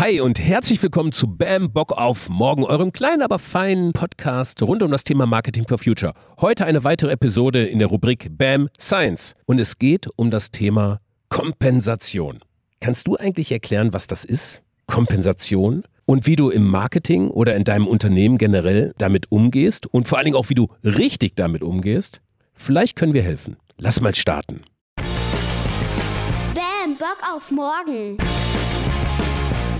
Hi 0.00 0.18
und 0.18 0.38
herzlich 0.38 0.82
willkommen 0.82 1.12
zu 1.12 1.26
Bam 1.26 1.72
Bock 1.72 1.92
auf 1.92 2.30
Morgen, 2.30 2.64
eurem 2.64 2.90
kleinen, 2.90 3.20
aber 3.20 3.38
feinen 3.38 3.92
Podcast 3.92 4.62
rund 4.62 4.82
um 4.82 4.90
das 4.90 5.04
Thema 5.04 5.26
Marketing 5.26 5.68
for 5.68 5.76
Future. 5.76 6.14
Heute 6.40 6.64
eine 6.64 6.84
weitere 6.84 7.10
Episode 7.10 7.64
in 7.64 7.78
der 7.78 7.88
Rubrik 7.88 8.28
Bam 8.38 8.70
Science 8.80 9.34
und 9.44 9.60
es 9.60 9.78
geht 9.78 10.08
um 10.16 10.30
das 10.30 10.52
Thema 10.52 11.00
Kompensation. 11.28 12.38
Kannst 12.80 13.08
du 13.08 13.16
eigentlich 13.16 13.52
erklären, 13.52 13.92
was 13.92 14.06
das 14.06 14.24
ist? 14.24 14.62
Kompensation? 14.86 15.84
Und 16.06 16.24
wie 16.24 16.36
du 16.36 16.48
im 16.48 16.66
Marketing 16.66 17.28
oder 17.28 17.54
in 17.54 17.64
deinem 17.64 17.86
Unternehmen 17.86 18.38
generell 18.38 18.94
damit 18.96 19.30
umgehst 19.30 19.84
und 19.84 20.08
vor 20.08 20.16
allen 20.16 20.24
Dingen 20.24 20.36
auch, 20.38 20.48
wie 20.48 20.54
du 20.54 20.68
richtig 20.82 21.36
damit 21.36 21.62
umgehst? 21.62 22.22
Vielleicht 22.54 22.96
können 22.96 23.12
wir 23.12 23.22
helfen. 23.22 23.58
Lass 23.76 24.00
mal 24.00 24.14
starten. 24.14 24.62
Bam, 24.96 26.94
Bock 26.98 27.18
auf 27.36 27.50
morgen. 27.50 28.16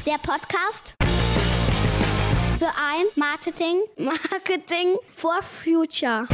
Der 0.06 0.16
Podcast 0.16 0.94
für 2.58 2.66
ein 2.66 3.04
Marketing, 3.16 3.80
Marketing 3.98 4.96
for 5.14 5.42
Future. 5.42 6.26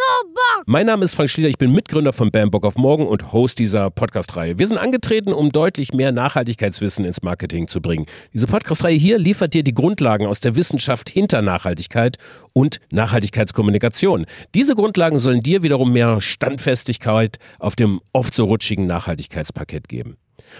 So 0.00 0.28
Bock! 0.32 0.64
Mein 0.66 0.86
Name 0.86 1.04
ist 1.04 1.14
Frank 1.14 1.28
Schlieder, 1.28 1.50
ich 1.50 1.58
bin 1.58 1.72
Mitgründer 1.72 2.14
von 2.14 2.30
Bam 2.30 2.50
Bock 2.50 2.64
auf 2.64 2.76
Morgen 2.76 3.06
und 3.06 3.32
Host 3.34 3.58
dieser 3.58 3.90
Podcast-Reihe. 3.90 4.58
Wir 4.58 4.66
sind 4.66 4.78
angetreten, 4.78 5.32
um 5.32 5.52
deutlich 5.52 5.92
mehr 5.92 6.10
Nachhaltigkeitswissen 6.10 7.04
ins 7.04 7.22
Marketing 7.22 7.68
zu 7.68 7.82
bringen. 7.82 8.06
Diese 8.32 8.46
Podcast-Reihe 8.46 8.96
hier 8.96 9.18
liefert 9.18 9.52
dir 9.52 9.62
die 9.62 9.74
Grundlagen 9.74 10.26
aus 10.26 10.40
der 10.40 10.56
Wissenschaft 10.56 11.10
hinter 11.10 11.42
Nachhaltigkeit 11.42 12.16
und 12.54 12.80
Nachhaltigkeitskommunikation. 12.90 14.24
Diese 14.54 14.74
Grundlagen 14.74 15.18
sollen 15.18 15.42
dir 15.42 15.62
wiederum 15.62 15.92
mehr 15.92 16.22
Standfestigkeit 16.22 17.38
auf 17.58 17.76
dem 17.76 18.00
oft 18.14 18.32
so 18.32 18.44
rutschigen 18.44 18.86
Nachhaltigkeitsparkett 18.86 19.86
geben. 19.86 20.16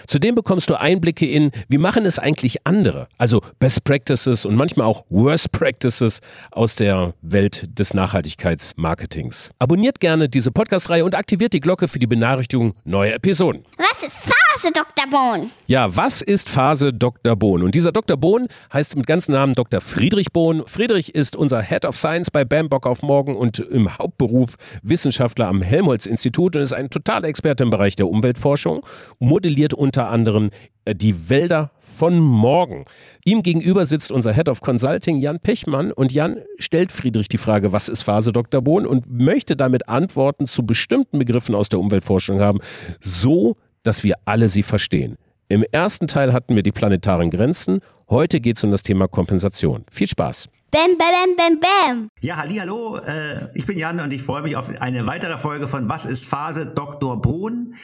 Zudem 0.06 0.34
bekommst 0.34 0.70
du 0.70 0.78
Einblicke 0.78 1.26
in, 1.26 1.50
wie 1.68 1.78
machen 1.78 2.04
es 2.06 2.18
eigentlich 2.18 2.66
andere, 2.66 3.08
also 3.18 3.40
Best 3.58 3.84
Practices 3.84 4.44
und 4.44 4.54
manchmal 4.56 4.86
auch 4.86 5.04
Worst 5.08 5.52
Practices 5.52 6.20
aus 6.50 6.76
der 6.76 7.14
Welt 7.22 7.78
des 7.78 7.94
Nachhaltigkeitsmarketings. 7.94 9.50
Abonniert 9.58 10.00
gerne 10.00 10.28
diese 10.28 10.50
Podcast-Reihe 10.50 11.04
und 11.04 11.14
aktiviert 11.14 11.52
die 11.52 11.60
Glocke 11.60 11.88
für 11.88 11.98
die 11.98 12.06
Benachrichtigung 12.06 12.74
neuer 12.84 13.14
Episoden. 13.14 13.64
Was 13.76 14.06
ist 14.06 14.20
Phase, 14.60 14.72
Dr. 14.74 15.10
Bohn? 15.10 15.50
Ja, 15.68 15.96
was 15.96 16.20
ist 16.20 16.50
Phase 16.50 16.92
Dr. 16.92 17.34
Bohn? 17.34 17.62
Und 17.62 17.74
dieser 17.74 17.92
Dr. 17.92 18.18
Bohn 18.18 18.46
heißt 18.70 18.94
mit 18.94 19.06
ganzen 19.06 19.32
Namen 19.32 19.54
Dr. 19.54 19.80
Friedrich 19.80 20.32
Bohn. 20.32 20.64
Friedrich 20.66 21.14
ist 21.14 21.34
unser 21.34 21.62
Head 21.62 21.86
of 21.86 21.96
Science 21.96 22.30
bei 22.30 22.44
Bambock 22.44 22.86
auf 22.86 23.00
Morgen 23.02 23.36
und 23.36 23.58
im 23.58 23.96
Hauptberuf 23.96 24.56
Wissenschaftler 24.82 25.46
am 25.46 25.62
Helmholtz-Institut 25.62 26.56
und 26.56 26.62
ist 26.62 26.74
ein 26.74 26.90
totaler 26.90 27.28
Experte 27.28 27.62
im 27.62 27.70
Bereich 27.70 27.96
der 27.96 28.08
Umweltforschung, 28.08 28.84
modelliert 29.18 29.72
unter 29.72 30.10
anderem 30.10 30.50
äh, 30.84 30.94
die 30.94 31.30
Wälder 31.30 31.70
von 31.96 32.18
morgen. 32.18 32.84
Ihm 33.24 33.42
gegenüber 33.42 33.86
sitzt 33.86 34.12
unser 34.12 34.34
Head 34.34 34.50
of 34.50 34.60
Consulting 34.60 35.16
Jan 35.20 35.40
Pechmann 35.40 35.90
und 35.90 36.12
Jan 36.12 36.36
stellt 36.58 36.92
Friedrich 36.92 37.28
die 37.28 37.38
Frage, 37.38 37.72
was 37.72 37.88
ist 37.88 38.02
Phase 38.02 38.32
Dr. 38.32 38.60
Bohn 38.60 38.86
und 38.86 39.10
möchte 39.10 39.56
damit 39.56 39.88
Antworten 39.88 40.46
zu 40.46 40.66
bestimmten 40.66 41.18
Begriffen 41.18 41.54
aus 41.54 41.70
der 41.70 41.80
Umweltforschung 41.80 42.40
haben, 42.40 42.58
so 43.00 43.56
dass 43.82 44.04
wir 44.04 44.16
alle 44.24 44.48
sie 44.48 44.62
verstehen. 44.62 45.16
Im 45.48 45.64
ersten 45.72 46.06
Teil 46.06 46.32
hatten 46.32 46.54
wir 46.54 46.62
die 46.62 46.72
planetaren 46.72 47.30
Grenzen, 47.30 47.80
heute 48.08 48.40
geht 48.40 48.56
es 48.56 48.64
um 48.64 48.70
das 48.70 48.82
Thema 48.82 49.08
Kompensation. 49.08 49.84
Viel 49.90 50.06
Spaß! 50.06 50.48
Bam, 50.72 50.96
bam, 50.96 51.36
bam, 51.36 51.58
bam. 51.58 52.08
Ja, 52.20 52.36
hallo, 52.36 52.96
äh, 52.98 53.48
ich 53.54 53.66
bin 53.66 53.76
Jan 53.76 53.98
und 53.98 54.12
ich 54.12 54.22
freue 54.22 54.42
mich 54.42 54.54
auf 54.54 54.68
eine 54.68 55.04
weitere 55.04 55.36
Folge 55.36 55.66
von 55.66 55.88
Was 55.88 56.04
ist 56.04 56.24
Phase 56.24 56.64
Dr. 56.64 57.20
Bohn. 57.20 57.74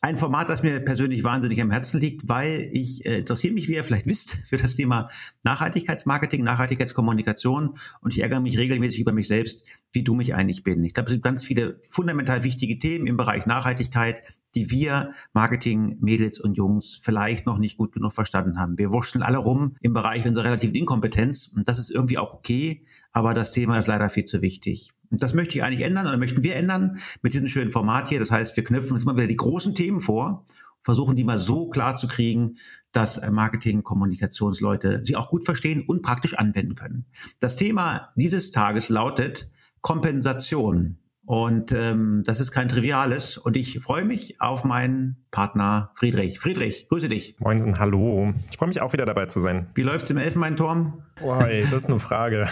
Ein 0.00 0.16
Format, 0.16 0.48
das 0.48 0.62
mir 0.62 0.78
persönlich 0.78 1.24
wahnsinnig 1.24 1.60
am 1.60 1.72
Herzen 1.72 1.98
liegt, 1.98 2.28
weil 2.28 2.68
ich 2.72 3.04
äh, 3.04 3.18
interessiere 3.18 3.52
mich, 3.52 3.66
wie 3.66 3.74
ihr 3.74 3.82
vielleicht 3.82 4.06
wisst, 4.06 4.30
für 4.46 4.58
das 4.58 4.76
Thema 4.76 5.08
Nachhaltigkeitsmarketing, 5.42 6.44
Nachhaltigkeitskommunikation 6.44 7.78
und 8.00 8.14
ich 8.14 8.20
ärgere 8.20 8.38
mich 8.38 8.58
regelmäßig 8.58 9.00
über 9.00 9.12
mich 9.12 9.26
selbst, 9.26 9.64
wie 9.92 10.04
dumm 10.04 10.20
ich 10.20 10.34
eigentlich 10.36 10.62
bin. 10.62 10.84
Ich 10.84 10.94
glaube, 10.94 11.08
es 11.08 11.14
gibt 11.14 11.24
ganz 11.24 11.44
viele 11.44 11.80
fundamental 11.88 12.44
wichtige 12.44 12.78
Themen 12.78 13.08
im 13.08 13.16
Bereich 13.16 13.46
Nachhaltigkeit, 13.46 14.22
die 14.54 14.70
wir 14.70 15.12
Marketing-Mädels 15.32 16.40
und 16.40 16.54
Jungs 16.54 16.98
vielleicht 17.02 17.46
noch 17.46 17.58
nicht 17.58 17.76
gut 17.76 17.92
genug 17.92 18.12
verstanden 18.12 18.58
haben. 18.58 18.78
Wir 18.78 18.92
wurschteln 18.92 19.22
alle 19.22 19.38
rum 19.38 19.76
im 19.80 19.92
Bereich 19.92 20.26
unserer 20.26 20.46
relativen 20.46 20.74
Inkompetenz 20.74 21.52
und 21.54 21.68
das 21.68 21.78
ist 21.78 21.90
irgendwie 21.90 22.18
auch 22.18 22.35
okay, 22.36 22.84
aber 23.12 23.34
das 23.34 23.52
Thema 23.52 23.78
ist 23.78 23.86
leider 23.86 24.08
viel 24.08 24.24
zu 24.24 24.42
wichtig. 24.42 24.92
Und 25.10 25.22
das 25.22 25.34
möchte 25.34 25.56
ich 25.56 25.64
eigentlich 25.64 25.86
ändern 25.86 26.06
oder 26.06 26.18
möchten 26.18 26.42
wir 26.42 26.56
ändern 26.56 26.98
mit 27.22 27.32
diesem 27.32 27.48
schönen 27.48 27.70
Format 27.70 28.08
hier. 28.08 28.18
Das 28.18 28.30
heißt, 28.30 28.56
wir 28.56 28.64
knüpfen 28.64 28.94
uns 28.94 29.04
mal 29.04 29.16
wieder 29.16 29.26
die 29.26 29.36
großen 29.36 29.74
Themen 29.74 30.00
vor, 30.00 30.46
versuchen 30.82 31.16
die 31.16 31.24
mal 31.24 31.38
so 31.38 31.68
klar 31.68 31.94
zu 31.96 32.06
kriegen, 32.06 32.56
dass 32.92 33.18
äh, 33.18 33.30
Marketing, 33.30 33.82
Kommunikationsleute 33.82 35.02
sie 35.04 35.16
auch 35.16 35.30
gut 35.30 35.44
verstehen 35.44 35.84
und 35.86 36.02
praktisch 36.02 36.34
anwenden 36.34 36.74
können. 36.74 37.06
Das 37.40 37.56
Thema 37.56 38.12
dieses 38.16 38.50
Tages 38.50 38.88
lautet 38.88 39.50
Kompensation. 39.80 40.98
Und 41.26 41.72
ähm, 41.72 42.22
das 42.24 42.38
ist 42.38 42.52
kein 42.52 42.68
triviales. 42.68 43.36
Und 43.36 43.56
ich 43.56 43.80
freue 43.80 44.04
mich 44.04 44.40
auf 44.40 44.64
meinen 44.64 45.26
Partner 45.32 45.90
Friedrich. 45.94 46.38
Friedrich, 46.38 46.88
grüße 46.88 47.08
dich. 47.08 47.36
Moinsen, 47.40 47.80
hallo. 47.80 48.32
Ich 48.50 48.56
freue 48.56 48.68
mich 48.68 48.80
auch 48.80 48.92
wieder 48.92 49.04
dabei 49.04 49.26
zu 49.26 49.40
sein. 49.40 49.68
Wie 49.74 49.82
läuft's 49.82 50.08
im 50.08 50.18
Elfenbeinturm? 50.18 51.02
Oh, 51.20 51.34
ey, 51.40 51.62
das 51.62 51.82
ist 51.82 51.88
eine 51.88 51.98
Frage. 51.98 52.46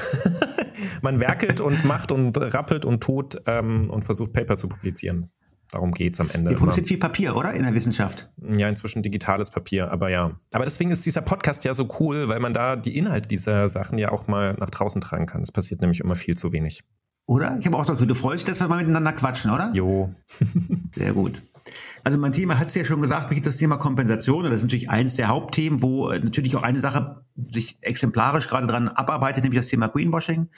Man 1.02 1.20
werkelt 1.20 1.60
und 1.60 1.84
macht 1.84 2.10
und 2.10 2.36
rappelt 2.36 2.84
und 2.84 3.00
tut 3.00 3.40
ähm, 3.46 3.90
und 3.90 4.04
versucht 4.04 4.32
Paper 4.32 4.56
zu 4.56 4.68
publizieren. 4.68 5.30
Darum 5.70 5.92
geht's 5.92 6.20
am 6.20 6.28
Ende. 6.32 6.50
Ihr 6.50 6.56
produziert 6.56 6.88
viel 6.88 6.98
Papier, 6.98 7.36
oder? 7.36 7.52
In 7.52 7.62
der 7.62 7.74
Wissenschaft. 7.74 8.28
Ja, 8.56 8.68
inzwischen 8.68 9.02
digitales 9.02 9.50
Papier, 9.50 9.90
aber 9.90 10.10
ja. 10.10 10.38
Aber 10.52 10.64
deswegen 10.64 10.90
ist 10.90 11.06
dieser 11.06 11.22
Podcast 11.22 11.64
ja 11.64 11.74
so 11.74 11.88
cool, 12.00 12.28
weil 12.28 12.40
man 12.40 12.52
da 12.52 12.74
die 12.74 12.96
Inhalte 12.98 13.28
dieser 13.28 13.68
Sachen 13.68 13.98
ja 13.98 14.10
auch 14.10 14.26
mal 14.26 14.54
nach 14.54 14.70
draußen 14.70 15.00
tragen 15.00 15.26
kann. 15.26 15.42
Es 15.42 15.52
passiert 15.52 15.80
nämlich 15.80 16.00
immer 16.00 16.16
viel 16.16 16.36
zu 16.36 16.52
wenig. 16.52 16.82
Oder? 17.26 17.56
Ich 17.58 17.66
habe 17.66 17.76
auch 17.76 17.82
gesagt, 17.82 18.00
du 18.00 18.14
freust 18.14 18.42
dich, 18.42 18.44
dass 18.44 18.60
wir 18.60 18.68
mal 18.68 18.78
miteinander 18.78 19.12
quatschen, 19.12 19.50
oder? 19.50 19.70
Jo. 19.72 20.10
Sehr 20.92 21.12
gut. 21.14 21.40
Also 22.02 22.18
mein 22.18 22.32
Thema 22.32 22.58
hat 22.58 22.68
es 22.68 22.74
ja 22.74 22.84
schon 22.84 23.00
gesagt, 23.00 23.30
mich 23.30 23.40
das 23.40 23.56
Thema 23.56 23.78
Kompensation, 23.78 24.44
das 24.44 24.56
ist 24.56 24.62
natürlich 24.64 24.90
eines 24.90 25.14
der 25.14 25.28
Hauptthemen, 25.28 25.82
wo 25.82 26.10
äh, 26.10 26.18
natürlich 26.18 26.54
auch 26.56 26.62
eine 26.62 26.80
Sache 26.80 27.24
sich 27.48 27.78
exemplarisch 27.80 28.48
gerade 28.48 28.66
dran 28.66 28.88
abarbeitet, 28.88 29.42
nämlich 29.42 29.58
das 29.58 29.68
Thema 29.68 29.88
Greenwashing. 29.88 30.48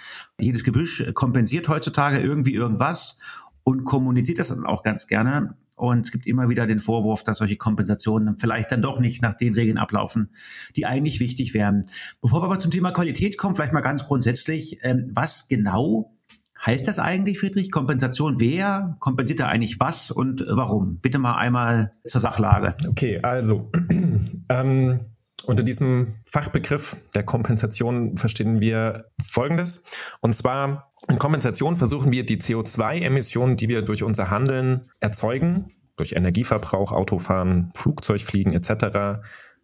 Jedes 0.41 0.65
Gebüsch 0.65 1.04
kompensiert 1.15 1.69
heutzutage 1.69 2.19
irgendwie 2.19 2.54
irgendwas 2.54 3.19
und 3.62 3.84
kommuniziert 3.84 4.41
das 4.41 4.48
dann 4.48 4.66
auch 4.66 4.83
ganz 4.83 5.06
gerne. 5.06 5.54
Und 5.77 6.06
es 6.06 6.10
gibt 6.10 6.27
immer 6.27 6.48
wieder 6.48 6.66
den 6.66 6.81
Vorwurf, 6.81 7.22
dass 7.22 7.38
solche 7.38 7.56
Kompensationen 7.56 8.38
vielleicht 8.38 8.72
dann 8.72 8.83
doch 8.83 8.98
nicht 8.98 9.22
nach 9.22 9.34
den 9.34 9.54
Regeln 9.54 9.77
ablaufen, 9.77 10.31
die 10.75 10.87
eigentlich 10.87 11.21
wichtig 11.21 11.54
wären. 11.54 11.83
Bevor 12.22 12.41
wir 12.41 12.47
aber 12.47 12.59
zum 12.59 12.71
Thema 12.71 12.91
Qualität 12.93 13.37
kommen, 13.37 13.54
vielleicht 13.54 13.75
mal 13.75 13.83
ganz 13.83 14.04
grundsätzlich, 14.04 14.78
ähm, 14.83 15.10
was 15.12 15.48
genau 15.48 16.16
heißt 16.65 16.89
das 16.89 16.99
eigentlich, 16.99 17.39
Friedrich? 17.39 17.71
Kompensation, 17.71 18.41
wer 18.41 18.97
kompensiert 19.00 19.41
da 19.41 19.49
eigentlich 19.49 19.78
was 19.81 20.11
und 20.11 20.44
warum? 20.49 20.99
Bitte 21.00 21.19
mal 21.19 21.37
einmal 21.37 21.93
zur 22.05 22.21
Sachlage. 22.21 22.75
Okay, 22.89 23.21
also 23.22 23.71
ähm, 24.49 25.00
unter 25.45 25.62
diesem 25.62 26.16
Fachbegriff 26.25 26.97
der 27.15 27.22
Kompensation 27.22 28.16
verstehen 28.16 28.61
wir 28.61 29.06
Folgendes. 29.25 29.84
Und 30.21 30.34
zwar 30.34 30.93
in 31.09 31.19
Kompensation 31.19 31.77
versuchen 31.77 32.11
wir 32.11 32.27
die 32.27 32.39
CO2-Emissionen, 32.39 33.56
die 33.56 33.69
wir 33.69 33.83
durch 33.83 34.03
unser 34.03 34.31
Handeln 34.31 34.91
erzeugen, 35.00 35.72
durch 35.97 36.12
Energieverbrauch, 36.12 36.93
Autofahren, 36.93 37.71
Flugzeugfliegen 37.75 38.53
etc., 38.53 39.21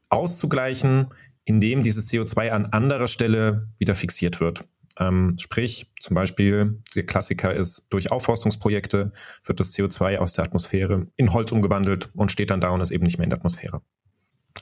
auszugleichen, 0.09 1.09
indem 1.45 1.83
dieses 1.83 2.09
CO2 2.11 2.51
an 2.51 2.67
anderer 2.67 3.09
Stelle 3.09 3.69
wieder 3.79 3.95
fixiert 3.95 4.41
wird. 4.41 4.65
Ähm, 4.99 5.37
sprich, 5.39 5.93
zum 6.01 6.15
Beispiel, 6.15 6.83
der 6.95 7.07
Klassiker 7.07 7.55
ist, 7.55 7.89
durch 7.91 8.11
Aufforstungsprojekte 8.11 9.13
wird 9.45 9.61
das 9.61 9.73
CO2 9.73 10.19
aus 10.19 10.35
der 10.35 10.45
Atmosphäre 10.45 11.07
in 11.17 11.33
Holz 11.33 11.53
umgewandelt 11.53 12.11
und 12.15 12.31
steht 12.31 12.51
dann 12.51 12.61
da 12.61 12.71
und 12.71 12.81
ist 12.81 12.91
eben 12.91 13.05
nicht 13.05 13.19
mehr 13.19 13.25
in 13.25 13.31
der 13.31 13.39
Atmosphäre. 13.39 13.83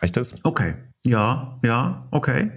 Reicht 0.01 0.17
das? 0.17 0.45
Okay. 0.45 0.75
Ja, 1.07 1.59
ja, 1.63 2.07
okay. 2.11 2.51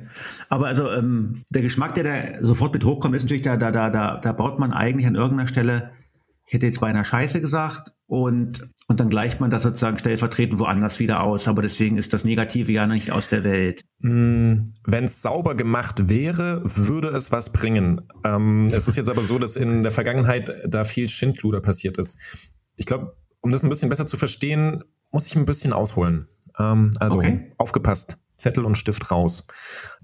Aber 0.50 0.68
also 0.68 0.89
ähm, 0.92 1.44
der 1.50 1.62
Geschmack, 1.62 1.94
der 1.95 2.03
da 2.03 2.45
sofort 2.45 2.74
mit 2.74 2.83
hochkommt, 2.83 3.15
ist 3.15 3.24
natürlich, 3.24 3.42
da, 3.42 3.57
da, 3.57 3.71
da, 3.71 3.89
da, 3.89 4.18
da 4.18 4.31
baut 4.33 4.59
man 4.59 4.74
eigentlich 4.74 5.07
an 5.07 5.15
irgendeiner 5.15 5.47
Stelle, 5.47 5.92
ich 6.45 6.54
hätte 6.54 6.66
jetzt 6.66 6.80
beinahe 6.81 7.06
Scheiße 7.06 7.42
gesagt, 7.42 7.94
und, 8.06 8.62
und 8.88 9.00
dann 9.00 9.10
gleicht 9.10 9.40
man 9.40 9.50
das 9.50 9.63
sozusagen 9.63 9.98
stellvertretend 9.98 10.60
woanders 10.60 11.00
wieder 11.00 11.24
aus. 11.24 11.48
Aber 11.48 11.63
deswegen 11.63 11.98
ist 11.98 12.13
das 12.13 12.25
Negative 12.25 12.72
ja 12.72 12.86
nicht 12.86 13.10
aus 13.12 13.28
der 13.30 13.44
Welt. 13.44 13.81
Mm, 14.00 14.66
Wenn 14.86 15.06
es 15.06 15.24
sauber 15.24 15.56
gemacht 15.56 16.10
wäre, 16.10 16.62
würde 16.63 17.07
es 17.07 17.31
was 17.31 17.51
bringen. 17.54 18.01
Ähm, 18.24 18.68
es 18.72 18.88
ist 18.88 18.98
jetzt 18.98 19.10
aber 19.10 19.24
so, 19.24 19.40
dass 19.40 19.56
in 19.56 19.81
der 19.81 19.92
Vergangenheit 19.92 20.51
da 20.68 20.84
viel 20.84 21.10
Schindluder 21.10 21.60
passiert 21.60 21.98
ist. 21.98 22.19
Ich 22.75 22.86
glaube, 22.86 23.16
um 23.42 23.50
das 23.50 23.63
ein 23.63 23.69
bisschen 23.69 23.90
besser 23.90 24.06
zu 24.06 24.18
verstehen, 24.18 24.84
muss 25.12 25.25
ich 25.25 25.36
ein 25.36 25.45
bisschen 25.45 25.74
ausholen. 25.74 26.28
Ähm, 26.60 26.92
also 27.00 27.18
Okay. 27.18 27.51
aufgepasst, 27.57 28.18
Zettel 28.38 28.66
und 28.66 28.78
Stift 28.78 29.10
raus. 29.10 29.48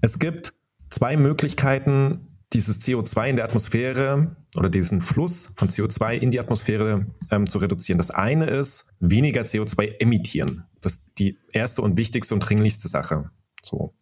Es 0.00 0.18
gibt 0.18 0.54
zwei 0.88 1.16
Möglichkeiten, 1.16 2.29
dieses 2.52 2.80
CO2 2.80 3.28
in 3.28 3.36
der 3.36 3.44
Atmosphäre 3.44 4.36
oder 4.56 4.68
diesen 4.68 5.00
Fluss 5.00 5.52
von 5.56 5.68
CO2 5.68 6.14
in 6.14 6.30
die 6.30 6.40
Atmosphäre 6.40 7.06
ähm, 7.30 7.46
zu 7.46 7.58
reduzieren. 7.58 7.98
Das 7.98 8.10
eine 8.10 8.46
ist 8.46 8.92
weniger 8.98 9.42
CO2 9.42 10.00
emittieren. 10.00 10.64
Das 10.80 10.94
ist 10.94 11.06
die 11.18 11.38
erste 11.52 11.82
und 11.82 11.96
wichtigste 11.96 12.34
und 12.34 12.40
dringlichste 12.40 12.88
Sache. 12.88 13.30
So. 13.62 13.94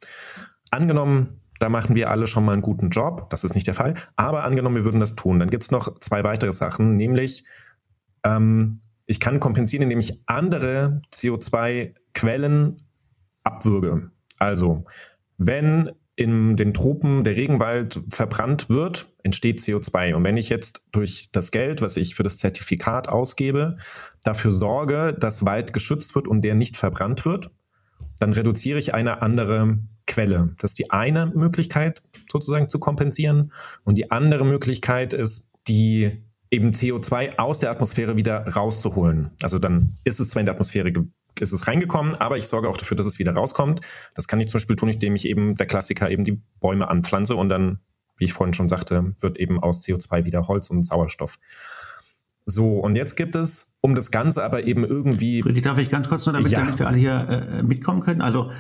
Angenommen, 0.70 1.40
da 1.58 1.68
machen 1.68 1.94
wir 1.94 2.10
alle 2.10 2.26
schon 2.26 2.44
mal 2.44 2.52
einen 2.52 2.62
guten 2.62 2.90
Job. 2.90 3.28
Das 3.30 3.44
ist 3.44 3.54
nicht 3.54 3.66
der 3.66 3.74
Fall. 3.74 3.94
Aber 4.16 4.44
angenommen, 4.44 4.76
wir 4.76 4.84
würden 4.84 5.00
das 5.00 5.16
tun. 5.16 5.38
Dann 5.38 5.50
gibt 5.50 5.64
es 5.64 5.70
noch 5.70 5.98
zwei 5.98 6.24
weitere 6.24 6.52
Sachen, 6.52 6.96
nämlich 6.96 7.44
ähm, 8.24 8.72
ich 9.06 9.20
kann 9.20 9.40
kompensieren, 9.40 9.82
indem 9.82 9.98
ich 9.98 10.22
andere 10.26 11.02
CO2-Quellen 11.12 12.76
abwürge. 13.42 14.10
Also, 14.38 14.84
wenn 15.38 15.90
in 16.18 16.56
den 16.56 16.74
Tropen 16.74 17.22
der 17.22 17.36
Regenwald 17.36 18.00
verbrannt 18.08 18.68
wird, 18.68 19.06
entsteht 19.22 19.60
CO2. 19.60 20.14
Und 20.14 20.24
wenn 20.24 20.36
ich 20.36 20.48
jetzt 20.48 20.82
durch 20.90 21.28
das 21.30 21.52
Geld, 21.52 21.80
was 21.80 21.96
ich 21.96 22.16
für 22.16 22.24
das 22.24 22.38
Zertifikat 22.38 23.08
ausgebe, 23.08 23.76
dafür 24.24 24.50
sorge, 24.50 25.16
dass 25.18 25.46
Wald 25.46 25.72
geschützt 25.72 26.16
wird 26.16 26.26
und 26.26 26.40
der 26.40 26.56
nicht 26.56 26.76
verbrannt 26.76 27.24
wird, 27.24 27.52
dann 28.18 28.32
reduziere 28.32 28.80
ich 28.80 28.94
eine 28.94 29.22
andere 29.22 29.78
Quelle. 30.08 30.56
Das 30.58 30.72
ist 30.72 30.80
die 30.80 30.90
eine 30.90 31.26
Möglichkeit, 31.26 32.02
sozusagen 32.28 32.68
zu 32.68 32.80
kompensieren. 32.80 33.52
Und 33.84 33.96
die 33.96 34.10
andere 34.10 34.44
Möglichkeit 34.44 35.12
ist, 35.12 35.52
die 35.68 36.10
eben 36.50 36.72
CO2 36.72 37.38
aus 37.38 37.60
der 37.60 37.70
Atmosphäre 37.70 38.16
wieder 38.16 38.44
rauszuholen. 38.44 39.30
Also 39.40 39.60
dann 39.60 39.94
ist 40.02 40.18
es 40.18 40.30
zwar 40.30 40.40
in 40.40 40.46
der 40.46 40.54
Atmosphäre 40.54 40.92
ist 41.40 41.52
es 41.52 41.66
reingekommen, 41.66 42.16
aber 42.16 42.36
ich 42.36 42.46
sorge 42.46 42.68
auch 42.68 42.76
dafür, 42.76 42.96
dass 42.96 43.06
es 43.06 43.18
wieder 43.18 43.32
rauskommt. 43.32 43.80
Das 44.14 44.26
kann 44.26 44.40
ich 44.40 44.48
zum 44.48 44.58
Beispiel 44.58 44.76
tun, 44.76 44.88
indem 44.88 45.14
ich 45.14 45.26
eben 45.26 45.54
der 45.54 45.66
Klassiker 45.66 46.10
eben 46.10 46.24
die 46.24 46.40
Bäume 46.60 46.88
anpflanze 46.88 47.36
und 47.36 47.48
dann, 47.48 47.78
wie 48.16 48.24
ich 48.24 48.32
vorhin 48.32 48.54
schon 48.54 48.68
sagte, 48.68 49.14
wird 49.20 49.38
eben 49.38 49.62
aus 49.62 49.80
CO2 49.82 50.24
wieder 50.24 50.48
Holz 50.48 50.70
und 50.70 50.84
Sauerstoff. 50.84 51.38
So, 52.44 52.78
und 52.78 52.96
jetzt 52.96 53.14
gibt 53.14 53.36
es, 53.36 53.76
um 53.82 53.94
das 53.94 54.10
Ganze 54.10 54.42
aber 54.42 54.64
eben 54.64 54.82
irgendwie. 54.84 55.42
Friedrich, 55.42 55.62
darf 55.62 55.78
ich 55.78 55.90
ganz 55.90 56.08
kurz 56.08 56.24
nur, 56.24 56.32
damit, 56.32 56.50
ja. 56.50 56.60
damit 56.60 56.78
wir 56.78 56.88
alle 56.88 56.96
hier 56.96 57.28
äh, 57.28 57.62
mitkommen 57.62 58.00
können? 58.00 58.22
Also, 58.22 58.50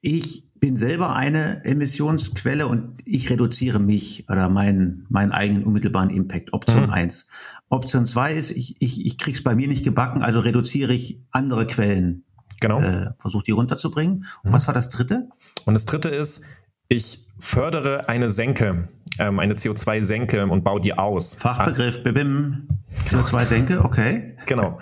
ich 0.00 0.49
bin 0.60 0.76
selber 0.76 1.16
eine 1.16 1.64
Emissionsquelle 1.64 2.66
und 2.66 3.00
ich 3.06 3.30
reduziere 3.30 3.80
mich 3.80 4.28
oder 4.28 4.48
meinen, 4.48 5.06
meinen 5.08 5.32
eigenen 5.32 5.64
unmittelbaren 5.64 6.10
Impact. 6.10 6.52
Option 6.52 6.84
mhm. 6.84 6.90
1. 6.90 7.26
Option 7.70 8.04
2 8.04 8.34
ist, 8.34 8.50
ich, 8.50 8.80
ich, 8.80 9.04
ich 9.04 9.18
krieg's 9.18 9.42
bei 9.42 9.54
mir 9.54 9.68
nicht 9.68 9.84
gebacken, 9.84 10.22
also 10.22 10.40
reduziere 10.40 10.92
ich 10.92 11.20
andere 11.30 11.66
Quellen. 11.66 12.24
Genau. 12.60 12.80
Äh, 12.80 13.12
Versuche 13.18 13.44
die 13.44 13.52
runterzubringen. 13.52 14.26
Und 14.42 14.50
mhm. 14.50 14.52
was 14.52 14.66
war 14.66 14.74
das 14.74 14.90
dritte? 14.90 15.28
Und 15.64 15.74
das 15.74 15.86
dritte 15.86 16.10
ist, 16.10 16.42
ich 16.88 17.26
fördere 17.38 18.08
eine 18.08 18.28
Senke, 18.28 18.88
ähm, 19.20 19.38
eine 19.38 19.54
CO2-Senke 19.54 20.46
und 20.46 20.64
baue 20.64 20.80
die 20.80 20.94
aus. 20.94 21.34
Fachbegriff, 21.34 22.02
BIM, 22.02 22.68
CO2-Senke, 23.04 23.84
okay. 23.84 24.34
Genau. 24.46 24.78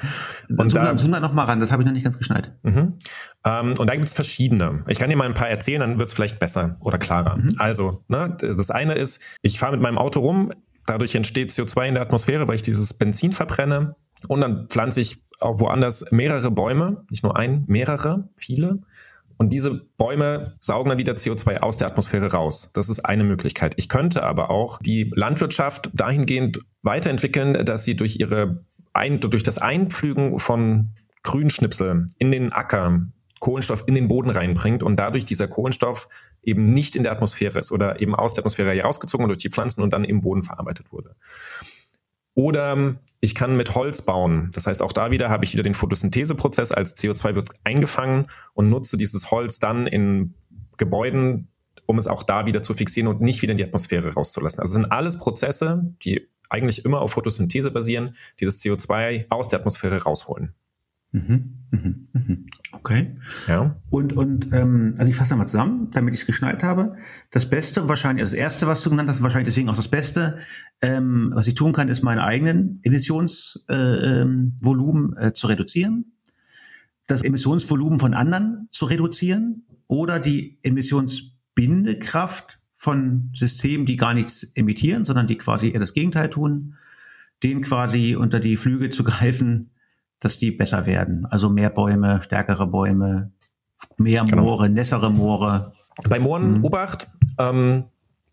Und 0.48 0.70
zoom, 0.70 0.82
da, 0.82 0.96
zoom 0.96 1.12
da 1.12 1.20
noch 1.20 1.32
mal 1.32 1.44
ran, 1.44 1.58
das 1.58 1.72
habe 1.72 1.82
ich 1.82 1.86
noch 1.86 1.92
nicht 1.92 2.04
ganz 2.04 2.16
geschneit. 2.16 2.52
Mhm. 2.62 2.94
Ähm, 3.44 3.74
und 3.78 3.86
da 3.86 3.94
gibt 3.94 4.06
es 4.06 4.14
verschiedene. 4.14 4.84
Ich 4.86 4.98
kann 4.98 5.10
dir 5.10 5.16
mal 5.16 5.26
ein 5.26 5.34
paar 5.34 5.48
erzählen, 5.48 5.80
dann 5.80 5.98
wird 5.98 6.08
es 6.08 6.14
vielleicht 6.14 6.38
besser 6.38 6.76
oder 6.80 6.98
klarer. 6.98 7.36
Mhm. 7.36 7.48
Also, 7.58 8.04
ne, 8.08 8.36
das 8.40 8.70
eine 8.70 8.94
ist, 8.94 9.20
ich 9.42 9.58
fahre 9.58 9.72
mit 9.72 9.82
meinem 9.82 9.98
Auto 9.98 10.20
rum, 10.20 10.52
dadurch 10.86 11.14
entsteht 11.16 11.50
CO2 11.50 11.88
in 11.88 11.94
der 11.94 12.02
Atmosphäre, 12.04 12.46
weil 12.46 12.54
ich 12.54 12.62
dieses 12.62 12.94
Benzin 12.94 13.32
verbrenne. 13.32 13.96
Und 14.28 14.40
dann 14.40 14.68
pflanze 14.68 15.00
ich 15.00 15.22
auch 15.40 15.60
woanders 15.60 16.10
mehrere 16.10 16.50
Bäume, 16.50 17.04
nicht 17.10 17.22
nur 17.22 17.36
ein, 17.36 17.64
mehrere, 17.66 18.28
viele. 18.40 18.80
Und 19.38 19.52
diese 19.52 19.74
Bäume 19.96 20.56
saugen 20.60 20.90
dann 20.90 20.98
wieder 20.98 21.14
CO2 21.14 21.58
aus 21.58 21.76
der 21.76 21.88
Atmosphäre 21.88 22.32
raus. 22.32 22.72
Das 22.74 22.88
ist 22.88 23.00
eine 23.00 23.24
Möglichkeit. 23.24 23.74
Ich 23.76 23.88
könnte 23.88 24.24
aber 24.24 24.50
auch 24.50 24.78
die 24.82 25.10
Landwirtschaft 25.14 25.90
dahingehend 25.94 26.60
weiterentwickeln, 26.82 27.64
dass 27.64 27.84
sie 27.84 27.96
durch 27.96 28.16
ihre 28.18 28.64
ein, 28.92 29.20
durch 29.20 29.44
das 29.44 29.58
Einpflügen 29.58 30.40
von 30.40 30.90
Grünschnipsel 31.22 32.06
in 32.18 32.30
den 32.30 32.52
Acker 32.52 33.02
Kohlenstoff 33.40 33.84
in 33.86 33.94
den 33.94 34.08
Boden 34.08 34.30
reinbringt 34.30 34.82
und 34.82 34.96
dadurch 34.96 35.24
dieser 35.24 35.46
Kohlenstoff 35.46 36.08
eben 36.42 36.72
nicht 36.72 36.96
in 36.96 37.02
der 37.04 37.12
Atmosphäre 37.12 37.58
ist 37.58 37.70
oder 37.70 38.00
eben 38.00 38.14
aus 38.14 38.34
der 38.34 38.42
Atmosphäre 38.42 38.72
herausgezogen 38.72 39.26
durch 39.28 39.38
die 39.38 39.50
Pflanzen 39.50 39.82
und 39.82 39.92
dann 39.92 40.04
im 40.04 40.20
Boden 40.20 40.42
verarbeitet 40.42 40.92
wurde. 40.92 41.14
Oder 42.38 42.94
ich 43.20 43.34
kann 43.34 43.56
mit 43.56 43.74
Holz 43.74 44.02
bauen. 44.02 44.52
Das 44.54 44.68
heißt, 44.68 44.80
auch 44.80 44.92
da 44.92 45.10
wieder 45.10 45.28
habe 45.28 45.44
ich 45.44 45.54
wieder 45.54 45.64
den 45.64 45.74
Photosyntheseprozess 45.74 46.70
als 46.70 46.96
CO2 46.96 47.34
wird 47.34 47.50
eingefangen 47.64 48.28
und 48.54 48.70
nutze 48.70 48.96
dieses 48.96 49.32
Holz 49.32 49.58
dann 49.58 49.88
in 49.88 50.34
Gebäuden, 50.76 51.48
um 51.86 51.98
es 51.98 52.06
auch 52.06 52.22
da 52.22 52.46
wieder 52.46 52.62
zu 52.62 52.74
fixieren 52.74 53.08
und 53.08 53.20
nicht 53.20 53.42
wieder 53.42 53.50
in 53.50 53.56
die 53.56 53.64
Atmosphäre 53.64 54.14
rauszulassen. 54.14 54.60
Also 54.60 54.74
sind 54.74 54.92
alles 54.92 55.18
Prozesse, 55.18 55.92
die 56.04 56.28
eigentlich 56.48 56.84
immer 56.84 57.00
auf 57.00 57.10
Photosynthese 57.10 57.72
basieren, 57.72 58.14
die 58.38 58.44
das 58.44 58.60
CO2 58.60 59.26
aus 59.30 59.48
der 59.48 59.58
Atmosphäre 59.58 60.00
rausholen. 60.00 60.54
Mhm, 61.12 61.54
mhm, 61.70 62.08
mhm. 62.12 62.46
Okay. 62.72 63.16
Ja. 63.46 63.76
Und, 63.88 64.12
und 64.12 64.52
ähm, 64.52 64.92
also 64.98 65.10
ich 65.10 65.16
fasse 65.16 65.34
mal 65.36 65.46
zusammen, 65.46 65.88
damit 65.92 66.12
ich 66.14 66.20
es 66.20 66.26
geschnallt 66.26 66.62
habe. 66.62 66.96
Das 67.30 67.48
Beste 67.48 67.88
wahrscheinlich, 67.88 68.20
also 68.22 68.36
das 68.36 68.40
Erste, 68.40 68.66
was 68.66 68.82
du 68.82 68.90
genannt 68.90 69.08
hast, 69.08 69.22
wahrscheinlich 69.22 69.48
deswegen 69.48 69.70
auch 69.70 69.76
das 69.76 69.88
Beste, 69.88 70.36
ähm, 70.82 71.30
was 71.34 71.46
ich 71.46 71.54
tun 71.54 71.72
kann, 71.72 71.88
ist 71.88 72.02
meine 72.02 72.24
eigenen 72.24 72.80
Emissionsvolumen 72.82 75.16
äh, 75.16 75.28
äh, 75.28 75.32
zu 75.32 75.46
reduzieren, 75.46 76.12
das 77.06 77.22
Emissionsvolumen 77.22 77.98
von 77.98 78.12
anderen 78.12 78.68
zu 78.70 78.84
reduzieren 78.84 79.64
oder 79.86 80.20
die 80.20 80.58
Emissionsbindekraft 80.62 82.60
von 82.74 83.30
Systemen, 83.32 83.86
die 83.86 83.96
gar 83.96 84.12
nichts 84.12 84.44
emittieren, 84.54 85.04
sondern 85.04 85.26
die 85.26 85.38
quasi 85.38 85.70
eher 85.70 85.80
das 85.80 85.94
Gegenteil 85.94 86.28
tun, 86.28 86.74
denen 87.42 87.62
quasi 87.62 88.14
unter 88.14 88.40
die 88.40 88.56
Flüge 88.56 88.90
zu 88.90 89.04
greifen, 89.04 89.70
dass 90.20 90.38
die 90.38 90.50
besser 90.50 90.86
werden. 90.86 91.26
Also 91.26 91.50
mehr 91.50 91.70
Bäume, 91.70 92.20
stärkere 92.22 92.66
Bäume, 92.66 93.32
mehr 93.96 94.24
genau. 94.24 94.42
Moore, 94.42 94.68
nässere 94.68 95.10
Moore. 95.10 95.72
Bei 96.08 96.18
Mooren, 96.18 96.58
mhm. 96.58 96.64
Obacht, 96.64 97.08
ähm, 97.38 97.84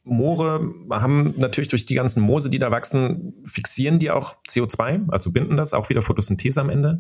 Moore 0.04 0.72
haben 0.92 1.34
natürlich 1.38 1.70
durch 1.70 1.86
die 1.86 1.96
ganzen 1.96 2.22
Moose, 2.22 2.50
die 2.50 2.60
da 2.60 2.70
wachsen, 2.70 3.34
fixieren 3.44 3.98
die 3.98 4.12
auch 4.12 4.36
CO2, 4.48 5.10
also 5.10 5.32
binden 5.32 5.58
das, 5.58 5.74
auch 5.74 5.90
wieder 5.90 6.04
Photosynthese 6.04 6.62
am 6.62 6.70
Ende. 6.70 7.00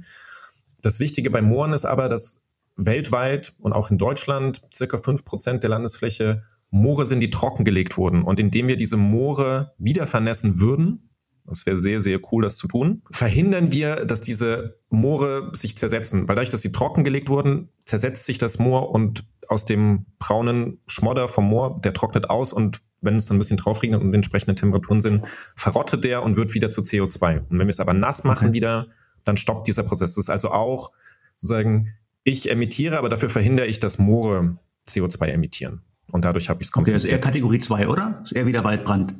Das 0.81 0.99
Wichtige 0.99 1.29
bei 1.29 1.41
Mooren 1.41 1.73
ist 1.73 1.85
aber, 1.85 2.09
dass 2.09 2.45
weltweit 2.75 3.53
und 3.59 3.73
auch 3.73 3.91
in 3.91 3.97
Deutschland 3.97 4.61
circa 4.73 4.97
fünf 4.97 5.23
Prozent 5.23 5.63
der 5.63 5.69
Landesfläche 5.69 6.43
Moore 6.71 7.05
sind, 7.05 7.19
die 7.21 7.29
trockengelegt 7.29 7.95
wurden. 7.97 8.23
Und 8.23 8.39
indem 8.39 8.67
wir 8.67 8.75
diese 8.75 8.97
Moore 8.97 9.73
wieder 9.77 10.07
vernässen 10.07 10.59
würden, 10.59 11.09
das 11.47 11.65
wäre 11.65 11.77
sehr, 11.77 12.01
sehr 12.01 12.19
cool, 12.31 12.43
das 12.43 12.57
zu 12.57 12.67
tun. 12.67 13.03
Verhindern 13.11 13.71
wir, 13.71 14.05
dass 14.05 14.21
diese 14.21 14.79
Moore 14.89 15.51
sich 15.53 15.77
zersetzen, 15.77 16.27
weil 16.27 16.35
dadurch, 16.35 16.49
dass 16.49 16.61
sie 16.61 16.71
trockengelegt 16.71 17.29
wurden, 17.29 17.69
zersetzt 17.85 18.25
sich 18.25 18.37
das 18.37 18.57
Moor 18.59 18.89
und 18.91 19.25
aus 19.47 19.65
dem 19.65 20.05
braunen 20.17 20.79
Schmodder 20.87 21.27
vom 21.27 21.45
Moor, 21.45 21.79
der 21.81 21.93
trocknet 21.93 22.29
aus 22.29 22.51
und 22.51 22.81
wenn 23.01 23.15
es 23.15 23.27
dann 23.27 23.37
ein 23.37 23.39
bisschen 23.39 23.57
drauf 23.57 23.83
regnet 23.83 24.01
und 24.01 24.13
entsprechende 24.13 24.55
Temperaturen 24.55 25.01
sind, 25.01 25.25
verrottet 25.55 26.03
der 26.03 26.23
und 26.23 26.37
wird 26.37 26.55
wieder 26.55 26.71
zu 26.71 26.81
CO2. 26.81 27.39
Und 27.49 27.59
wenn 27.59 27.67
wir 27.67 27.69
es 27.69 27.79
aber 27.79 27.93
nass 27.93 28.23
machen 28.23 28.47
okay. 28.47 28.53
wieder, 28.53 28.87
dann 29.23 29.37
stoppt 29.37 29.67
dieser 29.67 29.83
Prozess. 29.83 30.15
Das 30.15 30.25
ist 30.25 30.29
also 30.29 30.49
auch 30.51 30.91
sozusagen, 31.35 31.93
ich 32.23 32.49
emittiere, 32.49 32.97
aber 32.97 33.09
dafür 33.09 33.29
verhindere 33.29 33.67
ich, 33.67 33.79
dass 33.79 33.99
Moore 33.99 34.57
CO2 34.87 35.27
emittieren. 35.27 35.81
Und 36.11 36.25
dadurch 36.25 36.49
habe 36.49 36.61
ich 36.61 36.67
es 36.67 36.71
kompensiert. 36.71 36.95
Okay, 36.95 36.95
das 36.95 37.03
ist 37.03 37.09
eher 37.09 37.19
Kategorie 37.19 37.59
2, 37.59 37.87
oder? 37.87 38.17
Das 38.21 38.31
ist 38.31 38.37
eher 38.37 38.47
wieder 38.47 38.63
Waldbrand. 38.63 39.15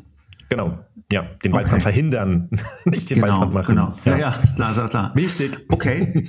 Genau. 0.50 0.80
Ja, 1.12 1.22
den 1.22 1.52
okay. 1.52 1.54
Waldbrand 1.54 1.84
verhindern, 1.84 2.50
nicht 2.86 3.10
den 3.10 3.22
genau, 3.22 3.28
Waldbrand 3.28 3.54
machen. 3.54 3.76
Genau. 3.76 3.94
Ja, 4.06 4.18
ja, 4.18 4.30
ist 4.42 4.56
klar, 4.56 4.72
ist 4.72 4.90
klar. 4.90 5.12
Wichtig. 5.16 5.66
Okay. 5.72 6.24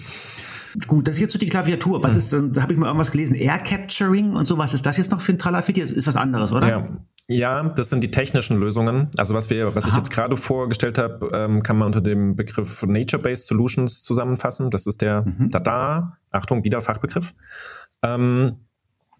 Gut, 0.86 1.08
das 1.08 1.14
ist 1.14 1.22
jetzt 1.22 1.32
so 1.32 1.38
die 1.38 1.46
Klaviatur. 1.46 2.02
Was 2.04 2.16
ist, 2.16 2.32
da 2.32 2.62
habe 2.62 2.72
ich 2.72 2.78
mal 2.78 2.86
irgendwas 2.86 3.10
gelesen, 3.10 3.34
Air 3.34 3.58
Capturing 3.58 4.36
und 4.36 4.46
so. 4.46 4.58
Was 4.58 4.74
ist 4.74 4.84
das 4.84 4.98
jetzt 4.98 5.10
noch 5.10 5.20
für 5.20 5.32
ein 5.32 5.38
Tralafiti? 5.38 5.80
Das 5.80 5.90
ist 5.90 6.06
was 6.06 6.16
anderes, 6.16 6.52
oder? 6.52 6.68
Ja. 6.68 6.88
Ja, 7.28 7.64
das 7.70 7.88
sind 7.88 8.04
die 8.04 8.10
technischen 8.10 8.56
Lösungen. 8.56 9.08
Also 9.18 9.34
was 9.34 9.50
wir, 9.50 9.74
was 9.74 9.84
Aha. 9.84 9.90
ich 9.90 9.96
jetzt 9.96 10.10
gerade 10.10 10.36
vorgestellt 10.36 10.96
habe, 10.96 11.28
ähm, 11.32 11.60
kann 11.62 11.76
man 11.76 11.86
unter 11.86 12.00
dem 12.00 12.36
Begriff 12.36 12.84
Nature-Based 12.84 13.46
Solutions 13.46 14.02
zusammenfassen. 14.02 14.70
Das 14.70 14.86
ist 14.86 15.02
der 15.02 15.22
mhm. 15.22 15.50
Dada, 15.50 16.18
Achtung, 16.30 16.62
wieder 16.62 16.80
Fachbegriff. 16.80 17.34
Ähm, 18.02 18.65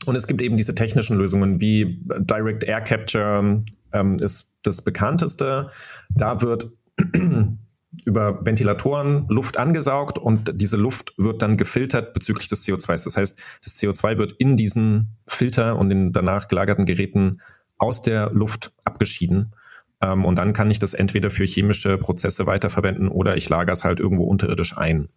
und 0.04 0.14
es 0.14 0.26
gibt 0.26 0.42
eben 0.42 0.56
diese 0.56 0.74
technischen 0.74 1.16
Lösungen 1.16 1.60
wie 1.60 2.02
Direct 2.18 2.64
Air 2.64 2.82
Capture 2.82 3.64
ähm, 3.92 4.16
ist 4.22 4.54
das 4.62 4.82
bekannteste. 4.82 5.70
Da 6.10 6.42
wird 6.42 6.66
über 8.04 8.44
Ventilatoren 8.44 9.26
Luft 9.28 9.56
angesaugt 9.56 10.18
und 10.18 10.52
diese 10.60 10.76
Luft 10.76 11.14
wird 11.16 11.40
dann 11.42 11.56
gefiltert 11.56 12.12
bezüglich 12.12 12.48
des 12.48 12.66
CO2s. 12.66 13.04
Das 13.04 13.16
heißt, 13.16 13.42
das 13.62 13.74
CO2 13.76 14.18
wird 14.18 14.32
in 14.32 14.56
diesen 14.56 15.16
Filter 15.26 15.78
und 15.78 15.90
in 15.90 16.12
danach 16.12 16.48
gelagerten 16.48 16.84
Geräten 16.84 17.40
aus 17.78 18.02
der 18.02 18.30
Luft 18.30 18.72
abgeschieden. 18.84 19.54
Ähm, 20.00 20.24
und 20.24 20.36
dann 20.36 20.52
kann 20.52 20.70
ich 20.70 20.78
das 20.78 20.94
entweder 20.94 21.30
für 21.30 21.44
chemische 21.44 21.96
Prozesse 21.96 22.46
weiterverwenden 22.46 23.08
oder 23.08 23.36
ich 23.36 23.48
lagere 23.48 23.72
es 23.72 23.84
halt 23.84 24.00
irgendwo 24.00 24.24
unterirdisch 24.24 24.76
ein. 24.76 25.08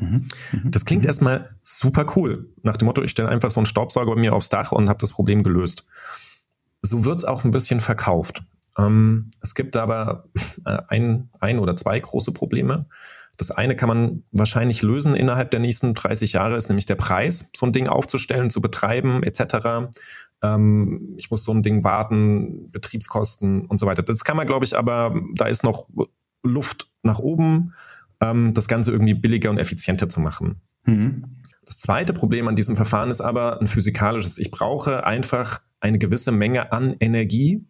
Mhm. 0.00 0.28
Mhm. 0.52 0.70
Das 0.70 0.84
klingt 0.84 1.04
mhm. 1.04 1.08
erstmal 1.08 1.56
super 1.62 2.06
cool. 2.16 2.52
Nach 2.62 2.76
dem 2.76 2.86
Motto, 2.86 3.02
ich 3.02 3.10
stelle 3.10 3.28
einfach 3.28 3.50
so 3.50 3.60
einen 3.60 3.66
Staubsauger 3.66 4.14
bei 4.14 4.20
mir 4.20 4.34
aufs 4.34 4.48
Dach 4.48 4.72
und 4.72 4.88
habe 4.88 4.98
das 4.98 5.12
Problem 5.12 5.42
gelöst. 5.42 5.84
so 6.82 7.04
wird 7.04 7.18
es 7.18 7.24
auch 7.24 7.44
ein 7.44 7.50
bisschen 7.50 7.80
verkauft. 7.80 8.42
Ähm, 8.78 9.30
es 9.42 9.54
gibt 9.54 9.76
aber 9.76 10.24
äh, 10.64 10.78
ein, 10.88 11.30
ein 11.40 11.58
oder 11.58 11.76
zwei 11.76 11.98
große 11.98 12.32
Probleme. 12.32 12.86
Das 13.36 13.50
eine 13.50 13.74
kann 13.74 13.88
man 13.88 14.22
wahrscheinlich 14.32 14.82
lösen 14.82 15.16
innerhalb 15.16 15.50
der 15.50 15.60
nächsten 15.60 15.94
30 15.94 16.34
Jahre, 16.34 16.56
ist 16.56 16.68
nämlich 16.68 16.84
der 16.84 16.96
Preis, 16.96 17.50
so 17.56 17.64
ein 17.64 17.72
Ding 17.72 17.88
aufzustellen, 17.88 18.50
zu 18.50 18.60
betreiben, 18.60 19.22
etc. 19.22 19.90
Ähm, 20.42 21.14
ich 21.16 21.30
muss 21.30 21.44
so 21.44 21.52
ein 21.52 21.62
Ding 21.62 21.82
warten, 21.82 22.70
Betriebskosten 22.70 23.64
und 23.64 23.78
so 23.80 23.86
weiter. 23.86 24.02
Das 24.02 24.24
kann 24.24 24.36
man, 24.36 24.46
glaube 24.46 24.66
ich, 24.66 24.76
aber 24.76 25.14
da 25.34 25.46
ist 25.46 25.64
noch 25.64 25.88
Luft 26.42 26.90
nach 27.02 27.18
oben, 27.18 27.72
ähm, 28.20 28.52
das 28.54 28.68
Ganze 28.68 28.92
irgendwie 28.92 29.14
billiger 29.14 29.50
und 29.50 29.58
effizienter 29.58 30.08
zu 30.08 30.20
machen. 30.20 30.60
Mhm. 30.84 31.24
Das 31.66 31.78
zweite 31.78 32.12
Problem 32.12 32.48
an 32.48 32.56
diesem 32.56 32.76
Verfahren 32.76 33.10
ist 33.10 33.20
aber 33.20 33.60
ein 33.60 33.66
physikalisches. 33.66 34.38
Ich 34.38 34.50
brauche 34.50 35.04
einfach 35.04 35.60
eine 35.78 35.98
gewisse 35.98 36.32
Menge 36.32 36.72
an 36.72 36.96
Energie, 36.98 37.64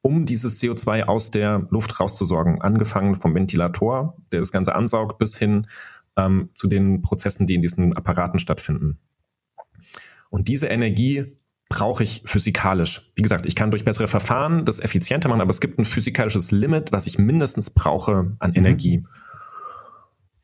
um 0.00 0.24
dieses 0.24 0.60
CO2 0.60 1.04
aus 1.04 1.30
der 1.30 1.66
Luft 1.70 2.00
rauszusorgen. 2.00 2.62
Angefangen 2.62 3.14
vom 3.14 3.34
Ventilator, 3.34 4.16
der 4.32 4.40
das 4.40 4.52
Ganze 4.52 4.74
ansaugt, 4.74 5.18
bis 5.18 5.36
hin 5.36 5.66
ähm, 6.16 6.50
zu 6.54 6.66
den 6.66 7.02
Prozessen, 7.02 7.46
die 7.46 7.54
in 7.54 7.60
diesen 7.60 7.96
Apparaten 7.96 8.38
stattfinden. 8.38 8.98
Und 10.30 10.48
diese 10.48 10.68
Energie 10.68 11.26
brauche 11.68 12.02
ich 12.02 12.22
physikalisch. 12.26 13.12
Wie 13.14 13.22
gesagt, 13.22 13.46
ich 13.46 13.54
kann 13.54 13.70
durch 13.70 13.84
bessere 13.84 14.06
Verfahren 14.06 14.64
das 14.64 14.80
effizienter 14.80 15.28
machen, 15.28 15.40
aber 15.40 15.50
es 15.50 15.60
gibt 15.60 15.78
ein 15.78 15.84
physikalisches 15.84 16.50
Limit, 16.50 16.92
was 16.92 17.06
ich 17.06 17.18
mindestens 17.18 17.70
brauche 17.70 18.34
an 18.38 18.50
mhm. 18.50 18.56
Energie. 18.56 19.04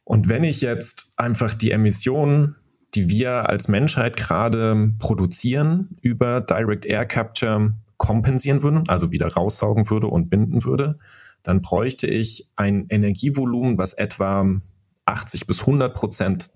Und 0.08 0.30
wenn 0.30 0.42
ich 0.42 0.62
jetzt 0.62 1.12
einfach 1.18 1.52
die 1.52 1.70
Emissionen, 1.70 2.56
die 2.94 3.10
wir 3.10 3.50
als 3.50 3.68
Menschheit 3.68 4.16
gerade 4.16 4.94
produzieren, 4.98 5.98
über 6.00 6.40
Direct 6.40 6.86
Air 6.86 7.04
Capture 7.04 7.74
kompensieren 7.98 8.62
würde, 8.62 8.84
also 8.88 9.12
wieder 9.12 9.28
raussaugen 9.28 9.90
würde 9.90 10.06
und 10.06 10.30
binden 10.30 10.64
würde, 10.64 10.98
dann 11.42 11.60
bräuchte 11.60 12.06
ich 12.06 12.48
ein 12.56 12.86
Energievolumen, 12.88 13.76
was 13.76 13.92
etwa 13.92 14.46
80 15.04 15.46
bis 15.46 15.60
100 15.60 15.92
Prozent 15.92 16.52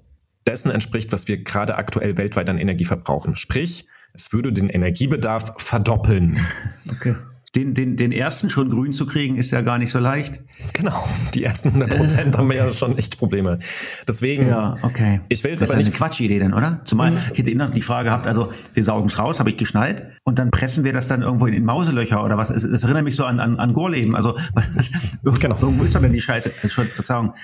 dessen 0.46 0.70
entspricht, 0.70 1.12
was 1.12 1.28
wir 1.28 1.44
gerade 1.44 1.74
aktuell 1.74 2.16
weltweit 2.16 2.48
an 2.48 2.56
Energie 2.56 2.86
verbrauchen. 2.86 3.36
Sprich, 3.36 3.86
es 4.14 4.32
würde 4.32 4.54
den 4.54 4.70
Energiebedarf 4.70 5.52
verdoppeln. 5.58 6.38
Okay. 6.90 7.16
Den, 7.54 7.74
den, 7.74 7.98
den 7.98 8.12
ersten 8.12 8.48
schon 8.48 8.70
grün 8.70 8.94
zu 8.94 9.04
kriegen, 9.04 9.36
ist 9.36 9.50
ja 9.50 9.60
gar 9.60 9.76
nicht 9.76 9.90
so 9.90 9.98
leicht. 9.98 10.40
Genau, 10.72 11.06
die 11.34 11.44
ersten 11.44 11.68
100 11.68 11.96
Prozent 11.96 12.34
äh. 12.34 12.38
haben 12.38 12.48
wir 12.48 12.56
ja 12.56 12.72
schon 12.72 12.96
echt 12.96 13.18
Probleme. 13.18 13.58
Deswegen, 14.08 14.48
ja, 14.48 14.76
okay. 14.80 15.20
ich 15.28 15.44
will 15.44 15.52
es 15.52 15.62
aber 15.62 15.76
nicht. 15.76 15.88
Das 15.88 15.88
ist 15.88 16.00
eine 16.00 16.08
Quatschidee 16.08 16.38
denn, 16.38 16.54
oder? 16.54 16.80
Zumal, 16.84 17.10
mhm. 17.10 17.18
ich 17.32 17.38
hätte 17.38 17.50
immer 17.50 17.68
die 17.68 17.82
Frage 17.82 18.08
gehabt, 18.08 18.26
also 18.26 18.50
wir 18.72 18.82
saugen 18.82 19.08
es 19.08 19.18
raus, 19.18 19.38
habe 19.38 19.50
ich 19.50 19.58
geschnallt, 19.58 20.06
und 20.24 20.38
dann 20.38 20.50
pressen 20.50 20.84
wir 20.84 20.94
das 20.94 21.08
dann 21.08 21.20
irgendwo 21.20 21.46
in, 21.46 21.52
in 21.52 21.64
Mauselöcher 21.64 22.24
oder 22.24 22.38
was. 22.38 22.48
Das, 22.48 22.66
das 22.68 22.84
erinnert 22.84 23.04
mich 23.04 23.16
so 23.16 23.24
an, 23.26 23.38
an, 23.38 23.58
an 23.58 23.74
Gorleben. 23.74 24.16
Also, 24.16 24.34
genau. 25.22 25.56
irgendwo 25.60 25.84
ist 25.84 25.94
doch 25.94 26.00
denn 26.00 26.12
die 26.12 26.22
Scheiße, 26.22 26.48
Verzeihung. 26.48 27.34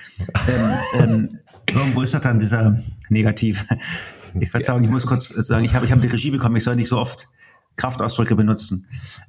Ähm, 0.47 0.71
ähm, 0.99 1.29
irgendwo 1.67 2.01
ist 2.01 2.15
doch 2.15 2.19
dann 2.19 2.39
dieser 2.39 2.79
Negativ. 3.09 3.65
Ich 4.39 4.51
Verzeihung, 4.51 4.83
ich 4.83 4.89
muss 4.89 5.05
kurz 5.05 5.29
sagen, 5.29 5.65
ich 5.65 5.73
habe 5.73 5.85
ich 5.85 5.91
hab 5.91 6.01
die 6.01 6.07
Regie 6.07 6.31
bekommen, 6.31 6.55
ich 6.55 6.63
soll 6.63 6.75
nicht 6.75 6.89
so 6.89 6.97
oft 6.97 7.27
Kraftausdrücke 7.79 8.35
benutzen. 8.35 8.85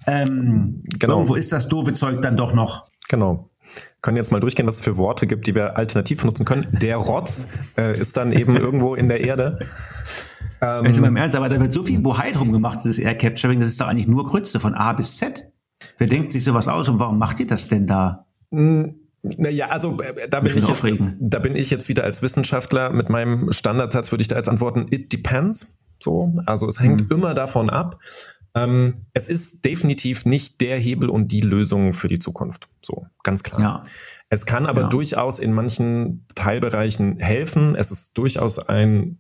Ähm, 0.06 0.80
genau. 0.98 1.14
Irgendwo 1.14 1.34
ist 1.34 1.52
das 1.52 1.68
doofe 1.68 1.92
Zeug 1.92 2.20
dann 2.20 2.36
doch 2.36 2.52
noch. 2.52 2.86
Genau. 3.08 3.50
Können 4.02 4.16
jetzt 4.16 4.32
mal 4.32 4.40
durchgehen, 4.40 4.66
was 4.66 4.76
es 4.76 4.80
für 4.80 4.96
Worte 4.96 5.26
gibt, 5.26 5.46
die 5.46 5.54
wir 5.54 5.76
alternativ 5.76 6.20
benutzen 6.20 6.44
können. 6.44 6.66
Der 6.70 6.96
Rotz 6.96 7.48
äh, 7.76 7.98
ist 7.98 8.16
dann 8.16 8.32
eben 8.32 8.56
irgendwo 8.58 8.94
in 8.94 9.08
der 9.08 9.20
Erde. 9.20 9.58
Ähm, 10.60 10.84
Wenn 10.84 11.04
im 11.04 11.16
Ernst, 11.16 11.36
aber 11.36 11.48
da 11.48 11.60
wird 11.60 11.72
so 11.72 11.82
viel 11.82 12.00
Bohai 12.00 12.32
drum 12.32 12.52
gemacht, 12.52 12.80
dieses 12.84 12.98
Air 12.98 13.16
Capturing, 13.16 13.60
das 13.60 13.68
ist 13.68 13.80
doch 13.80 13.86
eigentlich 13.86 14.06
nur 14.06 14.26
Grütze 14.26 14.60
von 14.60 14.74
A 14.74 14.92
bis 14.92 15.16
Z. 15.16 15.50
Wer 15.98 16.06
denkt 16.06 16.32
sich 16.32 16.44
sowas 16.44 16.68
aus 16.68 16.88
und 16.88 17.00
warum 17.00 17.18
macht 17.18 17.40
ihr 17.40 17.46
das 17.46 17.68
denn 17.68 17.86
da? 17.86 18.26
Hm, 18.50 18.94
naja, 19.22 19.68
also 19.68 19.98
äh, 20.00 20.28
da 20.28 20.40
bin 20.40 20.56
ich, 20.56 20.66
jetzt, 20.66 20.88
da 21.18 21.38
bin 21.38 21.54
ich 21.54 21.70
jetzt 21.70 21.88
wieder 21.88 22.04
als 22.04 22.22
Wissenschaftler 22.22 22.90
mit 22.90 23.10
meinem 23.10 23.52
Standardsatz 23.52 24.12
würde 24.12 24.22
ich 24.22 24.28
da 24.28 24.36
jetzt 24.36 24.48
antworten, 24.48 24.86
it 24.90 25.12
depends. 25.12 25.78
So, 25.98 26.32
also 26.46 26.66
es 26.66 26.80
hängt 26.80 27.10
mhm. 27.10 27.16
immer 27.16 27.34
davon 27.34 27.68
ab, 27.68 27.98
ähm, 28.54 28.94
es 29.12 29.28
ist 29.28 29.64
definitiv 29.64 30.24
nicht 30.24 30.60
der 30.60 30.78
Hebel 30.78 31.08
und 31.08 31.32
die 31.32 31.40
Lösung 31.40 31.92
für 31.92 32.08
die 32.08 32.18
Zukunft. 32.18 32.68
So, 32.82 33.06
ganz 33.22 33.42
klar. 33.42 33.60
Ja. 33.60 33.80
Es 34.28 34.46
kann 34.46 34.66
aber 34.66 34.82
ja. 34.82 34.88
durchaus 34.88 35.38
in 35.38 35.52
manchen 35.52 36.26
Teilbereichen 36.34 37.18
helfen. 37.18 37.74
Es 37.74 37.90
ist 37.90 38.16
durchaus 38.16 38.58
ein, 38.58 39.18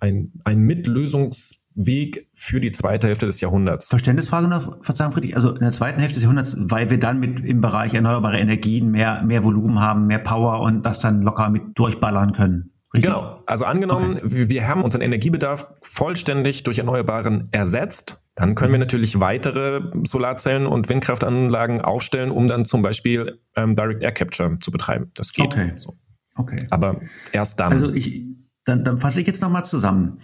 ein, 0.00 0.32
ein 0.44 0.60
Mitlösungsweg 0.60 2.28
für 2.34 2.60
die 2.60 2.72
zweite 2.72 3.08
Hälfte 3.08 3.26
des 3.26 3.40
Jahrhunderts. 3.40 3.88
Verständnisfrage 3.88 4.48
noch, 4.48 4.82
Verzeihung, 4.82 5.12
Friedrich. 5.12 5.34
Also 5.34 5.50
in 5.54 5.60
der 5.60 5.70
zweiten 5.70 5.98
Hälfte 5.98 6.14
des 6.14 6.24
Jahrhunderts, 6.24 6.56
weil 6.58 6.90
wir 6.90 6.98
dann 6.98 7.20
mit 7.20 7.40
im 7.40 7.60
Bereich 7.60 7.94
erneuerbare 7.94 8.38
Energien 8.38 8.90
mehr, 8.90 9.22
mehr 9.22 9.44
Volumen 9.44 9.80
haben, 9.80 10.06
mehr 10.06 10.18
Power 10.18 10.60
und 10.60 10.84
das 10.84 10.98
dann 10.98 11.22
locker 11.22 11.48
mit 11.48 11.78
durchballern 11.78 12.32
können. 12.32 12.72
Richtig? 12.92 13.12
Genau. 13.12 13.42
Also 13.46 13.64
angenommen, 13.64 14.18
okay. 14.22 14.48
wir 14.48 14.66
haben 14.66 14.82
unseren 14.82 15.00
Energiebedarf 15.02 15.66
vollständig 15.80 16.64
durch 16.64 16.78
Erneuerbaren 16.78 17.48
ersetzt, 17.52 18.20
dann 18.40 18.54
können 18.54 18.72
wir 18.72 18.78
mhm. 18.78 18.84
natürlich 18.84 19.20
weitere 19.20 19.82
Solarzellen 20.04 20.66
und 20.66 20.88
Windkraftanlagen 20.88 21.82
aufstellen, 21.82 22.30
um 22.30 22.48
dann 22.48 22.64
zum 22.64 22.80
Beispiel 22.80 23.38
ähm, 23.54 23.76
Direct 23.76 24.02
Air 24.02 24.12
Capture 24.12 24.58
zu 24.60 24.70
betreiben. 24.70 25.10
Das 25.14 25.34
geht. 25.34 25.54
Okay. 25.54 25.72
So. 25.76 25.98
okay. 26.36 26.66
Aber 26.70 27.02
erst 27.32 27.60
dann. 27.60 27.70
Also 27.70 27.92
ich, 27.92 28.24
dann, 28.64 28.82
dann 28.82 28.98
fasse 28.98 29.20
ich 29.20 29.26
jetzt 29.26 29.42
nochmal 29.42 29.64
zusammen. 29.64 30.20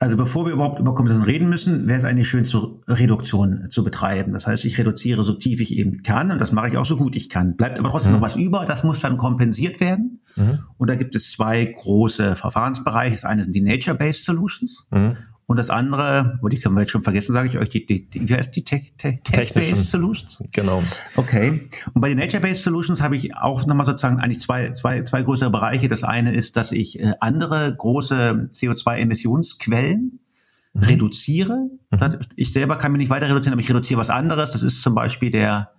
Also 0.00 0.16
bevor 0.16 0.46
wir 0.46 0.52
überhaupt 0.52 0.78
über 0.78 0.94
Kompensation 0.94 1.26
reden 1.26 1.48
müssen, 1.50 1.88
wäre 1.88 1.98
es 1.98 2.04
eigentlich 2.04 2.28
schön, 2.28 2.46
zur 2.46 2.80
Reduktion 2.86 3.66
zu 3.68 3.82
betreiben. 3.82 4.32
Das 4.32 4.46
heißt, 4.46 4.64
ich 4.64 4.78
reduziere 4.78 5.22
so 5.22 5.34
tief 5.34 5.60
ich 5.60 5.76
eben 5.76 6.02
kann 6.02 6.30
und 6.30 6.40
das 6.40 6.52
mache 6.52 6.68
ich 6.68 6.76
auch 6.76 6.86
so 6.86 6.96
gut 6.96 7.16
ich 7.16 7.28
kann. 7.28 7.56
Bleibt 7.56 7.78
aber 7.78 7.90
trotzdem 7.90 8.12
mhm. 8.12 8.20
noch 8.20 8.24
was 8.24 8.36
über, 8.36 8.64
das 8.64 8.82
muss 8.82 9.00
dann 9.00 9.18
kompensiert 9.18 9.80
werden. 9.80 10.22
Mhm. 10.36 10.60
Und 10.78 10.88
da 10.88 10.94
gibt 10.94 11.16
es 11.16 11.32
zwei 11.32 11.66
große 11.66 12.34
Verfahrensbereiche. 12.36 13.12
Das 13.12 13.24
eine 13.24 13.42
sind 13.42 13.54
die 13.54 13.60
Nature-Based 13.60 14.24
Solutions 14.24 14.86
mhm. 14.90 15.16
Und 15.48 15.58
das 15.58 15.70
andere, 15.70 16.38
wo 16.42 16.48
die 16.48 16.58
können 16.58 16.74
wir 16.74 16.82
jetzt 16.82 16.90
schon 16.90 17.02
vergessen, 17.02 17.32
sage 17.32 17.48
ich 17.48 17.56
euch, 17.56 17.70
die, 17.70 17.86
die, 17.86 18.04
die 18.04 18.28
wie 18.28 18.34
heißt 18.34 18.54
die 18.54 18.64
Tech, 18.64 18.92
Tech, 18.98 19.22
Tech-Based 19.24 19.90
Solutions? 19.90 20.42
Genau. 20.52 20.82
Okay. 21.16 21.66
Und 21.94 22.02
bei 22.02 22.10
den 22.10 22.18
Nature-Based 22.18 22.62
Solutions 22.62 23.00
habe 23.00 23.16
ich 23.16 23.34
auch 23.34 23.64
nochmal 23.64 23.86
sozusagen 23.86 24.20
eigentlich 24.20 24.40
zwei, 24.40 24.72
zwei, 24.72 25.04
zwei 25.04 25.22
größere 25.22 25.50
Bereiche. 25.50 25.88
Das 25.88 26.04
eine 26.04 26.34
ist, 26.34 26.58
dass 26.58 26.70
ich 26.70 27.00
äh, 27.00 27.14
andere 27.20 27.74
große 27.74 28.50
CO2-Emissionsquellen 28.52 30.20
mhm. 30.74 30.82
reduziere. 30.82 31.70
Mhm. 31.90 32.18
Ich 32.36 32.52
selber 32.52 32.76
kann 32.76 32.92
mich 32.92 32.98
nicht 32.98 33.10
weiter 33.10 33.28
reduzieren, 33.28 33.54
aber 33.54 33.62
ich 33.62 33.70
reduziere 33.70 33.98
was 33.98 34.10
anderes. 34.10 34.50
Das 34.50 34.62
ist 34.62 34.82
zum 34.82 34.94
Beispiel 34.94 35.30
der, 35.30 35.70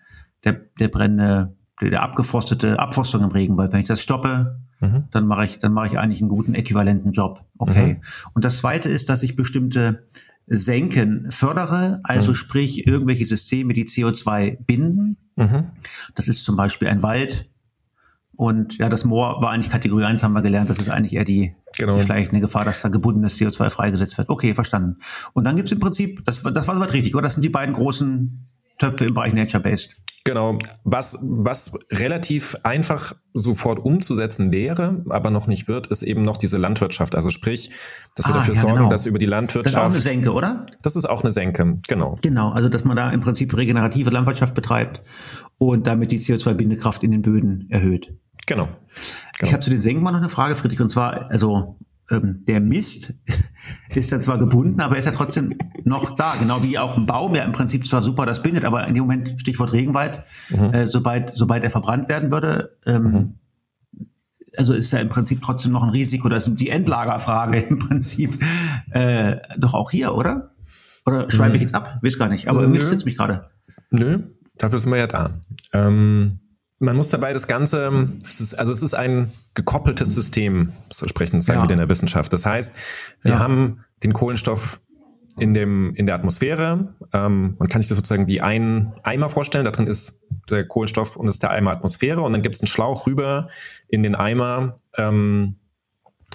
der, 0.45 0.53
der 0.79 0.88
brennende, 0.88 1.55
der, 1.79 1.91
der 1.91 2.01
abgefrostete 2.01 2.79
Abforstung 2.79 3.21
im 3.21 3.29
Regenwald. 3.29 3.71
Wenn 3.71 3.81
ich 3.81 3.88
das 3.88 4.01
stoppe, 4.01 4.59
Mhm. 4.81 5.05
dann 5.12 5.27
mache 5.27 5.45
ich, 5.45 5.59
dann 5.59 5.74
mache 5.74 5.88
ich 5.88 6.00
eigentlich 6.00 6.21
einen 6.21 6.29
guten 6.29 6.55
äquivalenten 6.55 7.12
Job. 7.12 7.45
Okay. 7.57 7.95
Mhm. 7.95 8.01
Und 8.33 8.45
das 8.45 8.59
zweite 8.59 8.89
ist, 8.89 9.09
dass 9.09 9.24
ich 9.24 9.36
bestimmte 9.36 10.07
Senken 10.48 11.29
fördere, 11.31 12.00
also 12.03 12.31
mhm. 12.31 12.36
sprich 12.36 12.88
irgendwelche 12.88 13.25
Systeme, 13.25 13.74
die 13.74 13.86
CO2 13.86 14.57
binden. 14.65 15.17
Mhm. 15.36 15.65
Das 16.15 16.27
ist 16.27 16.43
zum 16.43 16.55
Beispiel 16.55 16.88
ein 16.88 17.03
Wald. 17.03 17.50
Und 18.36 18.77
ja, 18.77 18.88
das 18.88 19.03
Moor 19.03 19.41
war 19.41 19.51
eigentlich 19.51 19.69
Kategorie 19.69 20.05
1, 20.05 20.24
haben 20.24 20.31
wir 20.31 20.41
gelernt. 20.41 20.69
Das 20.69 20.79
ist 20.79 20.89
eigentlich 20.89 21.13
eher 21.13 21.25
die, 21.25 21.53
genau. 21.77 21.98
die 21.98 22.03
schleichende 22.03 22.39
Gefahr, 22.39 22.63
dass 22.63 22.81
da 22.81 22.88
gebundenes 22.88 23.38
CO2 23.38 23.69
freigesetzt 23.69 24.17
wird. 24.17 24.29
Okay, 24.29 24.53
verstanden. 24.53 24.95
Und 25.33 25.43
dann 25.43 25.57
gibt's 25.57 25.74
im 25.74 25.79
Prinzip, 25.79 26.24
das, 26.24 26.41
das 26.41 26.67
war 26.67 26.75
soweit 26.75 26.93
richtig, 26.93 27.15
oder? 27.15 27.24
Das 27.24 27.33
sind 27.33 27.43
die 27.43 27.50
beiden 27.50 27.75
großen 27.75 28.39
Töpfe 28.79 29.05
im 29.05 29.13
Bereich 29.13 29.33
Nature-Based. 29.33 30.01
Genau. 30.25 30.57
Was, 30.83 31.17
was 31.21 31.74
relativ 31.91 32.55
einfach 32.63 33.13
sofort 33.33 33.79
umzusetzen 33.79 34.51
wäre, 34.51 35.03
aber 35.09 35.31
noch 35.31 35.48
nicht 35.48 35.67
wird, 35.67 35.88
ist 35.88 36.03
eben 36.03 36.24
noch 36.24 36.38
diese 36.38 36.57
Landwirtschaft. 36.57 37.15
Also 37.15 37.29
sprich, 37.29 37.71
dass 38.15 38.27
wir 38.27 38.36
ah, 38.36 38.38
dafür 38.39 38.53
ja, 38.53 38.62
sorgen, 38.62 38.77
genau. 38.77 38.89
dass 38.89 39.05
über 39.05 39.17
die 39.17 39.25
Landwirtschaft. 39.25 39.75
Das 39.75 39.95
ist 39.95 40.05
auch 40.05 40.12
eine 40.12 40.21
Senke, 40.21 40.33
oder? 40.33 40.65
Das 40.81 40.95
ist 40.95 41.09
auch 41.09 41.24
eine 41.24 41.31
Senke, 41.31 41.79
genau. 41.88 42.17
Genau, 42.21 42.51
also 42.51 42.69
dass 42.69 42.83
man 42.83 42.98
da 42.98 43.12
im 43.12 43.21
Prinzip 43.21 43.55
regenerative 43.55 44.09
Landwirtschaft 44.09 44.53
betreibt 44.55 45.01
und 45.57 45.88
damit 45.88 46.12
die 46.12 46.19
CO2-Bindekraft 46.19 47.03
in 47.03 47.12
den 47.12 47.21
Böden 47.21 47.67
erhöht. 47.69 48.13
Genau. 48.45 48.65
genau. 48.65 48.77
Ich 49.41 49.53
habe 49.53 49.63
zu 49.63 49.69
den 49.69 49.79
Senken 49.79 50.03
mal 50.03 50.12
noch 50.12 50.19
eine 50.19 50.29
Frage, 50.29 50.55
Friedrich, 50.55 50.81
und 50.81 50.89
zwar, 50.89 51.29
also 51.31 51.77
ähm, 52.09 52.43
der 52.47 52.59
Mist 52.59 53.13
ist 53.89 54.11
dann 54.11 54.21
zwar 54.21 54.37
gebunden, 54.37 54.81
aber 54.81 54.97
ist 54.97 55.05
ja 55.05 55.11
trotzdem 55.11 55.57
noch 55.83 56.15
da. 56.15 56.33
Genau 56.39 56.63
wie 56.63 56.77
auch 56.77 56.97
ein 56.97 57.05
Baum, 57.05 57.33
der 57.33 57.45
im 57.45 57.51
Prinzip 57.51 57.85
zwar 57.87 58.01
super 58.01 58.25
das 58.25 58.41
bindet, 58.41 58.65
aber 58.65 58.87
in 58.87 58.93
dem 58.93 59.03
Moment, 59.03 59.35
Stichwort 59.37 59.73
Regenwald, 59.73 60.21
mhm. 60.49 60.73
äh, 60.73 60.87
sobald, 60.87 61.31
sobald 61.35 61.63
er 61.63 61.69
verbrannt 61.69 62.09
werden 62.09 62.31
würde, 62.31 62.77
ähm, 62.85 63.03
mhm. 63.03 63.39
also 64.57 64.73
ist 64.73 64.91
ja 64.91 64.99
im 64.99 65.09
Prinzip 65.09 65.41
trotzdem 65.41 65.71
noch 65.71 65.83
ein 65.83 65.89
Risiko. 65.89 66.29
Das 66.29 66.47
ist 66.47 66.59
die 66.59 66.69
Endlagerfrage 66.69 67.59
im 67.69 67.79
Prinzip 67.79 68.37
äh, 68.91 69.37
doch 69.57 69.73
auch 69.73 69.91
hier, 69.91 70.15
oder? 70.15 70.51
Oder 71.05 71.29
schweife 71.31 71.51
ich 71.51 71.61
mhm. 71.61 71.61
jetzt 71.61 71.75
ab? 71.75 71.99
Weiß 72.01 72.19
gar 72.19 72.29
nicht, 72.29 72.47
aber. 72.47 72.67
Mist 72.67 72.91
jetzt 72.91 73.05
mich 73.05 73.17
gerade. 73.17 73.49
Nö, 73.89 74.19
dafür 74.57 74.79
sind 74.79 74.91
wir 74.91 74.99
ja 74.99 75.07
da. 75.07 75.31
Ähm 75.73 76.39
man 76.79 76.95
muss 76.95 77.09
dabei 77.09 77.33
das 77.33 77.48
Ganze, 77.48 78.09
es 78.25 78.39
ist, 78.39 78.53
also 78.53 78.71
es 78.71 78.81
ist 78.81 78.93
ein 78.93 79.31
gekoppeltes 79.53 80.13
System, 80.13 80.71
so 80.89 81.07
sprechen 81.07 81.41
sagen 81.41 81.59
ja. 81.59 81.67
wir 81.67 81.71
in 81.71 81.77
der 81.77 81.89
Wissenschaft. 81.89 82.31
Das 82.31 82.45
heißt, 82.45 82.74
wir 83.21 83.33
ja. 83.33 83.39
haben 83.39 83.83
den 84.01 84.13
Kohlenstoff 84.13 84.79
in, 85.38 85.53
dem, 85.53 85.93
in 85.95 86.05
der 86.05 86.15
Atmosphäre. 86.15 86.93
Ähm, 87.13 87.55
man 87.59 87.67
kann 87.67 87.81
sich 87.81 87.89
das 87.89 87.98
sozusagen 87.98 88.27
wie 88.27 88.41
ein 88.41 88.93
Eimer 89.03 89.29
vorstellen. 89.29 89.65
Da 89.65 89.71
drin 89.71 89.88
ist 89.88 90.24
der 90.50 90.65
Kohlenstoff 90.65 91.17
und 91.17 91.27
ist 91.27 91.43
der 91.43 91.51
Eimer 91.51 91.71
Atmosphäre. 91.71 92.21
Und 92.21 92.31
dann 92.31 92.41
gibt 92.41 92.55
es 92.55 92.62
einen 92.62 92.67
Schlauch 92.67 93.07
rüber 93.07 93.50
in 93.89 94.01
den 94.01 94.15
Eimer 94.15 94.75
ähm, 94.98 95.55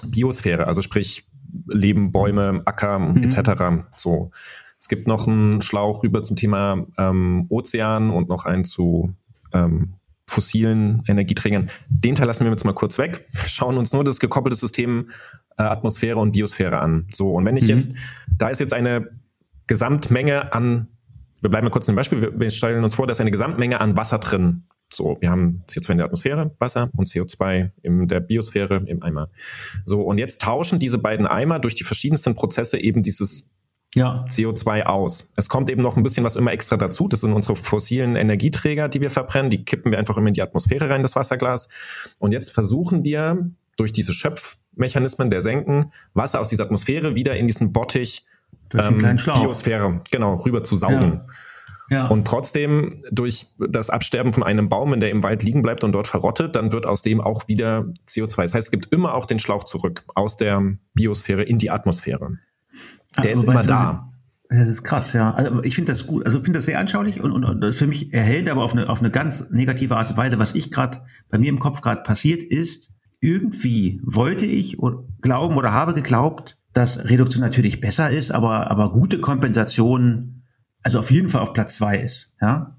Biosphäre, 0.07 0.67
also 0.67 0.81
sprich 0.81 1.27
Leben, 1.67 2.11
Bäume, 2.11 2.61
Acker 2.65 2.99
mhm. 2.99 3.23
etc. 3.23 3.87
So. 3.97 4.31
Es 4.77 4.87
gibt 4.87 5.07
noch 5.07 5.27
einen 5.27 5.61
Schlauch 5.61 6.03
rüber 6.03 6.21
zum 6.21 6.35
Thema 6.35 6.85
ähm, 6.97 7.45
Ozean 7.49 8.11
und 8.11 8.29
noch 8.29 8.45
einen 8.45 8.65
zu 8.65 9.15
ähm, 9.53 9.93
fossilen 10.27 11.03
Energieträgern. 11.07 11.69
Den 11.89 12.15
Teil 12.15 12.27
lassen 12.27 12.45
wir 12.45 12.51
jetzt 12.51 12.65
mal 12.65 12.73
kurz 12.73 12.97
weg. 12.97 13.27
Schauen 13.47 13.77
uns 13.77 13.93
nur 13.93 14.03
das 14.03 14.19
gekoppelte 14.19 14.57
System 14.57 15.09
äh, 15.57 15.63
Atmosphäre 15.63 16.19
und 16.19 16.31
Biosphäre 16.31 16.79
an. 16.79 17.07
So, 17.11 17.29
und 17.29 17.45
wenn 17.45 17.57
ich 17.57 17.65
mhm. 17.65 17.69
jetzt, 17.69 17.95
da 18.37 18.49
ist 18.49 18.59
jetzt 18.59 18.73
eine 18.73 19.09
Gesamtmenge 19.67 20.53
an, 20.53 20.87
wir 21.41 21.49
bleiben 21.49 21.65
mal 21.65 21.71
kurz 21.71 21.85
dem 21.85 21.95
Beispiel, 21.95 22.21
wir, 22.21 22.39
wir 22.39 22.49
stellen 22.49 22.83
uns 22.83 22.95
vor, 22.95 23.07
da 23.07 23.11
ist 23.11 23.21
eine 23.21 23.31
Gesamtmenge 23.31 23.79
an 23.81 23.97
Wasser 23.97 24.17
drin. 24.17 24.63
So, 24.91 25.17
wir 25.19 25.29
haben 25.31 25.63
CO2 25.67 25.91
in 25.91 25.97
der 25.97 26.05
Atmosphäre, 26.05 26.51
Wasser 26.59 26.89
und 26.95 27.07
CO2 27.07 27.71
in 27.81 28.07
der 28.07 28.19
Biosphäre 28.19 28.83
im 28.85 29.01
Eimer. 29.03 29.29
So, 29.83 30.01
und 30.01 30.19
jetzt 30.19 30.41
tauschen 30.41 30.79
diese 30.79 30.99
beiden 30.99 31.25
Eimer 31.25 31.59
durch 31.59 31.75
die 31.75 31.83
verschiedensten 31.83 32.35
Prozesse 32.35 32.79
eben 32.79 33.03
dieses 33.03 33.54
ja. 33.95 34.25
CO2 34.29 34.83
aus. 34.83 35.31
Es 35.35 35.49
kommt 35.49 35.69
eben 35.69 35.81
noch 35.81 35.97
ein 35.97 36.03
bisschen 36.03 36.23
was 36.23 36.35
immer 36.35 36.51
extra 36.51 36.77
dazu. 36.77 37.07
Das 37.07 37.21
sind 37.21 37.33
unsere 37.33 37.55
fossilen 37.55 38.15
Energieträger, 38.15 38.89
die 38.89 39.01
wir 39.01 39.09
verbrennen. 39.09 39.49
Die 39.49 39.63
kippen 39.65 39.91
wir 39.91 39.97
einfach 39.97 40.17
immer 40.17 40.27
in 40.27 40.33
die 40.33 40.41
Atmosphäre 40.41 40.89
rein, 40.89 41.01
das 41.01 41.15
Wasserglas. 41.15 42.15
Und 42.19 42.31
jetzt 42.31 42.51
versuchen 42.51 43.03
wir 43.03 43.49
durch 43.77 43.93
diese 43.93 44.13
Schöpfmechanismen 44.13 45.29
der 45.29 45.41
Senken 45.41 45.91
Wasser 46.13 46.39
aus 46.39 46.49
dieser 46.49 46.65
Atmosphäre 46.65 47.15
wieder 47.15 47.35
in 47.35 47.47
diesen 47.47 47.73
Bottich 47.73 48.25
durch 48.69 48.85
ähm, 48.85 48.97
Biosphäre, 48.97 50.01
genau, 50.11 50.35
rüber 50.35 50.63
zu 50.63 50.75
saugen. 50.75 51.21
Ja. 51.25 51.25
Ja. 51.89 52.07
Und 52.07 52.27
trotzdem 52.27 53.03
durch 53.11 53.45
das 53.59 53.91
Absterben 53.91 54.31
von 54.31 54.41
einem 54.41 54.69
Baum, 54.69 54.91
wenn 54.91 54.99
der 54.99 55.11
im 55.11 55.21
Wald 55.21 55.43
liegen 55.43 55.61
bleibt 55.61 55.83
und 55.83 55.91
dort 55.91 56.07
verrottet, 56.07 56.55
dann 56.55 56.71
wird 56.71 56.87
aus 56.87 57.03
dem 57.03 57.21
auch 57.21 57.47
wieder 57.47 57.85
CO2. 58.07 58.41
Das 58.41 58.55
heißt, 58.55 58.67
es 58.67 58.71
gibt 58.71 58.91
immer 58.91 59.13
auch 59.13 59.27
den 59.27 59.37
Schlauch 59.37 59.63
zurück 59.65 60.03
aus 60.15 60.35
der 60.35 60.63
Biosphäre 60.95 61.43
in 61.43 61.59
die 61.59 61.69
Atmosphäre. 61.69 62.39
Der 63.23 63.31
ist 63.31 63.43
immer 63.43 63.63
da. 63.63 64.11
Das 64.49 64.69
ist 64.69 64.83
krass, 64.83 65.13
ja. 65.13 65.33
Also 65.33 65.63
ich 65.63 65.75
finde 65.75 65.91
das 65.91 66.05
gut, 66.05 66.23
also 66.25 66.37
ich 66.37 66.43
finde 66.43 66.57
das 66.57 66.65
sehr 66.65 66.79
anschaulich 66.79 67.19
und, 67.19 67.31
und, 67.31 67.43
und 67.43 67.73
für 67.73 67.87
mich 67.87 68.13
erhält 68.13 68.47
aber 68.47 68.63
auf 68.63 68.73
eine, 68.73 68.89
auf 68.89 68.99
eine 68.99 69.09
ganz 69.09 69.49
negative 69.49 69.97
Art 69.97 70.09
und 70.11 70.17
Weise, 70.17 70.37
was 70.37 70.53
ich 70.53 70.71
gerade 70.71 71.01
bei 71.29 71.39
mir 71.39 71.49
im 71.49 71.59
Kopf 71.59 71.81
gerade 71.81 72.03
passiert 72.03 72.43
ist, 72.43 72.91
irgendwie 73.19 73.99
wollte 74.03 74.45
ich 74.45 74.77
glauben 75.21 75.57
oder 75.57 75.71
habe 75.71 75.93
geglaubt, 75.93 76.57
dass 76.73 76.99
Reduktion 77.09 77.41
natürlich 77.41 77.79
besser 77.79 78.11
ist, 78.11 78.31
aber, 78.31 78.69
aber 78.69 78.91
gute 78.91 79.19
Kompensation, 79.19 80.43
also 80.83 80.99
auf 80.99 81.09
jeden 81.09 81.29
Fall 81.29 81.41
auf 81.41 81.53
Platz 81.53 81.75
zwei 81.75 81.97
ist, 81.97 82.33
ja. 82.41 82.77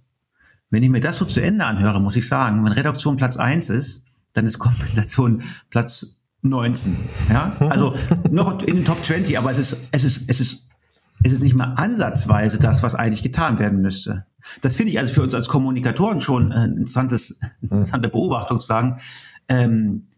Wenn 0.68 0.82
ich 0.82 0.90
mir 0.90 1.00
das 1.00 1.18
so 1.18 1.24
zu 1.24 1.40
Ende 1.40 1.64
anhöre, 1.64 2.00
muss 2.00 2.16
ich 2.16 2.26
sagen, 2.26 2.64
wenn 2.64 2.72
Reduktion 2.72 3.16
Platz 3.16 3.36
eins 3.36 3.70
ist, 3.70 4.04
dann 4.32 4.46
ist 4.46 4.58
Kompensation 4.58 5.42
Platz 5.70 6.22
19. 6.48 6.96
Ja, 7.30 7.52
also 7.60 7.94
noch 8.30 8.62
in 8.62 8.76
den 8.76 8.84
Top 8.84 9.02
20, 9.02 9.38
aber 9.38 9.50
es 9.50 9.58
ist, 9.58 9.76
es 9.90 10.04
ist, 10.04 10.22
es 10.28 10.40
ist, 10.40 10.66
es 11.22 11.32
ist 11.32 11.42
nicht 11.42 11.54
mal 11.54 11.74
ansatzweise 11.76 12.58
das, 12.58 12.82
was 12.82 12.94
eigentlich 12.94 13.22
getan 13.22 13.58
werden 13.58 13.80
müsste. 13.80 14.26
Das 14.60 14.76
finde 14.76 14.92
ich 14.92 14.98
also 14.98 15.12
für 15.12 15.22
uns 15.22 15.34
als 15.34 15.48
Kommunikatoren 15.48 16.20
schon 16.20 16.52
ein 16.52 16.72
interessantes, 16.72 17.38
interessante 17.62 18.08
Beobachtung 18.08 18.60
zu 18.60 18.66
sagen. 18.66 18.96
Ähm, 19.48 20.08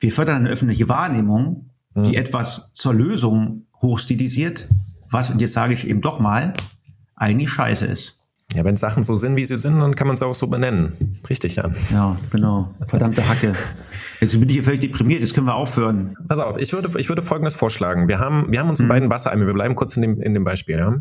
wir 0.00 0.12
fördern 0.12 0.36
eine 0.36 0.50
öffentliche 0.50 0.88
Wahrnehmung, 0.88 1.70
die 1.96 2.16
etwas 2.16 2.70
zur 2.74 2.94
Lösung 2.94 3.66
hochstilisiert, 3.80 4.68
was, 5.10 5.30
und 5.30 5.40
jetzt 5.40 5.52
sage 5.52 5.72
ich 5.72 5.88
eben 5.88 6.00
doch 6.00 6.20
mal, 6.20 6.54
eigentlich 7.16 7.50
scheiße 7.50 7.86
ist. 7.86 8.17
Ja, 8.54 8.64
wenn 8.64 8.78
Sachen 8.78 9.02
so 9.02 9.14
sind, 9.14 9.36
wie 9.36 9.44
sie 9.44 9.58
sind, 9.58 9.78
dann 9.78 9.94
kann 9.94 10.06
man 10.06 10.14
es 10.14 10.22
auch 10.22 10.34
so 10.34 10.46
benennen. 10.46 11.20
Richtig, 11.28 11.56
ja. 11.56 11.70
Ja, 11.90 12.16
genau. 12.30 12.72
Verdammte 12.86 13.28
Hacke. 13.28 13.52
Jetzt 14.20 14.40
bin 14.40 14.48
ich 14.48 14.54
hier 14.54 14.64
völlig 14.64 14.80
deprimiert, 14.80 15.20
jetzt 15.20 15.34
können 15.34 15.46
wir 15.46 15.54
aufhören. 15.54 16.16
Pass 16.28 16.38
auf, 16.38 16.56
ich 16.56 16.72
würde, 16.72 16.88
ich 16.98 17.10
würde 17.10 17.20
Folgendes 17.20 17.56
vorschlagen. 17.56 18.08
Wir 18.08 18.18
haben, 18.20 18.50
wir 18.50 18.58
haben 18.60 18.70
unsere 18.70 18.86
mhm. 18.86 18.88
beiden 18.88 19.10
Wassereimer, 19.10 19.46
wir 19.46 19.52
bleiben 19.52 19.74
kurz 19.74 19.96
in 19.96 20.02
dem, 20.02 20.22
in 20.22 20.32
dem 20.32 20.44
Beispiel, 20.44 20.78
ja. 20.78 20.94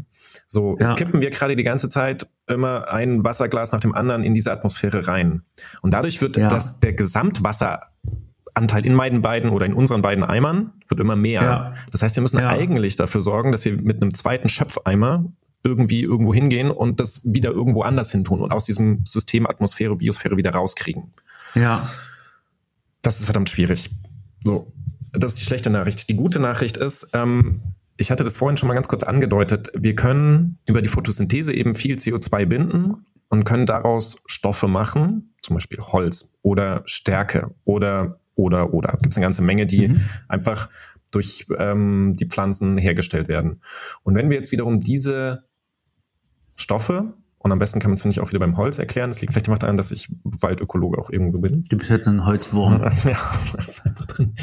So, 0.45 0.75
jetzt 0.77 0.89
ja. 0.89 0.95
kippen 0.95 1.21
wir 1.21 1.29
gerade 1.29 1.55
die 1.55 1.63
ganze 1.63 1.87
Zeit 1.87 2.27
immer 2.47 2.91
ein 2.91 3.23
Wasserglas 3.23 3.71
nach 3.71 3.79
dem 3.79 3.95
anderen 3.95 4.23
in 4.23 4.33
diese 4.33 4.51
Atmosphäre 4.51 5.07
rein. 5.07 5.43
Und 5.81 5.93
dadurch 5.93 6.21
wird 6.21 6.35
ja. 6.35 6.49
das, 6.49 6.81
der 6.81 6.91
Gesamtwasseranteil 6.93 8.85
in 8.85 8.93
meinen 8.93 9.21
beiden 9.21 9.51
oder 9.51 9.65
in 9.65 9.73
unseren 9.73 10.01
beiden 10.01 10.25
Eimern 10.25 10.73
wird 10.89 10.99
immer 10.99 11.15
mehr. 11.15 11.41
Ja. 11.41 11.73
Das 11.91 12.01
heißt, 12.01 12.17
wir 12.17 12.21
müssen 12.23 12.39
ja. 12.39 12.49
eigentlich 12.49 12.97
dafür 12.97 13.21
sorgen, 13.21 13.53
dass 13.53 13.63
wir 13.63 13.81
mit 13.81 14.01
einem 14.01 14.13
zweiten 14.13 14.49
Schöpfeimer 14.49 15.31
irgendwie 15.67 16.01
irgendwo 16.01 16.33
hingehen 16.33 16.71
und 16.71 16.99
das 16.99 17.21
wieder 17.25 17.51
irgendwo 17.51 17.81
anders 17.81 18.11
hin 18.11 18.23
tun 18.23 18.41
und 18.41 18.53
aus 18.53 18.65
diesem 18.65 19.05
System 19.05 19.45
Atmosphäre, 19.45 19.95
Biosphäre 19.95 20.37
wieder 20.37 20.51
rauskriegen. 20.51 21.13
Ja. 21.55 21.87
Das 23.01 23.19
ist 23.19 23.25
verdammt 23.25 23.49
schwierig. 23.49 23.89
So, 24.43 24.71
das 25.11 25.33
ist 25.33 25.41
die 25.41 25.45
schlechte 25.45 25.69
Nachricht. 25.69 26.09
Die 26.09 26.15
gute 26.15 26.39
Nachricht 26.39 26.77
ist, 26.77 27.09
ähm, 27.13 27.61
ich 27.97 28.11
hatte 28.11 28.23
das 28.23 28.37
vorhin 28.37 28.57
schon 28.57 28.67
mal 28.67 28.75
ganz 28.75 28.87
kurz 28.87 29.03
angedeutet, 29.03 29.71
wir 29.73 29.95
können 29.95 30.59
über 30.65 30.81
die 30.81 30.89
Photosynthese 30.89 31.53
eben 31.53 31.75
viel 31.75 31.95
CO2 31.95 32.45
binden 32.45 33.05
und 33.29 33.43
können 33.43 33.65
daraus 33.65 34.21
Stoffe 34.27 34.67
machen, 34.67 35.33
zum 35.41 35.55
Beispiel 35.55 35.79
Holz 35.79 36.37
oder 36.43 36.83
Stärke 36.85 37.53
oder 37.65 38.19
oder 38.35 38.73
oder. 38.73 38.93
Gibt 39.01 39.13
es 39.13 39.17
eine 39.17 39.25
ganze 39.25 39.41
Menge, 39.41 39.65
die 39.65 39.89
mhm. 39.89 40.01
einfach 40.27 40.69
durch 41.11 41.45
ähm, 41.57 42.15
die 42.15 42.27
Pflanzen 42.27 42.77
hergestellt 42.77 43.27
werden. 43.27 43.61
Und 44.03 44.15
wenn 44.15 44.29
wir 44.29 44.37
jetzt 44.37 44.51
wiederum 44.51 44.79
diese 44.79 45.46
Stoffe. 46.57 47.13
Und 47.39 47.51
am 47.51 47.59
besten 47.59 47.79
kann 47.79 47.91
man 47.91 47.95
es, 47.95 48.01
finde 48.01 48.13
ich, 48.13 48.19
auch 48.19 48.29
wieder 48.29 48.39
beim 48.39 48.57
Holz 48.57 48.77
erklären. 48.77 49.09
Das 49.09 49.21
liegt 49.21 49.31
vielleicht 49.31 49.47
immer 49.47 49.57
daran, 49.57 49.77
dass 49.77 49.91
ich 49.91 50.09
Waldökologe 50.23 50.97
auch 50.97 51.09
irgendwo 51.09 51.37
bin. 51.37 51.63
Du 51.69 51.77
bist 51.77 51.89
jetzt 51.89 52.07
ein 52.07 52.25
Holzwurm. 52.25 52.81
ja, 53.05 53.17
das 53.55 53.69
ist 53.69 53.85
einfach 53.85 54.05
drin. 54.05 54.33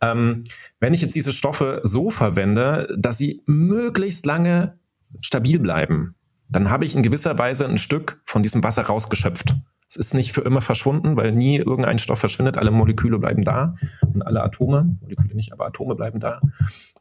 Ähm, 0.00 0.44
wenn 0.80 0.94
ich 0.94 1.02
jetzt 1.02 1.14
diese 1.14 1.32
Stoffe 1.32 1.80
so 1.82 2.10
verwende, 2.10 2.88
dass 2.96 3.18
sie 3.18 3.42
möglichst 3.46 4.24
lange 4.24 4.78
stabil 5.20 5.58
bleiben, 5.58 6.14
dann 6.48 6.70
habe 6.70 6.84
ich 6.84 6.94
in 6.94 7.02
gewisser 7.02 7.36
Weise 7.38 7.66
ein 7.66 7.78
Stück 7.78 8.22
von 8.24 8.42
diesem 8.42 8.62
Wasser 8.62 8.82
rausgeschöpft. 8.82 9.56
Es 9.96 10.08
ist 10.08 10.14
nicht 10.14 10.32
für 10.32 10.40
immer 10.40 10.60
verschwunden, 10.60 11.16
weil 11.16 11.32
nie 11.32 11.58
irgendein 11.58 11.98
Stoff 11.98 12.18
verschwindet. 12.18 12.58
Alle 12.58 12.70
Moleküle 12.70 13.18
bleiben 13.18 13.42
da 13.42 13.74
und 14.12 14.22
alle 14.22 14.42
Atome, 14.42 14.96
Moleküle 15.00 15.34
nicht, 15.34 15.52
aber 15.52 15.66
Atome 15.66 15.94
bleiben 15.94 16.18
da. 16.18 16.40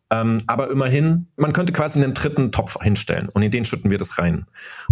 Ähm, 0.10 0.41
aber 0.45 0.69
immerhin, 0.69 1.27
man 1.38 1.53
könnte 1.53 1.73
quasi 1.73 2.01
einen 2.01 2.13
dritten 2.13 2.51
Topf 2.51 2.77
hinstellen 2.82 3.29
und 3.29 3.41
in 3.41 3.51
den 3.51 3.65
schütten 3.65 3.89
wir 3.89 3.97
das 3.97 4.19
rein. 4.19 4.45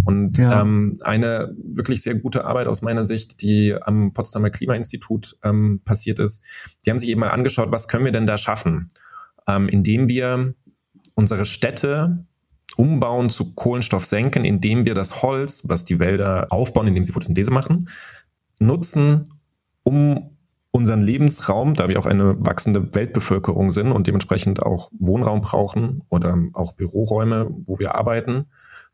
Und 0.04 0.38
ja. 0.38 0.62
ähm, 0.62 0.94
eine 1.02 1.54
wirklich 1.62 2.02
sehr 2.02 2.16
gute 2.16 2.44
Arbeit 2.44 2.66
aus 2.66 2.82
meiner 2.82 3.04
Sicht, 3.04 3.40
die 3.42 3.76
am 3.80 4.12
Potsdamer 4.12 4.50
Klimainstitut 4.50 5.36
ähm, 5.44 5.80
passiert 5.84 6.18
ist, 6.18 6.44
die 6.84 6.90
haben 6.90 6.98
sich 6.98 7.10
eben 7.10 7.20
mal 7.20 7.28
angeschaut, 7.28 7.70
was 7.70 7.86
können 7.86 8.04
wir 8.04 8.12
denn 8.12 8.26
da 8.26 8.36
schaffen, 8.36 8.88
ähm, 9.46 9.68
indem 9.68 10.08
wir 10.08 10.54
unsere 11.14 11.44
Städte 11.44 12.24
umbauen 12.76 13.30
zu 13.30 13.54
Kohlenstoff 13.54 14.04
senken, 14.04 14.44
indem 14.44 14.84
wir 14.84 14.94
das 14.94 15.22
Holz, 15.22 15.64
was 15.68 15.84
die 15.84 15.98
Wälder 15.98 16.46
aufbauen, 16.50 16.86
indem 16.86 17.04
sie 17.04 17.12
Photosynthese 17.12 17.52
machen, 17.52 17.88
nutzen, 18.60 19.34
um 19.82 20.30
unseren 20.70 21.00
Lebensraum, 21.00 21.74
da 21.74 21.88
wir 21.88 21.98
auch 21.98 22.06
eine 22.06 22.34
wachsende 22.44 22.94
Weltbevölkerung 22.94 23.70
sind 23.70 23.92
und 23.92 24.06
dementsprechend 24.06 24.62
auch 24.62 24.90
Wohnraum 24.98 25.42
brauchen 25.42 26.02
oder 26.08 26.36
auch 26.54 26.72
Büroräume, 26.72 27.48
wo 27.66 27.78
wir 27.78 27.94
arbeiten, 27.94 28.46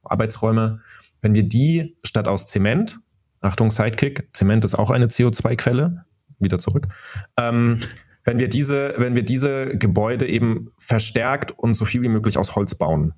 Arbeitsräume, 0.03 0.81
wenn 1.23 1.35
wir 1.35 1.45
die 1.45 1.97
statt 2.05 2.27
aus 2.27 2.47
Zement, 2.47 2.99
Achtung 3.41 3.71
Sidekick, 3.71 4.29
Zement 4.33 4.64
ist 4.64 4.75
auch 4.75 4.91
eine 4.91 5.07
CO2-Quelle, 5.07 6.05
wieder 6.41 6.59
zurück, 6.59 6.88
ähm, 7.37 7.79
wenn 8.25 8.41
wir 8.41 8.49
diese, 8.49 8.95
wenn 8.99 9.14
wir 9.14 9.23
diese 9.23 9.77
Gebäude 9.79 10.27
eben 10.27 10.71
verstärkt 10.79 11.53
und 11.53 11.75
so 11.75 11.85
viel 11.85 12.03
wie 12.03 12.09
möglich 12.09 12.38
aus 12.38 12.57
Holz 12.57 12.75
bauen, 12.75 13.14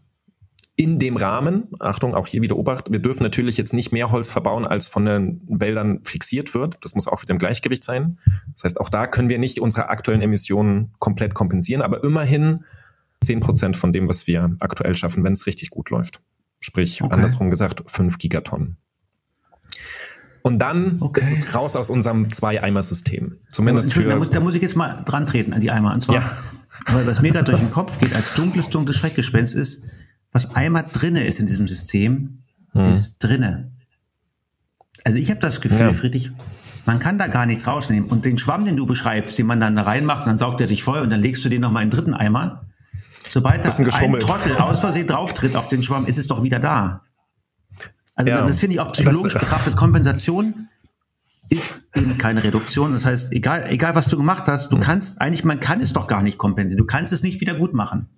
in 0.80 0.98
dem 0.98 1.18
Rahmen, 1.18 1.64
Achtung, 1.78 2.14
auch 2.14 2.26
hier 2.26 2.40
wieder 2.40 2.56
Obacht, 2.56 2.90
wir 2.90 3.00
dürfen 3.00 3.22
natürlich 3.22 3.58
jetzt 3.58 3.74
nicht 3.74 3.92
mehr 3.92 4.10
Holz 4.10 4.30
verbauen, 4.30 4.66
als 4.66 4.88
von 4.88 5.04
den 5.04 5.42
Wäldern 5.46 6.00
fixiert 6.04 6.54
wird. 6.54 6.78
Das 6.80 6.94
muss 6.94 7.06
auch 7.06 7.20
wieder 7.20 7.32
im 7.32 7.38
Gleichgewicht 7.38 7.84
sein. 7.84 8.18
Das 8.54 8.64
heißt, 8.64 8.80
auch 8.80 8.88
da 8.88 9.06
können 9.06 9.28
wir 9.28 9.38
nicht 9.38 9.60
unsere 9.60 9.90
aktuellen 9.90 10.22
Emissionen 10.22 10.94
komplett 10.98 11.34
kompensieren, 11.34 11.82
aber 11.82 12.02
immerhin 12.02 12.64
10 13.20 13.40
Prozent 13.40 13.76
von 13.76 13.92
dem, 13.92 14.08
was 14.08 14.26
wir 14.26 14.56
aktuell 14.60 14.94
schaffen, 14.94 15.22
wenn 15.22 15.34
es 15.34 15.46
richtig 15.46 15.68
gut 15.68 15.90
läuft. 15.90 16.22
Sprich, 16.60 17.02
okay. 17.02 17.12
andersrum 17.12 17.50
gesagt, 17.50 17.82
5 17.86 18.16
Gigatonnen. 18.16 18.78
Und 20.40 20.60
dann 20.60 20.96
okay. 21.00 21.20
ist 21.20 21.30
es 21.30 21.54
raus 21.54 21.76
aus 21.76 21.90
unserem 21.90 22.32
Zwei-Eimer-System. 22.32 23.36
Zumindest 23.50 23.92
für. 23.92 24.04
Da 24.04 24.16
muss, 24.16 24.30
da 24.30 24.40
muss, 24.40 24.54
ich 24.54 24.62
jetzt 24.62 24.76
mal 24.76 25.02
dran 25.04 25.26
treten 25.26 25.52
an 25.52 25.60
die 25.60 25.70
Eimer. 25.70 25.92
Und 25.92 26.00
zwar, 26.00 26.14
ja. 26.14 26.36
weil 26.86 27.06
was 27.06 27.20
mir 27.20 27.32
gerade 27.32 27.50
durch 27.50 27.60
den 27.60 27.70
Kopf 27.70 27.98
geht, 27.98 28.14
als 28.14 28.32
dunkles, 28.32 28.70
dunkles 28.70 28.96
Schreckgespenst 28.96 29.54
ist, 29.54 29.84
was 30.32 30.54
einmal 30.54 30.86
drinne 30.92 31.24
ist 31.24 31.40
in 31.40 31.46
diesem 31.46 31.66
System, 31.68 32.42
hm. 32.72 32.82
ist 32.82 33.18
drinne. 33.18 33.72
Also 35.04 35.18
ich 35.18 35.30
habe 35.30 35.40
das 35.40 35.60
Gefühl, 35.60 35.80
ja. 35.80 35.92
Friedrich, 35.92 36.30
man 36.86 36.98
kann 36.98 37.18
da 37.18 37.26
gar 37.26 37.46
nichts 37.46 37.66
rausnehmen. 37.66 38.08
Und 38.08 38.24
den 38.24 38.38
Schwamm, 38.38 38.64
den 38.64 38.76
du 38.76 38.86
beschreibst, 38.86 39.38
den 39.38 39.46
man 39.46 39.60
dann 39.60 39.76
da 39.76 39.82
reinmacht, 39.82 40.26
dann 40.26 40.36
saugt 40.38 40.60
er 40.60 40.68
sich 40.68 40.82
voll 40.82 41.00
und 41.00 41.10
dann 41.10 41.20
legst 41.20 41.44
du 41.44 41.48
den 41.48 41.60
nochmal 41.60 41.82
in 41.82 41.90
den 41.90 41.96
dritten 41.96 42.14
Eimer. 42.14 42.66
Sobald 43.28 43.64
da 43.64 43.68
Bisschen 43.70 43.84
ein 43.84 43.90
geschummelt. 43.90 44.22
Trottel 44.22 44.56
aus 44.56 44.80
Versehen 44.80 45.06
drauftritt 45.06 45.56
auf 45.56 45.68
den 45.68 45.82
Schwamm, 45.82 46.06
ist 46.06 46.18
es 46.18 46.26
doch 46.26 46.42
wieder 46.42 46.58
da. 46.58 47.02
Also 48.16 48.30
Ja. 48.30 48.44
das 48.44 48.58
finde 48.58 48.74
ich 48.74 48.80
auch 48.80 48.92
psychologisch 48.92 49.32
Das- 49.34 49.42
betrachtet. 49.42 49.76
Kompensation 49.76 50.68
ist 51.48 51.88
eben 51.94 52.18
keine 52.18 52.42
Reduktion. 52.44 52.92
Das 52.92 53.04
heißt, 53.06 53.32
egal, 53.32 53.64
egal 53.68 53.94
was 53.94 54.08
du 54.08 54.16
gemacht 54.16 54.46
hast, 54.48 54.70
du 54.72 54.76
Hm. 54.76 54.82
kannst, 54.82 55.20
eigentlich, 55.20 55.44
man 55.44 55.60
kann 55.60 55.80
es 55.80 55.92
doch 55.92 56.06
gar 56.06 56.22
nicht 56.22 56.38
kompensieren. 56.38 56.78
Du 56.78 56.86
kannst 56.86 57.12
es 57.12 57.22
nicht 57.22 57.40
wieder 57.40 57.54
gut 57.54 57.72
machen. 57.72 58.08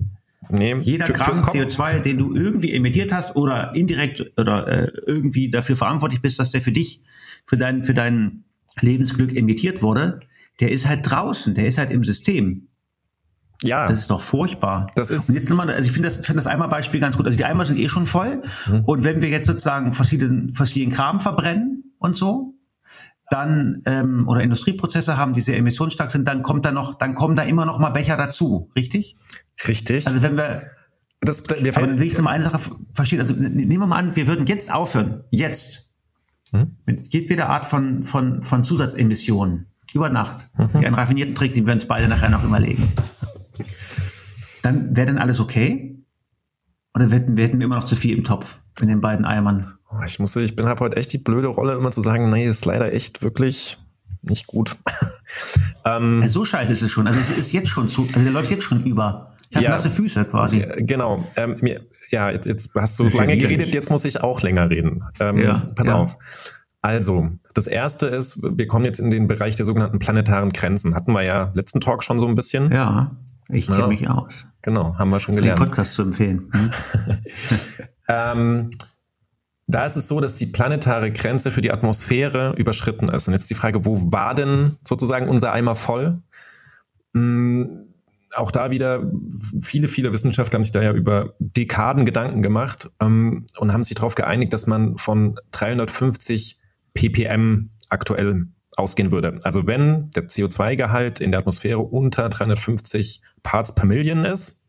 Nee, 0.52 0.76
Jeder 0.80 1.08
Gramm 1.08 1.34
fürs 1.34 1.42
Kom- 1.46 1.66
CO2, 1.66 2.00
den 2.00 2.18
du 2.18 2.34
irgendwie 2.34 2.72
emittiert 2.72 3.12
hast 3.12 3.36
oder 3.36 3.74
indirekt 3.74 4.22
oder 4.38 4.66
äh, 4.68 4.92
irgendwie 5.06 5.50
dafür 5.50 5.76
verantwortlich 5.76 6.20
bist, 6.20 6.38
dass 6.38 6.50
der 6.50 6.60
für 6.60 6.72
dich, 6.72 7.02
für 7.46 7.56
dein, 7.56 7.82
für 7.84 7.94
dein 7.94 8.44
Lebensglück 8.80 9.34
emittiert 9.36 9.82
wurde, 9.82 10.20
der 10.60 10.70
ist 10.72 10.86
halt 10.86 11.00
draußen, 11.10 11.54
der 11.54 11.66
ist 11.66 11.78
halt 11.78 11.90
im 11.90 12.04
System. 12.04 12.68
Ja, 13.64 13.86
Das 13.86 14.00
ist 14.00 14.10
doch 14.10 14.20
furchtbar. 14.20 14.90
Das 14.96 15.10
ist- 15.10 15.28
Und 15.28 15.36
jetzt 15.36 15.48
nochmal, 15.48 15.70
also 15.70 15.84
ich 15.84 15.92
finde 15.92 16.08
das, 16.08 16.16
finde 16.26 16.38
das 16.38 16.46
Eimer-Beispiel 16.48 16.98
ganz 17.00 17.16
gut. 17.16 17.26
Also 17.26 17.38
die 17.38 17.44
Eimer 17.44 17.64
sind 17.64 17.78
eh 17.78 17.88
schon 17.88 18.06
voll. 18.06 18.42
Mhm. 18.66 18.80
Und 18.86 19.04
wenn 19.04 19.22
wir 19.22 19.28
jetzt 19.28 19.46
sozusagen 19.46 19.92
fossilen, 19.92 20.50
fossilen 20.52 20.90
Kram 20.90 21.20
verbrennen 21.20 21.94
und 21.98 22.16
so, 22.16 22.51
dann 23.33 23.83
ähm, 23.87 24.29
oder 24.29 24.42
Industrieprozesse 24.42 25.16
haben, 25.16 25.33
die 25.33 25.40
sehr 25.40 25.57
emissionsstark 25.57 26.11
sind, 26.11 26.29
dann 26.29 26.42
kommt 26.42 26.64
da 26.64 26.73
noch, 26.73 26.95
dann 26.95 27.14
kommen 27.14 27.35
da 27.37 27.42
immer 27.42 27.64
noch 27.66 27.79
mal 27.79 27.90
Becher 27.90 28.16
dazu, 28.16 28.71
richtig? 28.77 29.16
richtig. 29.66 30.07
Also 30.07 30.23
wenn 30.23 30.37
wir, 30.37 30.62
das, 31.21 31.42
wir 31.49 31.77
aber 31.77 31.87
dann 31.87 31.99
will 32.01 32.07
ich 32.07 32.14
noch 32.16 32.25
mal 32.25 32.31
eine 32.33 32.45
Sache 32.45 32.59
verstehen. 32.92 33.21
Also 33.21 33.35
nehmen 33.35 33.71
wir 33.71 33.87
mal 33.87 33.97
an, 33.99 34.16
wir 34.16 34.27
würden 34.27 34.47
jetzt 34.47 34.73
aufhören, 34.73 35.25
jetzt 35.31 35.88
Mhm. 36.55 36.77
mit 36.85 37.11
jedweder 37.14 37.49
Art 37.49 37.64
von 37.64 38.05
von 38.05 38.42
von 38.42 38.62
Zusatzemissionen 38.62 39.68
über 39.95 40.11
Nacht, 40.11 40.51
Mhm. 40.59 40.68
wie 40.75 40.87
einen 40.87 40.95
raffinierten 40.95 41.35
Trick, 41.35 41.55
den 41.55 41.64
wir 41.66 41.73
uns 41.73 41.87
beide 41.87 42.09
nachher 42.09 42.29
noch 42.29 42.45
überlegen. 42.45 42.87
Dann 44.62 44.95
wäre 44.95 45.07
dann 45.07 45.18
alles 45.18 45.40
okay? 45.40 45.91
Oder 46.94 47.11
wir 47.11 47.18
hätten, 47.18 47.37
wir 47.37 47.44
hätten 47.44 47.61
immer 47.61 47.76
noch 47.76 47.85
zu 47.85 47.94
viel 47.96 48.16
im 48.16 48.24
Topf 48.24 48.59
in 48.81 48.88
den 48.88 49.00
beiden 49.00 49.24
Eimern? 49.24 49.74
Oh, 49.90 50.02
ich 50.07 50.18
muss, 50.18 50.35
ich 50.37 50.57
bin 50.57 50.66
habe 50.66 50.81
heute 50.81 50.96
echt 50.96 51.12
die 51.12 51.18
blöde 51.18 51.48
Rolle, 51.48 51.74
immer 51.74 51.90
zu 51.90 52.00
sagen, 52.02 52.31
nee, 52.31 52.46
ist 52.46 52.64
leider 52.64 52.92
echt 52.92 53.22
wirklich 53.22 53.78
nicht 54.22 54.46
gut. 54.46 54.76
ähm, 55.85 56.26
so 56.28 56.44
scheiße 56.44 56.72
ist 56.72 56.83
es 56.83 56.90
schon. 56.90 57.07
Also 57.07 57.18
es 57.18 57.31
ist 57.31 57.52
jetzt 57.52 57.68
schon 57.68 57.88
zu, 57.88 58.02
also 58.02 58.20
der 58.22 58.31
läuft 58.33 58.50
jetzt 58.50 58.64
schon 58.64 58.85
über. 58.85 59.35
Ich 59.50 59.57
habe 59.57 59.64
Ja. 59.64 59.70
nasse 59.72 59.90
Füße 59.90 60.24
quasi. 60.26 60.64
genau. 60.78 61.26
Ähm, 61.37 61.57
mir, 61.61 61.83
ja, 62.11 62.31
jetzt, 62.31 62.46
jetzt 62.46 62.70
hast 62.74 62.98
du 62.98 63.05
lange 63.09 63.37
geredet, 63.37 63.74
jetzt 63.74 63.90
muss 63.90 64.05
ich 64.05 64.20
auch 64.22 64.40
länger 64.42 64.70
reden. 64.70 65.02
Ähm, 65.20 65.38
Ja, 65.38 65.61
pass 65.74 65.87
ja. 65.88 65.94
auf. 65.96 66.16
Also, 66.81 67.28
das 67.55 67.66
erste 67.68 68.07
ist, 68.09 68.42
wir 68.42 68.66
kommen 68.66 68.85
jetzt 68.85 68.98
in 68.98 69.11
den 69.11 69.26
Bereich 69.28 69.55
der 69.55 69.64
sogenannten 69.66 69.98
planetaren 69.98 70.50
Grenzen. 70.50 70.94
Hatten 70.94 71.12
wir 71.12 71.22
ja 71.22 71.50
letzten 71.55 71.81
Talk 71.81 72.02
schon 72.02 72.18
so 72.18 72.26
ein 72.26 72.35
bisschen. 72.35 72.72
Ja, 72.72 73.12
ich 73.48 73.66
kenne 73.66 73.81
Ja. 73.81 73.87
mich 73.87 74.09
aus. 74.09 74.46
Genau, 74.62 74.96
haben 74.98 75.11
wir 75.11 75.20
schon 75.20 75.35
Den 75.35 75.42
gelernt. 75.42 75.61
Podcast 75.61 75.94
zu 75.94 76.02
empfehlen. 76.02 76.48
Hm? 76.52 76.70
Ähm, 78.09 78.70
da 79.68 79.87
ist 79.87 79.96
es 79.96 80.09
so, 80.09 80.20
dass 80.20 80.35
die 80.35 80.46
planetare 80.46 81.12
Grenze 81.12 81.50
für 81.50 81.61
die 81.62 81.72
Atmosphäre 81.72 82.52
überschritten 82.59 83.09
ist. 83.09 83.26
Und 83.28 83.33
jetzt 83.33 83.48
die 83.48 83.55
Frage, 83.55 83.85
wo 83.87 84.12
war 84.12 84.35
denn 84.35 84.76
sozusagen 84.87 85.28
unser 85.28 85.52
Eimer 85.52 85.76
voll? 85.76 86.16
Hm, 87.14 87.87
auch 88.35 88.50
da 88.50 88.70
wieder, 88.70 89.11
viele, 89.61 89.88
viele 89.88 90.12
Wissenschaftler 90.12 90.57
haben 90.59 90.64
sich 90.64 90.72
da 90.72 90.83
ja 90.83 90.92
über 90.92 91.35
Dekaden 91.38 92.05
Gedanken 92.05 92.42
gemacht 92.42 92.90
ähm, 93.00 93.46
und 93.57 93.72
haben 93.72 93.85
sich 93.85 93.94
darauf 93.94 94.14
geeinigt, 94.14 94.52
dass 94.52 94.66
man 94.66 94.98
von 94.98 95.38
350 95.52 96.59
ppm 96.94 97.70
aktuell 97.88 98.46
ausgehen 98.76 99.11
würde. 99.11 99.38
Also 99.42 99.66
wenn 99.66 100.11
der 100.11 100.28
CO2-Gehalt 100.28 101.20
in 101.20 101.30
der 101.30 101.40
Atmosphäre 101.40 101.78
unter 101.78 102.28
350 102.28 103.20
Parts 103.42 103.74
per 103.74 103.87
Million 103.87 104.24
ist, 104.24 104.62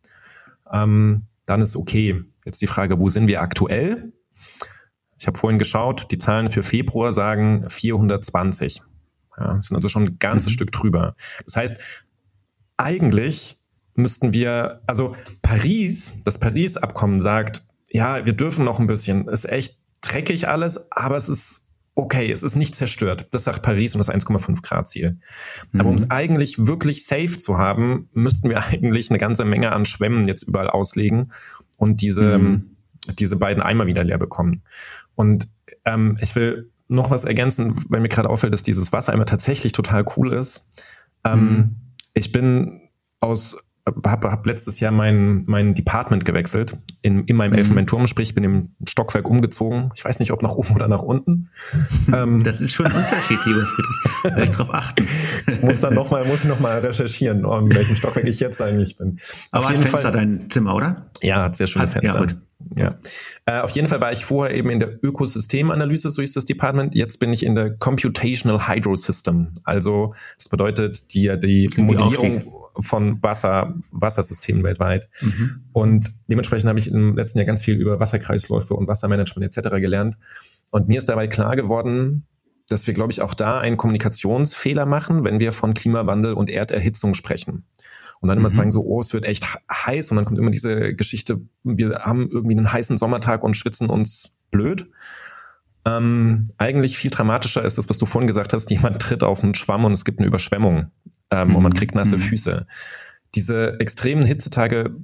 ähm, 0.71 1.27
dann 1.45 1.61
ist 1.61 1.75
okay. 1.75 2.23
Jetzt 2.45 2.61
die 2.61 2.67
Frage, 2.67 2.99
wo 2.99 3.07
sind 3.09 3.27
wir 3.27 3.41
aktuell? 3.41 4.11
Ich 5.17 5.27
habe 5.27 5.37
vorhin 5.37 5.59
geschaut, 5.59 6.11
die 6.11 6.17
Zahlen 6.17 6.49
für 6.49 6.63
Februar 6.63 7.13
sagen 7.13 7.69
420. 7.69 8.81
Ja, 9.37 9.61
sind 9.61 9.75
also 9.75 9.89
schon 9.89 10.03
ein 10.03 10.19
ganzes 10.19 10.49
Mhm. 10.49 10.53
Stück 10.53 10.71
drüber. 10.71 11.15
Das 11.45 11.55
heißt, 11.55 11.77
eigentlich 12.77 13.57
müssten 13.95 14.33
wir, 14.33 14.81
also 14.87 15.15
Paris, 15.41 16.21
das 16.25 16.39
Paris-Abkommen 16.39 17.21
sagt, 17.21 17.63
ja, 17.89 18.25
wir 18.25 18.33
dürfen 18.33 18.65
noch 18.65 18.79
ein 18.79 18.87
bisschen, 18.87 19.27
ist 19.27 19.45
echt 19.45 19.77
dreckig 20.01 20.47
alles, 20.47 20.91
aber 20.91 21.15
es 21.15 21.29
ist 21.29 21.62
okay, 21.95 22.31
es 22.31 22.43
ist 22.43 22.55
nicht 22.55 22.75
zerstört. 22.75 23.27
Das 23.31 23.43
sagt 23.43 23.61
Paris 23.61 23.93
und 23.95 23.99
das 23.99 24.09
1,5 24.09 24.61
Grad 24.63 24.87
Ziel. 24.87 25.19
Aber 25.77 25.89
um 25.89 25.95
es 25.95 26.09
eigentlich 26.09 26.65
wirklich 26.65 27.05
safe 27.05 27.37
zu 27.37 27.57
haben, 27.57 28.09
müssten 28.13 28.49
wir 28.49 28.63
eigentlich 28.65 29.09
eine 29.09 29.19
ganze 29.19 29.45
Menge 29.45 29.71
an 29.71 29.85
Schwämmen 29.85 30.25
jetzt 30.25 30.43
überall 30.43 30.69
auslegen 30.69 31.31
und 31.77 32.01
diese, 32.01 32.37
Mhm. 32.39 32.75
diese 33.19 33.35
beiden 33.35 33.61
Eimer 33.61 33.85
wieder 33.85 34.03
leer 34.03 34.17
bekommen. 34.17 34.63
Und 35.15 35.47
ähm, 35.85 36.15
ich 36.21 36.35
will 36.35 36.71
noch 36.87 37.11
was 37.11 37.25
ergänzen, 37.25 37.75
weil 37.89 38.01
mir 38.01 38.09
gerade 38.09 38.29
auffällt, 38.29 38.53
dass 38.53 38.63
dieses 38.63 38.91
Wassereimer 38.91 39.25
tatsächlich 39.25 39.71
total 39.73 40.05
cool 40.17 40.33
ist. 40.33 40.67
Ähm, 41.23 41.39
Mhm. 41.39 41.75
Ich 42.15 42.31
bin 42.31 42.81
aus 43.19 43.57
habe 44.05 44.31
hab 44.31 44.45
letztes 44.45 44.79
Jahr 44.79 44.91
mein, 44.93 45.43
mein 45.47 45.73
Department 45.73 46.23
gewechselt 46.23 46.77
in, 47.01 47.25
in 47.25 47.35
meinem 47.35 47.51
Mhm. 47.51 47.57
Elfenbeinturm, 47.57 48.07
sprich 48.07 48.33
bin 48.33 48.43
im 48.45 48.69
Stockwerk 48.87 49.29
umgezogen. 49.29 49.89
Ich 49.95 50.05
weiß 50.05 50.19
nicht, 50.19 50.31
ob 50.31 50.41
nach 50.41 50.53
oben 50.55 50.73
oder 50.75 50.87
nach 50.87 51.01
unten. 51.03 51.49
ähm, 52.13 52.43
Das 52.45 52.61
ist 52.61 52.73
schon 52.73 52.85
ein 52.85 52.93
Unterschied, 52.93 53.39
lieber 53.45 53.65
Friedrich. 53.65 54.23
Werde 54.23 54.43
ich 54.45 54.49
drauf 54.51 54.73
achten. 54.73 55.05
ich 55.47 55.61
muss 55.61 55.81
dann 55.81 55.95
noch 55.95 56.11
mal, 56.11 56.23
muss 56.25 56.43
ich 56.43 56.49
noch 56.49 56.61
mal 56.61 56.79
recherchieren, 56.79 57.39
in 57.39 57.75
welchem 57.75 57.95
Stockwerk 57.95 58.25
ich 58.25 58.39
jetzt 58.39 58.61
eigentlich 58.61 58.95
bin. 58.97 59.17
Aber 59.51 59.67
hat 59.67 59.77
Fenster 59.77 60.11
dein 60.11 60.49
Zimmer, 60.49 60.75
oder? 60.75 61.07
Ja, 61.21 61.43
hat 61.43 61.57
sehr 61.57 61.67
schöne 61.67 61.83
Hat- 61.83 61.91
Fenster. 61.91 62.13
ja, 62.15 62.19
gut. 62.21 62.37
Ja. 62.79 62.95
Äh, 63.45 63.59
auf 63.59 63.71
jeden 63.71 63.89
Fall 63.89 63.99
war 63.99 64.13
ich 64.13 64.23
vorher 64.23 64.55
eben 64.55 64.69
in 64.69 64.79
der 64.79 65.03
Ökosystemanalyse, 65.03 66.09
so 66.09 66.21
ist 66.21 66.37
das 66.37 66.45
Department. 66.45 66.95
Jetzt 66.95 67.19
bin 67.19 67.33
ich 67.33 67.45
in 67.45 67.55
der 67.55 67.75
Computational 67.75 68.69
Hydro 68.69 68.95
System. 68.95 69.49
Also 69.65 70.13
das 70.37 70.47
bedeutet 70.47 71.13
die, 71.13 71.29
die 71.37 71.69
Modellierung 71.75 72.43
von 72.79 73.21
Wasser, 73.21 73.75
Wassersystemen 73.91 74.63
weltweit. 74.63 75.07
Mhm. 75.21 75.63
Und 75.73 76.11
dementsprechend 76.27 76.69
habe 76.69 76.79
ich 76.79 76.89
im 76.91 77.15
letzten 77.15 77.39
Jahr 77.39 77.45
ganz 77.45 77.63
viel 77.63 77.75
über 77.75 77.99
Wasserkreisläufe 77.99 78.73
und 78.73 78.87
Wassermanagement 78.87 79.45
etc. 79.55 79.75
gelernt. 79.75 80.15
Und 80.71 80.87
mir 80.87 80.97
ist 80.97 81.09
dabei 81.09 81.27
klar 81.27 81.55
geworden, 81.55 82.25
dass 82.69 82.87
wir, 82.87 82.93
glaube 82.93 83.11
ich, 83.11 83.21
auch 83.21 83.33
da 83.33 83.59
einen 83.59 83.77
Kommunikationsfehler 83.77 84.85
machen, 84.85 85.23
wenn 85.25 85.39
wir 85.39 85.51
von 85.51 85.73
Klimawandel 85.73 86.33
und 86.33 86.49
Erderhitzung 86.49 87.13
sprechen. 87.13 87.65
Und 88.21 88.29
dann 88.29 88.37
immer 88.37 88.49
Mhm. 88.49 88.53
sagen 88.53 88.71
so, 88.71 88.83
oh, 88.83 89.01
es 89.01 89.13
wird 89.13 89.25
echt 89.25 89.45
heiß 89.69 90.11
und 90.11 90.15
dann 90.15 90.25
kommt 90.25 90.39
immer 90.39 90.49
diese 90.49 90.93
Geschichte, 90.93 91.41
wir 91.63 91.99
haben 92.03 92.29
irgendwie 92.31 92.55
einen 92.55 92.71
heißen 92.71 92.97
Sommertag 92.97 93.43
und 93.43 93.57
schwitzen 93.57 93.89
uns 93.89 94.37
blöd. 94.49 94.89
Ähm, 95.85 96.45
eigentlich 96.57 96.97
viel 96.97 97.11
dramatischer 97.11 97.65
ist 97.65 97.77
das, 97.77 97.89
was 97.89 97.97
du 97.97 98.05
vorhin 98.05 98.27
gesagt 98.27 98.53
hast, 98.53 98.71
jemand 98.71 99.01
tritt 99.01 99.23
auf 99.23 99.43
einen 99.43 99.55
Schwamm 99.55 99.83
und 99.83 99.91
es 99.91 100.05
gibt 100.05 100.19
eine 100.19 100.27
Überschwemmung 100.27 100.91
ähm, 101.33 101.55
und 101.55 101.63
man 101.63 101.71
Mhm. 101.71 101.77
kriegt 101.77 101.95
nasse 101.95 102.17
Mhm. 102.17 102.21
Füße. 102.21 102.67
Diese 103.35 103.79
extremen 103.79 104.23
Hitzetage 104.23 104.95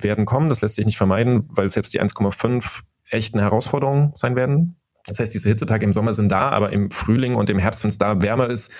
werden 0.00 0.24
kommen, 0.24 0.48
das 0.48 0.60
lässt 0.60 0.76
sich 0.76 0.86
nicht 0.86 0.96
vermeiden, 0.96 1.44
weil 1.48 1.68
selbst 1.68 1.92
die 1.94 2.00
1,5 2.00 2.82
echt 3.10 3.34
eine 3.34 3.42
Herausforderung 3.42 4.12
sein 4.14 4.36
werden. 4.36 4.76
Das 5.06 5.18
heißt, 5.18 5.34
diese 5.34 5.48
Hitzetage 5.48 5.84
im 5.84 5.92
Sommer 5.92 6.12
sind 6.12 6.30
da, 6.30 6.50
aber 6.50 6.72
im 6.72 6.90
Frühling 6.92 7.34
und 7.34 7.50
im 7.50 7.58
Herbst, 7.58 7.82
wenn 7.82 7.88
es 7.88 7.98
da 7.98 8.22
wärmer 8.22 8.48
ist, 8.48 8.70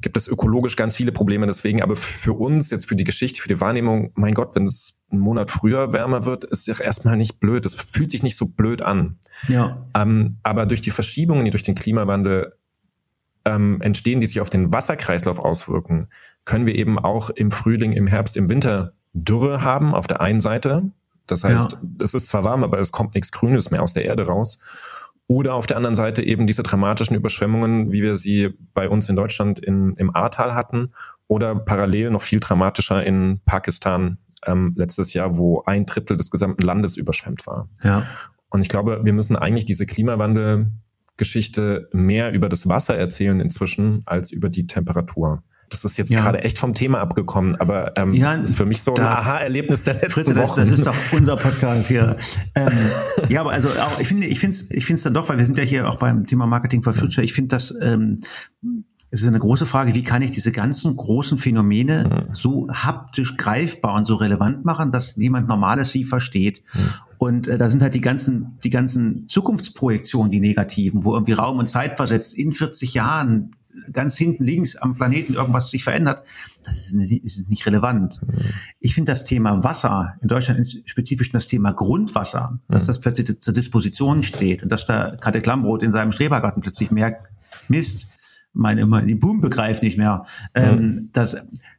gibt 0.00 0.16
es 0.16 0.28
ökologisch 0.28 0.76
ganz 0.76 0.94
viele 0.96 1.10
Probleme. 1.12 1.46
Deswegen, 1.46 1.82
aber 1.82 1.96
für 1.96 2.34
uns, 2.34 2.70
jetzt 2.70 2.86
für 2.86 2.94
die 2.94 3.04
Geschichte, 3.04 3.42
für 3.42 3.48
die 3.48 3.60
Wahrnehmung, 3.60 4.12
mein 4.14 4.34
Gott, 4.34 4.54
wenn 4.54 4.66
es 4.66 5.00
einen 5.10 5.20
Monat 5.20 5.50
früher 5.50 5.92
wärmer 5.92 6.24
wird, 6.26 6.44
ist 6.44 6.68
ja 6.68 6.78
erstmal 6.78 7.16
nicht 7.16 7.40
blöd. 7.40 7.66
Es 7.66 7.74
fühlt 7.74 8.10
sich 8.12 8.22
nicht 8.22 8.36
so 8.36 8.46
blöd 8.46 8.82
an. 8.82 9.18
Ja. 9.48 9.84
Ähm, 9.96 10.36
aber 10.44 10.66
durch 10.66 10.80
die 10.82 10.90
Verschiebungen, 10.90 11.44
die 11.44 11.50
durch 11.50 11.62
den 11.64 11.74
Klimawandel 11.74 12.52
ähm, 13.48 13.80
entstehen, 13.80 14.20
die 14.20 14.26
sich 14.26 14.40
auf 14.40 14.50
den 14.50 14.72
Wasserkreislauf 14.72 15.38
auswirken, 15.38 16.08
können 16.44 16.66
wir 16.66 16.74
eben 16.74 16.98
auch 16.98 17.30
im 17.30 17.50
Frühling, 17.50 17.92
im 17.92 18.06
Herbst, 18.06 18.36
im 18.36 18.50
Winter 18.50 18.92
Dürre 19.12 19.62
haben 19.62 19.94
auf 19.94 20.06
der 20.06 20.20
einen 20.20 20.40
Seite. 20.40 20.90
Das 21.26 21.44
heißt, 21.44 21.72
Ja. 21.72 21.78
es 22.02 22.14
ist 22.14 22.28
zwar 22.28 22.44
warm, 22.44 22.62
aber 22.64 22.78
es 22.78 22.92
kommt 22.92 23.14
nichts 23.14 23.32
Grünes 23.32 23.70
mehr 23.70 23.82
aus 23.82 23.94
der 23.94 24.04
Erde 24.04 24.26
raus. 24.26 24.58
Oder 25.26 25.54
auf 25.54 25.66
der 25.66 25.76
anderen 25.76 25.94
Seite 25.94 26.22
eben 26.22 26.46
diese 26.46 26.62
dramatischen 26.62 27.14
Überschwemmungen, 27.16 27.92
wie 27.92 28.02
wir 28.02 28.16
sie 28.16 28.54
bei 28.72 28.88
uns 28.88 29.10
in 29.10 29.16
Deutschland 29.16 29.58
in, 29.58 29.94
im 29.96 30.14
Ahrtal 30.14 30.54
hatten 30.54 30.88
oder 31.26 31.54
parallel 31.54 32.10
noch 32.10 32.22
viel 32.22 32.40
dramatischer 32.40 33.04
in 33.04 33.40
Pakistan 33.44 34.18
ähm, 34.46 34.72
letztes 34.76 35.12
Jahr, 35.12 35.36
wo 35.36 35.62
ein 35.64 35.84
Drittel 35.84 36.16
des 36.16 36.30
gesamten 36.30 36.62
Landes 36.62 36.96
überschwemmt 36.96 37.46
war. 37.46 37.68
Ja. 37.82 38.06
Und 38.48 38.62
ich 38.62 38.70
glaube, 38.70 39.00
wir 39.04 39.12
müssen 39.12 39.36
eigentlich 39.36 39.66
diese 39.66 39.84
Klimawandel-Geschichte 41.18 41.88
mehr 41.92 42.32
über 42.32 42.48
das 42.48 42.68
Wasser 42.68 42.96
erzählen 42.96 43.40
inzwischen 43.40 44.02
als 44.06 44.30
über 44.30 44.48
die 44.48 44.66
Temperatur. 44.66 45.42
Das 45.70 45.84
ist 45.84 45.98
jetzt 45.98 46.10
Ja. 46.10 46.22
gerade 46.22 46.42
echt 46.44 46.58
vom 46.58 46.72
Thema 46.72 47.00
abgekommen, 47.00 47.56
aber 47.56 47.92
ähm, 47.98 48.14
Ja, 48.14 48.36
das 48.36 48.50
ist 48.50 48.56
für 48.56 48.64
mich 48.64 48.82
so 48.82 48.94
ein 48.94 49.02
Aha-Erlebnis 49.02 49.82
der 49.82 49.94
letzten 49.94 50.10
Fritze, 50.12 50.34
das, 50.34 50.50
Wochen. 50.50 50.60
das 50.60 50.70
ist 50.70 50.86
doch 50.86 50.94
unser 51.12 51.36
Podcast 51.36 51.88
hier. 51.88 52.16
Ähm, 52.54 52.72
ja, 53.28 53.40
aber 53.40 53.52
also 53.52 53.68
auch, 53.68 54.00
ich 54.00 54.08
finde, 54.08 54.26
ich 54.28 54.40
finde 54.40 54.56
es 54.56 54.70
ich 54.70 54.86
finde 54.86 54.96
es 54.96 55.02
dann 55.02 55.12
doch, 55.12 55.28
weil 55.28 55.36
wir 55.36 55.44
sind 55.44 55.58
ja 55.58 55.64
hier 55.64 55.86
auch 55.88 55.96
beim 55.96 56.26
Thema 56.26 56.46
Marketing 56.46 56.82
for 56.82 56.94
Future. 56.94 57.22
Ich 57.22 57.34
finde 57.34 57.48
das, 57.48 57.74
ähm, 57.82 58.16
es 59.10 59.20
ist 59.22 59.28
eine 59.28 59.38
große 59.38 59.66
Frage, 59.66 59.94
wie 59.94 60.02
kann 60.02 60.22
ich 60.22 60.30
diese 60.30 60.52
ganzen 60.52 60.96
großen 60.96 61.36
Phänomene 61.36 62.26
mhm. 62.28 62.34
so 62.34 62.68
haptisch 62.72 63.36
greifbar 63.36 63.94
und 63.94 64.06
so 64.06 64.14
relevant 64.14 64.64
machen, 64.64 64.90
dass 64.90 65.16
jemand 65.16 65.48
Normales 65.48 65.92
sie 65.92 66.04
versteht. 66.04 66.62
Mhm. 66.72 66.80
Und 67.18 67.48
äh, 67.48 67.58
da 67.58 67.68
sind 67.68 67.82
halt 67.82 67.94
die 67.94 68.00
ganzen, 68.00 68.58
die 68.62 68.70
ganzen 68.70 69.28
Zukunftsprojektionen, 69.28 70.30
die 70.30 70.40
negativen, 70.40 71.04
wo 71.04 71.14
irgendwie 71.14 71.32
Raum 71.32 71.58
und 71.58 71.66
Zeit 71.66 71.96
versetzt 71.96 72.34
in 72.34 72.52
40 72.52 72.94
Jahren 72.94 73.50
ganz 73.92 74.16
hinten 74.16 74.44
links 74.44 74.76
am 74.76 74.94
Planeten 74.94 75.34
irgendwas 75.34 75.70
sich 75.70 75.84
verändert, 75.84 76.22
das 76.64 76.86
ist 76.86 76.94
nicht, 76.94 77.24
ist 77.24 77.48
nicht 77.48 77.66
relevant. 77.66 78.20
Mhm. 78.22 78.38
Ich 78.80 78.94
finde 78.94 79.12
das 79.12 79.24
Thema 79.24 79.62
Wasser, 79.62 80.14
in 80.20 80.28
Deutschland 80.28 80.66
spezifisch 80.84 81.30
das 81.30 81.46
Thema 81.46 81.72
Grundwasser, 81.72 82.60
dass 82.68 82.84
mhm. 82.84 82.86
das 82.86 83.00
plötzlich 83.00 83.40
zur 83.40 83.54
Disposition 83.54 84.22
steht 84.22 84.62
und 84.62 84.70
dass 84.70 84.86
da 84.86 85.16
Kate 85.16 85.40
Klamroth 85.40 85.82
in 85.82 85.92
seinem 85.92 86.12
Strebergarten 86.12 86.62
plötzlich 86.62 86.90
merkt, 86.90 87.28
Mist, 87.68 88.08
meine 88.52 88.80
immer 88.80 89.02
die 89.02 89.14
Boom 89.14 89.40
begreift 89.40 89.82
nicht 89.82 89.98
mehr. 89.98 90.24
Ähm, 90.54 90.76
mhm. 90.76 91.10
das, 91.12 91.36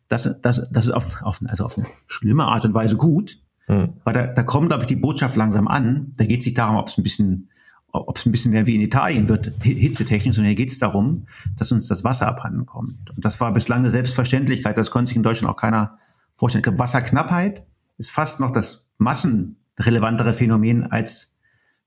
das, 0.07 0.35
das, 0.41 0.67
das 0.71 0.85
ist 0.85 0.91
auf, 0.91 1.21
auf, 1.23 1.41
also 1.45 1.65
auf 1.65 1.77
eine 1.77 1.87
schlimme 2.07 2.45
Art 2.45 2.65
und 2.65 2.73
Weise 2.73 2.95
gut, 2.95 3.39
mhm. 3.69 3.93
weil 4.03 4.13
da, 4.13 4.27
da 4.27 4.43
kommt, 4.43 4.67
glaube 4.67 4.83
ich, 4.83 4.87
die 4.87 4.97
Botschaft 4.97 5.37
langsam 5.37 5.67
an. 5.69 6.11
Da 6.17 6.25
geht 6.25 6.41
es 6.41 6.45
nicht 6.45 6.57
darum, 6.57 6.75
ob 6.75 6.87
es 6.87 6.97
ein 6.97 7.03
bisschen 7.03 7.49
ob 7.91 8.17
es 8.17 8.25
ein 8.25 8.31
bisschen 8.31 8.51
mehr 8.51 8.67
wie 8.67 8.75
in 8.75 8.81
Italien 8.81 9.29
wird, 9.29 9.51
hitzetechnisch, 9.61 10.35
sondern 10.35 10.49
hier 10.49 10.55
geht 10.55 10.71
es 10.71 10.79
darum, 10.79 11.25
dass 11.57 11.71
uns 11.71 11.87
das 11.87 12.03
Wasser 12.03 12.27
abhanden 12.27 12.65
kommt. 12.65 13.09
Und 13.09 13.25
das 13.25 13.41
war 13.41 13.51
bislang 13.51 13.79
eine 13.79 13.89
Selbstverständlichkeit, 13.89 14.77
das 14.77 14.91
konnte 14.91 15.09
sich 15.09 15.17
in 15.17 15.23
Deutschland 15.23 15.51
auch 15.51 15.57
keiner 15.57 15.97
vorstellen. 16.35 16.59
Ich 16.59 16.63
glaube, 16.63 16.79
Wasserknappheit 16.79 17.63
ist 17.97 18.11
fast 18.11 18.39
noch 18.39 18.51
das 18.51 18.85
massenrelevantere 18.97 20.33
Phänomen 20.33 20.83
als 20.83 21.35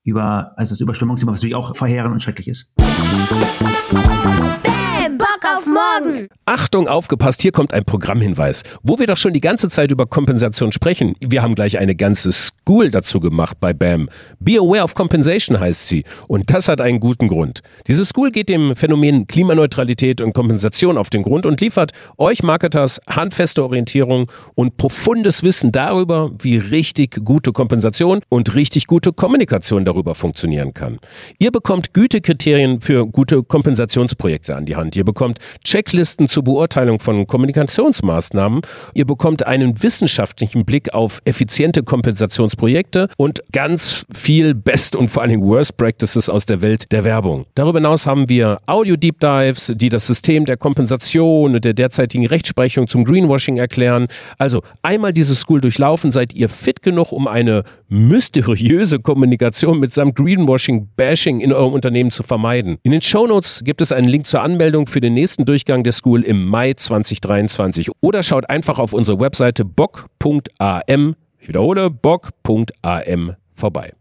über, 0.03 0.51
als 0.57 0.69
das 0.69 0.81
Überschwemmungsthema, 0.81 1.31
was 1.31 1.39
natürlich 1.39 1.55
auch 1.55 1.75
verheerend 1.75 2.13
und 2.13 2.19
schrecklich 2.19 2.49
ist. 2.49 2.69
Bock 5.43 5.57
auf 5.57 5.65
morgen. 5.65 6.27
Achtung, 6.45 6.87
aufgepasst, 6.87 7.41
hier 7.41 7.51
kommt 7.51 7.73
ein 7.73 7.85
Programmhinweis. 7.85 8.63
Wo 8.81 8.99
wir 8.99 9.07
doch 9.07 9.17
schon 9.17 9.33
die 9.33 9.41
ganze 9.41 9.69
Zeit 9.69 9.91
über 9.91 10.05
Kompensation 10.05 10.71
sprechen, 10.71 11.15
wir 11.19 11.41
haben 11.41 11.55
gleich 11.55 11.77
eine 11.77 11.95
ganze 11.95 12.31
School 12.31 12.91
dazu 12.91 13.19
gemacht 13.19 13.57
bei 13.59 13.73
BAM. 13.73 14.09
Be 14.39 14.57
Aware 14.57 14.83
of 14.83 14.95
Compensation 14.95 15.59
heißt 15.59 15.87
sie. 15.87 16.03
Und 16.27 16.49
das 16.49 16.67
hat 16.67 16.81
einen 16.81 16.99
guten 16.99 17.27
Grund. 17.27 17.61
Diese 17.87 18.05
School 18.05 18.31
geht 18.31 18.49
dem 18.49 18.75
Phänomen 18.75 19.27
Klimaneutralität 19.27 20.21
und 20.21 20.33
Kompensation 20.33 20.97
auf 20.97 21.09
den 21.09 21.23
Grund 21.23 21.45
und 21.45 21.61
liefert 21.61 21.91
euch 22.17 22.43
Marketers 22.43 22.99
handfeste 23.07 23.63
Orientierung 23.63 24.31
und 24.55 24.77
profundes 24.77 25.43
Wissen 25.43 25.71
darüber, 25.71 26.31
wie 26.39 26.57
richtig 26.57 27.23
gute 27.23 27.51
Kompensation 27.51 28.21
und 28.29 28.55
richtig 28.55 28.87
gute 28.87 29.13
Kommunikation 29.13 29.85
darüber 29.85 30.15
funktionieren 30.15 30.73
kann. 30.73 30.99
Ihr 31.39 31.51
bekommt 31.51 31.93
Gütekriterien 31.93 32.81
für 32.81 33.05
gute 33.05 33.43
Kompensationsprojekte 33.43 34.55
an 34.55 34.65
die 34.65 34.75
Hand. 34.75 34.95
Ihr 34.95 35.05
bekommt 35.05 35.32
Checklisten 35.63 36.27
zur 36.27 36.43
Beurteilung 36.43 36.99
von 36.99 37.27
Kommunikationsmaßnahmen. 37.27 38.61
Ihr 38.93 39.05
bekommt 39.05 39.45
einen 39.45 39.81
wissenschaftlichen 39.81 40.65
Blick 40.65 40.93
auf 40.93 41.21
effiziente 41.25 41.83
Kompensationsprojekte 41.83 43.09
und 43.17 43.41
ganz 43.51 44.05
viel 44.13 44.53
Best 44.53 44.95
und 44.95 45.09
vor 45.09 45.21
allen 45.21 45.31
Dingen 45.31 45.43
Worst 45.43 45.77
Practices 45.77 46.29
aus 46.29 46.45
der 46.45 46.61
Welt 46.61 46.91
der 46.91 47.03
Werbung. 47.03 47.45
Darüber 47.55 47.79
hinaus 47.79 48.05
haben 48.05 48.29
wir 48.29 48.59
Audio-Deep 48.65 49.19
Dives, 49.19 49.71
die 49.75 49.89
das 49.89 50.07
System 50.07 50.45
der 50.45 50.57
Kompensation 50.57 51.55
und 51.55 51.65
der 51.65 51.73
derzeitigen 51.73 52.25
Rechtsprechung 52.25 52.87
zum 52.87 53.05
Greenwashing 53.05 53.57
erklären. 53.57 54.07
Also 54.37 54.61
einmal 54.81 55.13
diese 55.13 55.35
School 55.35 55.61
durchlaufen, 55.61 56.11
seid 56.11 56.33
ihr 56.33 56.49
fit 56.49 56.81
genug, 56.81 57.11
um 57.11 57.27
eine 57.27 57.63
mysteriöse 57.89 58.99
Kommunikation 58.99 59.79
mitsamt 59.79 60.15
Greenwashing-Bashing 60.15 61.39
in 61.39 61.53
eurem 61.53 61.73
Unternehmen 61.73 62.11
zu 62.11 62.23
vermeiden. 62.23 62.77
In 62.83 62.91
den 62.91 63.01
Shownotes 63.01 63.61
gibt 63.63 63.81
es 63.81 63.91
einen 63.91 64.07
Link 64.07 64.25
zur 64.25 64.41
Anmeldung 64.41 64.87
für 64.87 65.01
den 65.01 65.13
nächsten 65.13 65.22
Durchgang 65.25 65.83
der 65.83 65.93
School 65.93 66.23
im 66.23 66.45
Mai 66.45 66.73
2023 66.73 67.89
oder 68.01 68.23
schaut 68.23 68.49
einfach 68.49 68.77
auf 68.77 68.93
unsere 68.93 69.19
Webseite 69.19 69.63
bock.am, 69.65 71.15
ich 71.39 71.47
wiederhole, 71.47 71.89
bock.am 71.89 73.35
vorbei. 73.53 73.93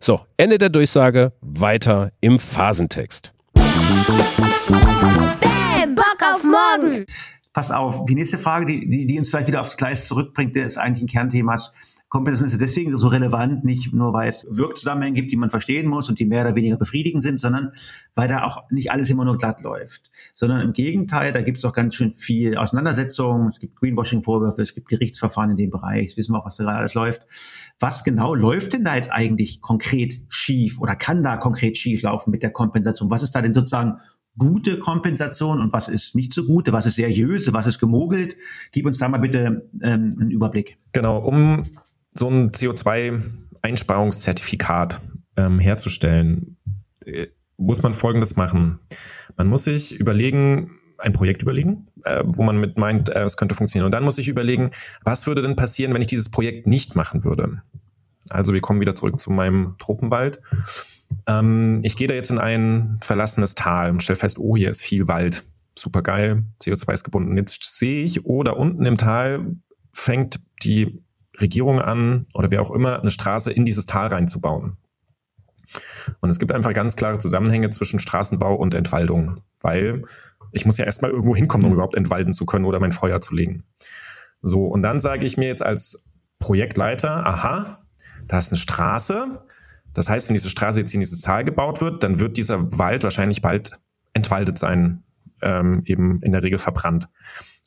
So, 0.00 0.20
Ende 0.36 0.58
der 0.58 0.70
Durchsage, 0.70 1.32
weiter 1.42 2.12
im 2.20 2.38
Phasentext. 2.38 3.32
Bam, 3.54 4.04
Bock 5.94 6.18
auf 6.34 6.42
morgen! 6.42 7.04
Pass 7.52 7.70
auf, 7.70 8.04
die 8.06 8.14
nächste 8.14 8.38
Frage, 8.38 8.64
die, 8.64 8.88
die, 8.88 9.06
die 9.06 9.18
uns 9.18 9.28
vielleicht 9.28 9.48
wieder 9.48 9.60
aufs 9.60 9.76
Gleis 9.76 10.06
zurückbringt, 10.06 10.56
der 10.56 10.66
ist 10.66 10.78
eigentlich 10.78 11.02
ein 11.02 11.08
Kernthema. 11.08 11.56
Kompensation 12.10 12.48
ist 12.48 12.60
deswegen 12.60 12.96
so 12.96 13.06
relevant, 13.06 13.64
nicht 13.64 13.94
nur 13.94 14.12
weil 14.12 14.28
es 14.28 14.44
Wirkzusammenhänge 14.50 15.14
gibt, 15.14 15.30
die 15.30 15.36
man 15.36 15.48
verstehen 15.48 15.86
muss 15.88 16.08
und 16.08 16.18
die 16.18 16.26
mehr 16.26 16.44
oder 16.44 16.56
weniger 16.56 16.76
befriedigend 16.76 17.22
sind, 17.22 17.38
sondern 17.38 17.70
weil 18.16 18.26
da 18.26 18.42
auch 18.42 18.68
nicht 18.68 18.90
alles 18.90 19.10
immer 19.10 19.24
nur 19.24 19.38
glatt 19.38 19.62
läuft. 19.62 20.10
Sondern 20.34 20.60
im 20.60 20.72
Gegenteil, 20.72 21.32
da 21.32 21.40
gibt 21.40 21.58
es 21.58 21.64
auch 21.64 21.72
ganz 21.72 21.94
schön 21.94 22.12
viel 22.12 22.56
Auseinandersetzung. 22.56 23.48
Es 23.48 23.60
gibt 23.60 23.76
Greenwashing-Vorwürfe, 23.76 24.60
es 24.60 24.74
gibt 24.74 24.88
Gerichtsverfahren 24.88 25.52
in 25.52 25.56
dem 25.56 25.70
Bereich, 25.70 26.08
das 26.08 26.16
wissen 26.16 26.32
wir 26.32 26.40
auch, 26.40 26.46
was 26.46 26.56
da 26.56 26.64
gerade 26.64 26.78
alles 26.78 26.94
läuft. 26.94 27.22
Was 27.78 28.02
genau 28.02 28.34
läuft 28.34 28.72
denn 28.72 28.82
da 28.82 28.96
jetzt 28.96 29.12
eigentlich 29.12 29.60
konkret 29.60 30.20
schief 30.28 30.80
oder 30.80 30.96
kann 30.96 31.22
da 31.22 31.36
konkret 31.36 31.76
schief 31.76 32.02
laufen 32.02 32.32
mit 32.32 32.42
der 32.42 32.50
Kompensation? 32.50 33.08
Was 33.08 33.22
ist 33.22 33.36
da 33.36 33.40
denn 33.40 33.54
sozusagen 33.54 33.98
gute 34.36 34.80
Kompensation 34.80 35.60
und 35.60 35.72
was 35.72 35.86
ist 35.86 36.16
nicht 36.16 36.32
so 36.32 36.44
gute, 36.44 36.72
was 36.72 36.86
ist 36.86 36.96
seriöse, 36.96 37.52
was 37.52 37.68
ist 37.68 37.78
gemogelt? 37.78 38.36
Gib 38.72 38.86
uns 38.86 38.98
da 38.98 39.08
mal 39.08 39.18
bitte 39.18 39.68
ähm, 39.80 40.10
einen 40.18 40.30
Überblick. 40.32 40.78
Genau, 40.92 41.18
um 41.18 41.70
so 42.12 42.28
ein 42.28 42.52
CO2-Einsparungszertifikat 42.52 45.00
ähm, 45.36 45.58
herzustellen, 45.58 46.56
äh, 47.04 47.26
muss 47.56 47.82
man 47.82 47.94
Folgendes 47.94 48.36
machen. 48.36 48.78
Man 49.36 49.48
muss 49.48 49.64
sich 49.64 49.98
überlegen, 49.98 50.76
ein 50.98 51.12
Projekt 51.12 51.42
überlegen, 51.42 51.88
äh, 52.04 52.22
wo 52.24 52.42
man 52.42 52.60
mit 52.60 52.78
meint, 52.78 53.08
äh, 53.10 53.22
es 53.22 53.36
könnte 53.36 53.54
funktionieren. 53.54 53.86
Und 53.86 53.92
dann 53.92 54.04
muss 54.04 54.18
ich 54.18 54.28
überlegen, 54.28 54.70
was 55.04 55.26
würde 55.26 55.42
denn 55.42 55.56
passieren, 55.56 55.92
wenn 55.94 56.00
ich 56.00 56.06
dieses 56.06 56.30
Projekt 56.30 56.66
nicht 56.66 56.96
machen 56.96 57.24
würde? 57.24 57.62
Also 58.28 58.52
wir 58.52 58.60
kommen 58.60 58.80
wieder 58.80 58.94
zurück 58.94 59.18
zu 59.18 59.30
meinem 59.30 59.76
Tropenwald. 59.78 60.40
Ähm, 61.26 61.78
ich 61.82 61.96
gehe 61.96 62.08
da 62.08 62.14
jetzt 62.14 62.30
in 62.30 62.38
ein 62.38 62.98
verlassenes 63.00 63.54
Tal 63.54 63.90
und 63.90 64.02
stelle 64.02 64.18
fest, 64.18 64.38
oh, 64.38 64.56
hier 64.56 64.70
ist 64.70 64.82
viel 64.82 65.08
Wald. 65.08 65.44
Super 65.78 66.02
geil, 66.02 66.44
CO2 66.62 66.92
ist 66.92 67.04
gebunden. 67.04 67.36
Jetzt 67.36 67.78
sehe 67.78 68.02
ich, 68.02 68.26
oh, 68.26 68.42
da 68.42 68.52
unten 68.52 68.84
im 68.84 68.96
Tal 68.96 69.56
fängt 69.92 70.40
die 70.62 71.02
Regierung 71.38 71.80
an 71.80 72.26
oder 72.34 72.50
wer 72.50 72.60
auch 72.60 72.70
immer, 72.70 73.00
eine 73.00 73.10
Straße 73.10 73.52
in 73.52 73.64
dieses 73.64 73.86
Tal 73.86 74.08
reinzubauen. 74.08 74.76
Und 76.20 76.30
es 76.30 76.38
gibt 76.38 76.52
einfach 76.52 76.72
ganz 76.72 76.96
klare 76.96 77.18
Zusammenhänge 77.18 77.70
zwischen 77.70 77.98
Straßenbau 77.98 78.54
und 78.54 78.74
Entwaldung, 78.74 79.42
weil 79.62 80.04
ich 80.52 80.66
muss 80.66 80.78
ja 80.78 80.84
erstmal 80.84 81.10
irgendwo 81.10 81.36
hinkommen, 81.36 81.66
um 81.66 81.72
überhaupt 81.72 81.94
entwalden 81.94 82.32
zu 82.32 82.46
können 82.46 82.64
oder 82.64 82.80
mein 82.80 82.92
Feuer 82.92 83.20
zu 83.20 83.34
legen. 83.34 83.64
So, 84.42 84.66
und 84.66 84.82
dann 84.82 84.98
sage 84.98 85.26
ich 85.26 85.36
mir 85.36 85.46
jetzt 85.46 85.62
als 85.62 86.04
Projektleiter, 86.38 87.26
aha, 87.26 87.78
da 88.26 88.38
ist 88.38 88.50
eine 88.50 88.58
Straße. 88.58 89.44
Das 89.92 90.08
heißt, 90.08 90.28
wenn 90.28 90.34
diese 90.34 90.50
Straße 90.50 90.80
jetzt 90.80 90.94
in 90.94 91.00
dieses 91.00 91.20
Tal 91.20 91.44
gebaut 91.44 91.80
wird, 91.80 92.02
dann 92.02 92.20
wird 92.20 92.36
dieser 92.36 92.78
Wald 92.78 93.04
wahrscheinlich 93.04 93.42
bald 93.42 93.72
entwaldet 94.14 94.58
sein, 94.58 95.04
ähm, 95.42 95.82
eben 95.84 96.22
in 96.22 96.32
der 96.32 96.42
Regel 96.42 96.58
verbrannt. 96.58 97.08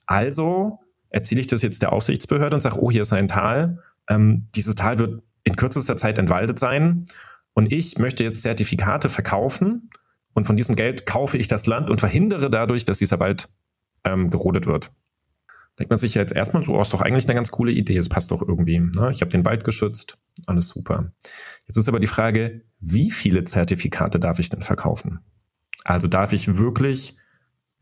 Also 0.05 0.79
erzähle 1.13 1.39
ich 1.39 1.47
das 1.47 1.61
jetzt 1.61 1.81
der 1.81 1.93
Aufsichtsbehörde 1.93 2.55
und 2.55 2.61
sage, 2.61 2.81
oh, 2.81 2.91
hier 2.91 3.03
ist 3.03 3.13
ein 3.13 3.29
Tal. 3.29 3.79
Ähm, 4.09 4.49
dieses 4.55 4.75
Tal 4.75 4.97
wird 4.97 5.23
in 5.45 5.55
kürzester 5.55 5.95
Zeit 5.95 6.17
entwaldet 6.17 6.59
sein. 6.59 7.05
Und 7.53 7.71
ich 7.71 7.99
möchte 7.99 8.23
jetzt 8.23 8.41
Zertifikate 8.41 9.07
verkaufen 9.09 9.89
und 10.33 10.45
von 10.45 10.57
diesem 10.57 10.75
Geld 10.75 11.05
kaufe 11.05 11.37
ich 11.37 11.47
das 11.47 11.67
Land 11.67 11.89
und 11.91 11.99
verhindere 11.99 12.49
dadurch, 12.49 12.83
dass 12.83 12.97
dieser 12.97 13.19
Wald 13.19 13.49
ähm, 14.03 14.31
gerodet 14.31 14.65
wird. 14.65 14.91
Denkt 15.77 15.91
man 15.91 15.99
sich 15.99 16.15
ja 16.15 16.21
jetzt 16.21 16.35
erstmal 16.35 16.63
so, 16.63 16.75
oh, 16.75 16.81
ist 16.81 16.93
doch 16.93 17.01
eigentlich 17.01 17.25
eine 17.25 17.35
ganz 17.35 17.51
coole 17.51 17.71
Idee, 17.71 17.97
es 17.97 18.09
passt 18.09 18.31
doch 18.31 18.41
irgendwie. 18.41 18.79
Ne? 18.79 19.09
Ich 19.11 19.21
habe 19.21 19.29
den 19.29 19.45
Wald 19.45 19.63
geschützt, 19.63 20.17
alles 20.47 20.67
super. 20.67 21.11
Jetzt 21.67 21.77
ist 21.77 21.89
aber 21.89 21.99
die 21.99 22.07
Frage, 22.07 22.61
wie 22.79 23.11
viele 23.11 23.43
Zertifikate 23.43 24.19
darf 24.19 24.39
ich 24.39 24.49
denn 24.49 24.61
verkaufen? 24.61 25.19
Also 25.83 26.07
darf 26.07 26.33
ich 26.33 26.57
wirklich 26.57 27.17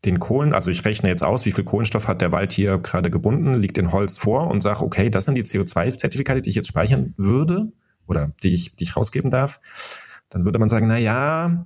den 0.06 0.20
Kohlen, 0.20 0.54
also 0.54 0.72
ich 0.72 0.84
rechne 0.84 1.10
jetzt 1.10 1.24
aus, 1.24 1.46
wie 1.46 1.52
viel 1.52 1.64
Kohlenstoff 1.64 2.08
hat 2.08 2.22
der 2.22 2.32
Wald 2.32 2.52
hier 2.54 2.80
gerade 2.80 3.12
gebunden, 3.12 3.54
liegt 3.56 3.78
in 3.78 3.92
Holz 3.92 4.18
vor 4.18 4.48
und 4.48 4.62
sage, 4.62 4.84
okay, 4.84 5.10
das 5.10 5.26
sind 5.26 5.36
die 5.36 5.44
CO2-Zertifikate, 5.44 6.42
die 6.42 6.50
ich 6.50 6.56
jetzt 6.56 6.68
speichern 6.68 7.14
würde 7.18 7.72
oder 8.08 8.32
die 8.42 8.50
ich, 8.50 8.76
die 8.76 8.84
ich 8.84 8.98
rausgeben 8.98 9.30
darf. 9.30 9.60
Dann 10.30 10.44
würde 10.44 10.58
man 10.58 10.70
sagen, 10.70 10.88
na 10.88 10.98
ja, 10.98 11.66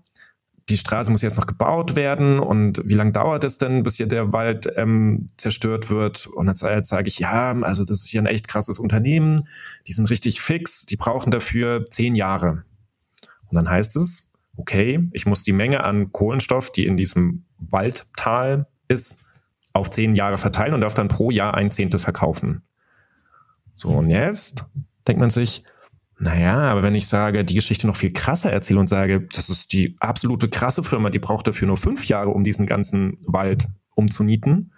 die 0.69 0.77
Straße 0.77 1.11
muss 1.11 1.21
jetzt 1.21 1.37
noch 1.37 1.45
gebaut 1.45 1.95
werden 1.95 2.39
und 2.39 2.81
wie 2.85 2.95
lange 2.95 3.11
dauert 3.11 3.43
es 3.43 3.57
denn, 3.57 3.83
bis 3.83 3.97
hier 3.97 4.07
der 4.07 4.33
Wald 4.33 4.67
ähm, 4.75 5.27
zerstört 5.37 5.89
wird? 5.89 6.27
Und 6.27 6.47
dann 6.47 6.55
sage 6.55 7.07
ich, 7.07 7.19
ja, 7.19 7.53
also 7.61 7.85
das 7.85 8.01
ist 8.01 8.09
hier 8.09 8.21
ein 8.21 8.25
echt 8.25 8.47
krasses 8.47 8.79
Unternehmen, 8.79 9.47
die 9.87 9.93
sind 9.93 10.09
richtig 10.09 10.41
fix, 10.41 10.85
die 10.85 10.97
brauchen 10.97 11.31
dafür 11.31 11.85
zehn 11.85 12.15
Jahre. 12.15 12.63
Und 13.47 13.55
dann 13.55 13.69
heißt 13.69 13.95
es, 13.95 14.24
okay, 14.57 15.09
ich 15.11 15.25
muss 15.25 15.43
die 15.43 15.53
Menge 15.53 15.83
an 15.83 16.11
Kohlenstoff, 16.11 16.71
die 16.71 16.85
in 16.85 16.97
diesem 16.97 17.45
Waldtal 17.69 18.67
ist, 18.87 19.23
auf 19.73 19.89
zehn 19.89 20.15
Jahre 20.15 20.37
verteilen 20.37 20.73
und 20.73 20.81
darf 20.81 20.93
dann 20.93 21.09
pro 21.09 21.31
Jahr 21.31 21.53
ein 21.55 21.71
Zehntel 21.71 21.99
verkaufen. 21.99 22.63
So, 23.73 23.89
und 23.89 24.09
jetzt 24.09 24.65
denkt 25.07 25.19
man 25.19 25.29
sich, 25.29 25.63
Naja, 26.17 26.59
aber 26.59 26.81
wenn 26.81 26.95
ich 26.95 27.07
sage, 27.07 27.43
die 27.43 27.55
Geschichte 27.55 27.87
noch 27.87 27.95
viel 27.95 28.13
krasser 28.13 28.51
erzähle 28.51 28.79
und 28.79 28.87
sage, 28.87 29.27
das 29.35 29.49
ist 29.49 29.73
die 29.73 29.95
absolute 29.99 30.49
krasse 30.49 30.81
Firma, 30.81 31.09
die 31.09 31.19
braucht 31.19 31.47
dafür 31.47 31.67
nur 31.67 31.77
fünf 31.77 32.07
Jahre, 32.07 32.29
um 32.29 32.43
diesen 32.43 32.65
ganzen 32.65 33.17
Wald 33.27 33.67
umzunieten, 33.95 34.71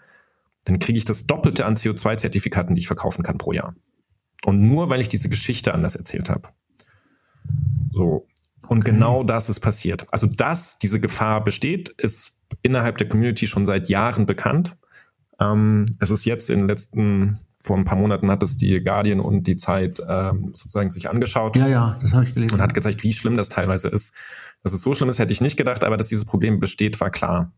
dann 0.66 0.80
kriege 0.80 0.98
ich 0.98 1.06
das 1.06 1.28
Doppelte 1.28 1.66
an 1.66 1.76
CO2-Zertifikaten, 1.76 2.74
die 2.74 2.80
ich 2.80 2.88
verkaufen 2.88 3.24
kann 3.24 3.38
pro 3.38 3.52
Jahr. 3.52 3.76
Und 4.46 4.62
nur 4.62 4.90
weil 4.90 5.00
ich 5.00 5.10
diese 5.10 5.30
Geschichte 5.30 5.74
anders 5.74 5.96
erzählt 5.96 6.30
habe. 6.30 6.50
So. 7.92 8.26
Und 8.68 8.86
genau 8.86 9.24
das 9.24 9.50
ist 9.50 9.60
passiert. 9.60 10.06
Also, 10.12 10.28
dass 10.28 10.78
diese 10.80 11.00
Gefahr 11.00 11.44
besteht, 11.44 11.90
ist 11.90 12.42
innerhalb 12.62 12.98
der 12.98 13.08
Community 13.08 13.48
schon 13.48 13.66
seit 13.66 13.90
Jahren 13.90 14.26
bekannt. 14.26 14.78
Ähm, 15.40 15.86
es 16.00 16.12
ist 16.12 16.26
jetzt 16.26 16.50
in 16.50 16.60
den 16.60 16.68
letzten, 16.68 17.40
vor 17.62 17.78
ein 17.78 17.86
paar 17.86 17.98
Monaten 17.98 18.30
hat 18.32 18.44
es 18.44 18.58
die 18.58 18.84
Guardian 18.84 19.20
und 19.20 19.46
die 19.48 19.56
Zeit 19.56 20.02
ähm, 20.08 20.52
sozusagen 20.54 20.90
sich 20.90 21.10
angeschaut. 21.10 21.56
Ja, 21.56 21.68
ja, 21.68 21.98
das 22.02 22.14
habe 22.14 22.26
ich 22.26 22.34
gelesen. 22.34 22.56
Und 22.56 22.62
hat 22.62 22.74
gezeigt, 22.74 23.04
wie 23.04 23.14
schlimm 23.14 23.38
das 23.38 23.50
teilweise 23.50 23.88
ist. 23.90 24.14
Dass 24.64 24.74
es 24.74 24.82
so 24.82 24.94
schlimm 24.94 25.10
ist, 25.10 25.20
hätte 25.20 25.32
ich 25.32 25.42
nicht 25.42 25.58
gedacht, 25.58 25.84
aber 25.84 25.98
dass 25.98 26.08
dieses 26.08 26.26
Problem 26.26 26.60
besteht, 26.60 27.00
war 27.00 27.10
klar. 27.10 27.52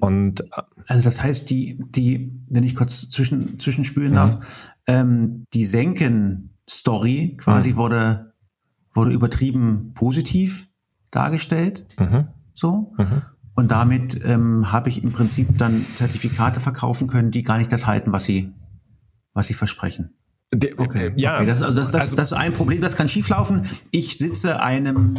Und 0.00 0.40
äh, 0.40 0.62
also 0.86 1.02
das 1.02 1.22
heißt, 1.22 1.48
die, 1.50 1.78
die, 1.94 2.32
wenn 2.48 2.64
ich 2.64 2.74
kurz 2.74 3.08
zwischen, 3.08 3.58
zwischenspülen 3.58 4.10
mhm. 4.10 4.16
darf, 4.16 4.72
ähm, 4.86 5.44
die 5.54 5.64
Senken-Story 5.64 7.36
quasi 7.38 7.70
mhm. 7.70 7.76
wurde, 7.76 8.27
wurde 8.98 9.12
übertrieben 9.12 9.92
positiv 9.94 10.68
dargestellt. 11.10 11.86
Mhm. 11.98 12.28
So. 12.52 12.92
Mhm. 12.98 13.22
Und 13.54 13.70
damit 13.70 14.20
ähm, 14.24 14.70
habe 14.70 14.88
ich 14.88 15.02
im 15.02 15.12
Prinzip 15.12 15.56
dann 15.56 15.72
Zertifikate 15.72 16.60
verkaufen 16.60 17.08
können, 17.08 17.30
die 17.30 17.42
gar 17.42 17.58
nicht 17.58 17.72
das 17.72 17.86
halten, 17.86 18.12
was 18.12 18.24
sie, 18.24 18.52
was 19.32 19.46
sie 19.46 19.54
versprechen. 19.54 20.14
Okay, 20.52 21.12
ja, 21.16 21.36
okay. 21.36 21.46
Das, 21.46 21.62
also 21.62 21.76
das, 21.76 21.90
das, 21.90 22.02
also, 22.02 22.16
das 22.16 22.32
ist 22.32 22.38
ein 22.38 22.52
Problem, 22.52 22.80
das 22.80 22.96
kann 22.96 23.08
schieflaufen. 23.08 23.62
Ich 23.90 24.16
sitze 24.18 24.60
einem 24.60 25.16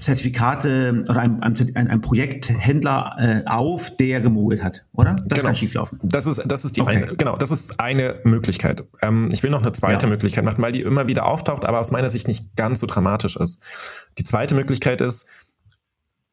Zertifikate 0.00 1.02
oder 1.08 1.20
einem, 1.20 1.40
einem, 1.40 1.54
einem 1.74 2.00
Projekthändler 2.02 3.16
äh, 3.18 3.48
auf, 3.48 3.96
der 3.96 4.20
gemogelt 4.20 4.62
hat, 4.62 4.84
oder? 4.92 5.16
Das 5.24 5.38
genau. 5.38 5.46
kann 5.48 5.54
schieflaufen. 5.54 5.98
Das 6.02 6.26
ist, 6.26 6.42
das 6.44 6.66
ist 6.66 6.76
die 6.76 6.82
okay. 6.82 6.96
eine, 6.96 7.16
genau, 7.16 7.36
das 7.36 7.50
ist 7.50 7.80
eine 7.80 8.16
Möglichkeit. 8.24 8.84
Ähm, 9.00 9.30
ich 9.32 9.42
will 9.42 9.50
noch 9.50 9.62
eine 9.62 9.72
zweite 9.72 10.06
ja. 10.06 10.10
Möglichkeit 10.10 10.44
machen, 10.44 10.60
weil 10.60 10.72
die 10.72 10.82
immer 10.82 11.06
wieder 11.06 11.24
auftaucht, 11.24 11.64
aber 11.64 11.80
aus 11.80 11.90
meiner 11.90 12.10
Sicht 12.10 12.28
nicht 12.28 12.54
ganz 12.54 12.80
so 12.80 12.86
dramatisch 12.86 13.36
ist. 13.36 13.62
Die 14.18 14.24
zweite 14.24 14.54
Möglichkeit 14.54 15.00
ist, 15.00 15.28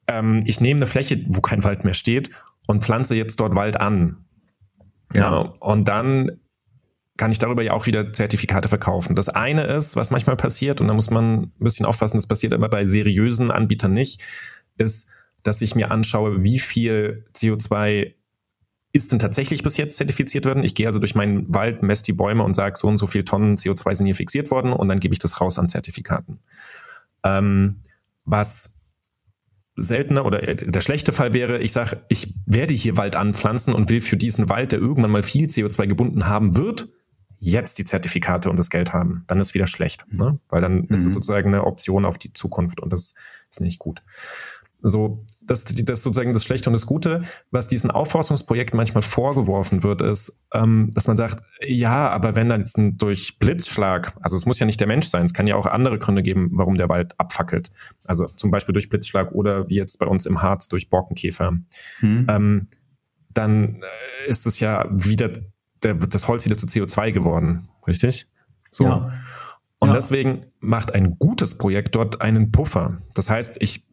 ähm, 0.08 0.42
ich 0.46 0.60
nehme 0.60 0.80
eine 0.80 0.88
Fläche, 0.88 1.24
wo 1.28 1.40
kein 1.40 1.64
Wald 1.64 1.86
mehr 1.86 1.94
steht 1.94 2.32
und 2.68 2.84
pflanze 2.84 3.16
jetzt 3.16 3.40
dort 3.40 3.56
Wald 3.56 3.80
an. 3.80 4.26
Ja. 5.16 5.32
ja. 5.32 5.54
Und 5.60 5.88
dann 5.88 6.40
kann 7.20 7.34
ich 7.34 7.38
darüber 7.38 7.62
ja 7.62 7.74
auch 7.74 7.86
wieder 7.86 8.14
Zertifikate 8.14 8.70
verkaufen. 8.70 9.14
Das 9.14 9.28
eine 9.28 9.64
ist, 9.64 9.98
was 9.98 10.10
manchmal 10.10 10.38
passiert, 10.38 10.80
und 10.80 10.88
da 10.88 10.94
muss 10.94 11.10
man 11.10 11.42
ein 11.42 11.52
bisschen 11.60 11.86
aufpassen, 11.86 12.16
das 12.16 12.28
passiert 12.28 12.54
aber 12.54 12.70
bei 12.70 12.86
seriösen 12.86 13.52
Anbietern 13.52 13.92
nicht, 13.92 14.24
ist, 14.78 15.12
dass 15.44 15.62
ich 15.62 15.76
mir 15.76 15.92
anschaue, 15.92 16.44
wie 16.44 16.60
viel 16.60 17.26
CO2 17.36 18.14
ist 18.94 19.12
denn 19.12 19.20
tatsächlich 19.20 19.64
bis 19.64 19.76
jetzt 19.76 19.98
zertifiziert 19.98 20.46
worden. 20.46 20.64
Ich 20.64 20.74
gehe 20.76 20.88
also 20.88 21.02
durch 21.02 21.14
meinen 21.14 21.54
Wald, 21.54 21.84
messe 21.84 22.04
die 22.04 22.14
Bäume 22.14 22.44
und 22.44 22.56
sage, 22.56 22.78
so 22.78 22.88
und 22.88 22.98
so 22.98 23.06
viel 23.06 23.26
Tonnen 23.26 23.56
CO2 23.56 23.96
sind 23.96 24.06
hier 24.06 24.16
fixiert 24.16 24.50
worden 24.50 24.72
und 24.72 24.88
dann 24.88 25.02
gebe 25.02 25.14
ich 25.14 25.20
das 25.20 25.42
raus 25.42 25.60
an 25.60 25.68
Zertifikaten. 25.68 26.40
Ähm, 27.24 27.82
was 28.24 28.80
seltener 29.76 30.26
oder 30.26 30.40
der 30.40 30.82
schlechte 30.82 31.12
Fall 31.12 31.34
wäre, 31.34 31.60
ich 31.60 31.74
sage, 31.74 32.02
ich 32.08 32.34
werde 32.46 32.74
hier 32.74 32.96
Wald 32.96 33.18
anpflanzen 33.18 33.74
und 33.74 33.90
will 33.90 34.00
für 34.00 34.16
diesen 34.16 34.48
Wald, 34.48 34.72
der 34.72 34.80
irgendwann 34.80 35.12
mal 35.12 35.24
viel 35.24 35.48
CO2 35.48 35.88
gebunden 35.88 36.28
haben 36.28 36.56
wird, 36.56 36.88
jetzt 37.40 37.78
die 37.78 37.86
Zertifikate 37.86 38.50
und 38.50 38.58
das 38.58 38.70
Geld 38.70 38.94
haben, 38.94 39.24
dann 39.28 39.40
ist 39.40 39.54
wieder 39.54 39.68
schlecht, 39.68 40.06
ne? 40.12 40.40
weil 40.50 40.62
dann 40.62 40.82
mhm. 40.82 40.88
ist 40.90 41.00
es 41.00 41.06
mhm. 41.06 41.10
sozusagen 41.10 41.48
eine 41.48 41.64
Option 41.64 42.06
auf 42.06 42.18
die 42.18 42.34
Zukunft 42.34 42.80
und 42.80 42.94
das 42.94 43.16
ist 43.50 43.62
nicht 43.62 43.80
gut. 43.80 44.02
So, 44.82 45.26
das, 45.42 45.66
das 45.66 46.04
sozusagen 46.04 46.32
das 46.32 46.46
Schlechte 46.46 46.70
und 46.70 46.74
das 46.74 46.86
Gute, 46.86 47.24
was 47.52 47.68
diesen 47.68 47.92
Aufforstungsprojekten 47.92 48.78
manchmal 48.78 49.02
vorgeworfen 49.02 49.84
wird, 49.84 50.02
ist, 50.02 50.46
ähm, 50.54 50.90
dass 50.94 51.08
man 51.08 51.18
sagt, 51.18 51.44
ja, 51.62 52.10
aber 52.10 52.36
wenn 52.36 52.48
dann 52.48 52.62
jetzt 52.62 52.78
ein, 52.78 52.98
durch 52.98 53.40
Blitzschlag, 53.40 54.16
also 54.22 54.38
es 54.38 54.46
muss 54.46 54.60
ja 54.60 54.66
nicht 54.66 54.80
der 54.80 54.88
Mensch 54.88 55.08
sein, 55.08 55.26
es 55.26 55.34
kann 55.34 55.48
ja 55.48 55.56
auch 55.56 55.66
andere 55.66 55.98
Gründe 55.98 56.24
geben, 56.24 56.52
warum 56.54 56.76
der 56.76 56.88
Wald 56.88 57.20
abfackelt. 57.20 57.72
Also 58.06 58.28
zum 58.28 58.52
Beispiel 58.52 58.72
durch 58.72 58.88
Blitzschlag 58.88 59.34
oder 59.34 59.68
wie 59.70 59.76
jetzt 59.76 59.98
bei 60.00 60.06
uns 60.06 60.26
im 60.26 60.42
Harz 60.42 60.70
durch 60.70 60.90
Borkenkäfer. 60.90 61.52
Mhm. 62.00 62.28
Ähm, 62.30 62.68
dann 63.34 63.82
äh, 63.82 64.30
ist 64.30 64.48
es 64.48 64.62
ja 64.62 64.88
wieder 64.92 65.30
der, 65.84 65.96
das 65.96 66.28
Holz 66.28 66.46
wieder 66.46 66.58
zu 66.58 66.68
CO2 66.68 67.12
geworden, 67.12 67.70
richtig? 67.88 68.28
So. 68.72 68.86
Ja. 68.86 69.12
Und 69.80 69.90
ja. 69.90 69.96
deswegen 69.96 70.42
macht 70.60 70.94
ein 70.94 71.18
gutes 71.20 71.58
Projekt 71.58 71.96
dort 71.96 72.22
einen 72.22 72.52
Puffer. 72.52 72.98
Das 73.16 73.30
heißt, 73.30 73.58
ich 73.62 73.86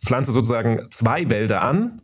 pflanze 0.00 0.30
sozusagen 0.30 0.80
zwei 0.90 1.28
Wälder 1.30 1.62
an, 1.62 2.00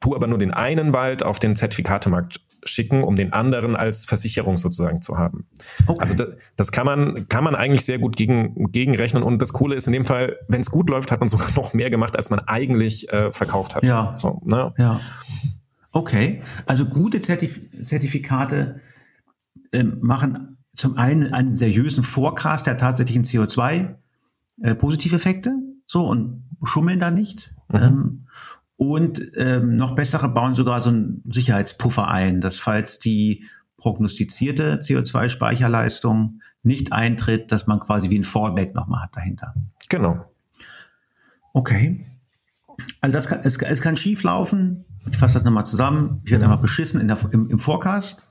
tue 0.00 0.16
aber 0.16 0.26
nur 0.26 0.38
den 0.38 0.52
einen 0.52 0.92
Wald 0.92 1.22
auf 1.22 1.38
den 1.38 1.54
Zertifikatemarkt 1.54 2.40
schicken, 2.64 3.04
um 3.04 3.14
den 3.14 3.32
anderen 3.32 3.76
als 3.76 4.04
Versicherung 4.04 4.56
sozusagen 4.56 5.00
zu 5.00 5.16
haben. 5.18 5.46
Okay. 5.86 6.00
Also 6.00 6.14
das, 6.14 6.28
das, 6.56 6.72
kann 6.72 6.86
man 6.86 7.28
kann 7.28 7.44
man 7.44 7.54
eigentlich 7.54 7.84
sehr 7.84 7.98
gut 7.98 8.16
gegen 8.16 8.70
gegenrechnen 8.72 9.22
und 9.22 9.40
das 9.40 9.52
Coole 9.52 9.76
ist 9.76 9.86
in 9.86 9.92
dem 9.92 10.04
Fall, 10.04 10.36
wenn 10.48 10.60
es 10.60 10.70
gut 10.70 10.90
läuft, 10.90 11.12
hat 11.12 11.20
man 11.20 11.28
sogar 11.28 11.48
noch 11.56 11.74
mehr 11.74 11.90
gemacht, 11.90 12.16
als 12.16 12.30
man 12.30 12.40
eigentlich 12.40 13.08
äh, 13.12 13.30
verkauft 13.30 13.76
hat. 13.76 13.84
Ja. 13.84 14.14
So, 14.16 14.42
ne? 14.44 14.74
Ja. 14.78 15.00
Okay, 15.92 16.42
also 16.66 16.86
gute 16.86 17.20
Zertif 17.20 17.70
Zertifikate 17.82 18.80
äh, 19.72 19.82
machen 19.82 20.58
zum 20.74 20.96
einen 20.96 21.32
einen 21.32 21.56
seriösen 21.56 22.04
Forecast 22.04 22.66
der 22.66 22.76
tatsächlichen 22.76 23.24
CO2-Positiveffekte, 23.24 25.50
äh, 25.50 25.54
so 25.86 26.06
und 26.06 26.44
schummeln 26.62 27.00
da 27.00 27.10
nicht. 27.10 27.54
Mhm. 27.72 27.76
Ähm, 27.76 28.26
und 28.76 29.32
ähm, 29.36 29.74
noch 29.74 29.96
bessere 29.96 30.28
bauen 30.28 30.54
sogar 30.54 30.80
so 30.80 30.90
einen 30.90 31.24
Sicherheitspuffer 31.28 32.06
ein, 32.06 32.40
dass 32.40 32.58
falls 32.58 33.00
die 33.00 33.44
prognostizierte 33.76 34.76
CO2-Speicherleistung 34.76 36.42
nicht 36.62 36.92
eintritt, 36.92 37.50
dass 37.50 37.66
man 37.66 37.80
quasi 37.80 38.10
wie 38.10 38.18
ein 38.18 38.24
Fallback 38.24 38.74
nochmal 38.74 39.02
hat 39.02 39.16
dahinter. 39.16 39.54
Genau. 39.88 40.24
Okay. 41.54 42.06
Also 43.00 43.12
das 43.12 43.26
kann, 43.26 43.40
es, 43.42 43.56
es 43.56 43.80
kann 43.80 43.96
schief 43.96 44.22
laufen. 44.22 44.84
Ich 45.10 45.16
fasse 45.16 45.34
das 45.34 45.44
nochmal 45.44 45.66
zusammen. 45.66 46.20
Ich 46.24 46.30
werde 46.30 46.44
einfach 46.44 46.60
beschissen 46.60 47.00
in 47.00 47.08
der, 47.08 47.18
im, 47.32 47.48
im 47.48 47.58
Forecast. 47.58 48.22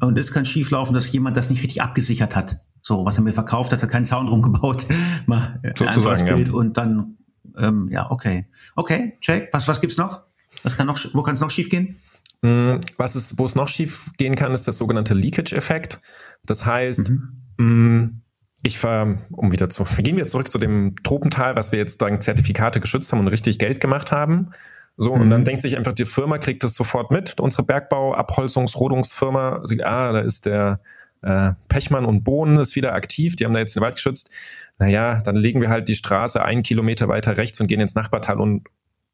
Und 0.00 0.18
es 0.18 0.32
kann 0.32 0.44
schief 0.44 0.70
laufen, 0.70 0.94
dass 0.94 1.10
jemand 1.12 1.36
das 1.36 1.50
nicht 1.50 1.62
richtig 1.62 1.82
abgesichert 1.82 2.36
hat. 2.36 2.58
So, 2.82 3.04
was 3.04 3.16
er 3.16 3.22
mir 3.22 3.32
verkauft 3.32 3.72
hat, 3.72 3.82
hat 3.82 3.88
keinen 3.88 4.04
Sound 4.04 4.30
rumgebaut. 4.30 4.86
Mal 5.26 5.60
Sozusagen, 5.76 6.26
Bild 6.26 6.48
ja. 6.48 6.54
und 6.54 6.76
dann, 6.76 7.16
ähm, 7.56 7.88
ja, 7.90 8.10
okay. 8.10 8.46
Okay, 8.76 9.16
check. 9.20 9.48
Was, 9.52 9.66
was 9.68 9.80
gibt's 9.80 9.96
noch? 9.96 10.22
Was 10.62 10.76
kann 10.76 10.86
noch, 10.86 10.98
wo 11.14 11.22
kann 11.22 11.34
es 11.34 11.40
noch 11.40 11.50
schief 11.50 11.68
gehen? 11.68 11.96
Mm, 12.42 12.80
was 12.98 13.16
ist, 13.16 13.38
wo 13.38 13.44
es 13.46 13.54
noch 13.54 13.68
schief 13.68 14.10
gehen 14.18 14.34
kann, 14.34 14.52
ist 14.52 14.68
das 14.68 14.76
sogenannte 14.76 15.14
Leakage-Effekt. 15.14 16.00
Das 16.44 16.66
heißt, 16.66 17.12
mhm. 17.56 18.20
Ich 18.66 18.82
war, 18.82 19.18
um 19.30 19.52
wieder 19.52 19.68
zu, 19.68 19.84
wir 19.84 20.02
gehen 20.02 20.16
wieder 20.16 20.26
zurück 20.26 20.50
zu 20.50 20.56
dem 20.56 20.94
Tropental, 21.04 21.54
was 21.54 21.70
wir 21.70 21.78
jetzt 21.78 22.00
dank 22.00 22.22
Zertifikate 22.22 22.80
geschützt 22.80 23.12
haben 23.12 23.20
und 23.20 23.28
richtig 23.28 23.58
Geld 23.58 23.78
gemacht 23.78 24.10
haben. 24.10 24.52
So, 24.96 25.14
mhm. 25.14 25.20
und 25.20 25.30
dann 25.30 25.40
mhm. 25.40 25.44
denkt 25.44 25.60
sich 25.60 25.76
einfach, 25.76 25.92
die 25.92 26.06
Firma 26.06 26.38
kriegt 26.38 26.64
das 26.64 26.74
sofort 26.74 27.10
mit. 27.10 27.38
Unsere 27.38 27.62
Bergbau-, 27.62 28.16
Abholzungs-, 28.16 28.78
Rodungsfirma 28.78 29.60
sieht, 29.64 29.84
ah, 29.84 30.12
da 30.12 30.20
ist 30.20 30.46
der 30.46 30.80
äh, 31.20 31.52
Pechmann 31.68 32.06
und 32.06 32.24
Bohnen 32.24 32.56
ist 32.56 32.74
wieder 32.74 32.94
aktiv, 32.94 33.36
die 33.36 33.44
haben 33.44 33.52
da 33.52 33.58
jetzt 33.58 33.76
den 33.76 33.82
Wald 33.82 33.96
geschützt. 33.96 34.30
Naja, 34.78 35.18
dann 35.22 35.34
legen 35.34 35.60
wir 35.60 35.68
halt 35.68 35.88
die 35.88 35.94
Straße 35.94 36.42
einen 36.42 36.62
Kilometer 36.62 37.06
weiter 37.06 37.36
rechts 37.36 37.60
und 37.60 37.66
gehen 37.66 37.80
ins 37.80 37.94
Nachbartal 37.94 38.40
und 38.40 38.66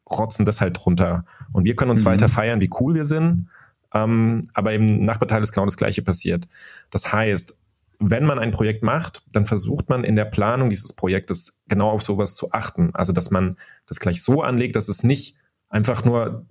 rotzen 0.08 0.46
das 0.46 0.60
halt 0.60 0.86
runter. 0.86 1.24
Und 1.52 1.64
wir 1.64 1.74
können 1.74 1.90
uns 1.90 2.02
mhm. 2.02 2.10
weiter 2.10 2.28
feiern, 2.28 2.60
wie 2.60 2.70
cool 2.78 2.94
wir 2.94 3.04
sind. 3.04 3.48
Ähm, 3.92 4.42
aber 4.54 4.74
im 4.74 5.04
Nachbartal 5.04 5.42
ist 5.42 5.50
genau 5.50 5.64
das 5.64 5.76
Gleiche 5.76 6.02
passiert. 6.02 6.46
Das 6.90 7.12
heißt, 7.12 7.58
wenn 8.00 8.24
man 8.24 8.38
ein 8.38 8.50
Projekt 8.50 8.82
macht, 8.82 9.22
dann 9.32 9.44
versucht 9.44 9.90
man 9.90 10.04
in 10.04 10.16
der 10.16 10.24
Planung 10.24 10.70
dieses 10.70 10.94
Projektes 10.94 11.60
genau 11.68 11.90
auf 11.90 12.02
sowas 12.02 12.34
zu 12.34 12.50
achten. 12.52 12.90
Also, 12.94 13.12
dass 13.12 13.30
man 13.30 13.56
das 13.86 14.00
gleich 14.00 14.22
so 14.22 14.42
anlegt, 14.42 14.74
dass 14.74 14.88
es 14.88 15.04
nicht 15.04 15.36
einfach 15.68 16.04
nur 16.04 16.46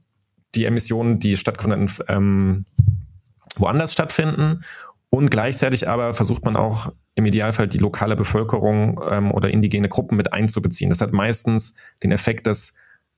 die 0.55 0.65
Emissionen, 0.65 1.19
die 1.19 1.35
stattgefunden 1.37 1.91
ähm, 2.07 2.65
woanders 3.55 3.91
stattfinden. 3.91 4.63
Und 5.09 5.31
gleichzeitig 5.31 5.89
aber 5.89 6.13
versucht 6.13 6.45
man 6.45 6.55
auch 6.55 6.93
im 7.15 7.25
Idealfall 7.25 7.67
die 7.67 7.79
lokale 7.79 8.15
Bevölkerung 8.15 9.01
ähm, 9.09 9.31
oder 9.31 9.49
indigene 9.49 9.89
Gruppen 9.89 10.17
mit 10.17 10.31
einzubeziehen. 10.31 10.89
Das 10.89 11.01
hat 11.01 11.13
meistens 11.13 11.75
den 12.03 12.11
Effekt, 12.11 12.45
dass 12.45 12.75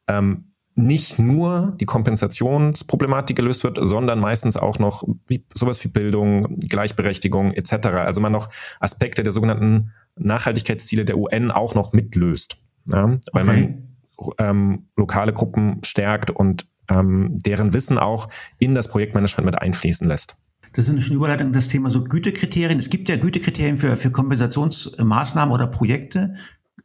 ähm, 0.08 0.51
nicht 0.76 1.20
nur 1.20 1.76
die 1.80 1.86
Kompensationsproblematik 1.86 3.36
gelöst 3.36 3.64
wird, 3.64 3.78
sondern 3.82 4.20
meistens 4.20 4.58
auch 4.58 4.80
noch 4.80 5.04
wie, 5.28 5.46
sowas 5.54 5.84
wie 5.84 5.90
Bildung, 5.90 6.58
Gleichberechtigung 6.60 7.52
etc. 7.52 7.88
Also 7.88 8.22
man 8.22 8.32
noch 8.32 8.50
Aspekte 8.80 9.24
der 9.24 9.32
sogenannten 9.32 9.92
Nachhaltigkeitsziele 10.18 11.06
der 11.06 11.18
UN 11.18 11.52
auch 11.52 11.76
noch 11.76 11.94
mitlöst. 11.94 12.58
Ja, 12.90 13.18
weil 13.34 13.44
okay. 13.44 13.46
man 13.46 13.92
ähm, 14.40 14.88
lokale 14.96 15.34
Gruppen 15.34 15.82
stärkt 15.84 16.32
und 16.32 16.66
ähm, 16.90 17.40
deren 17.46 17.74
Wissen 17.74 17.98
auch 17.98 18.30
in 18.60 18.76
das 18.76 18.88
Projektmanagement 18.90 19.46
mit 19.46 19.62
einfließen 19.62 20.08
lässt. 20.08 20.36
Das 20.74 20.86
ist 20.86 20.92
eine 20.92 21.02
schöne 21.02 21.18
Überleitung 21.18 21.52
das 21.52 21.68
Thema 21.68 21.90
so 21.90 22.04
Gütekriterien. 22.04 22.80
Es 22.80 22.90
gibt 22.90 23.10
ja 23.10 23.18
Gütekriterien 23.18 23.78
für, 23.78 23.98
für 23.98 24.12
Kompensationsmaßnahmen 24.12 25.54
oder 25.54 25.68
Projekte. 25.68 26.36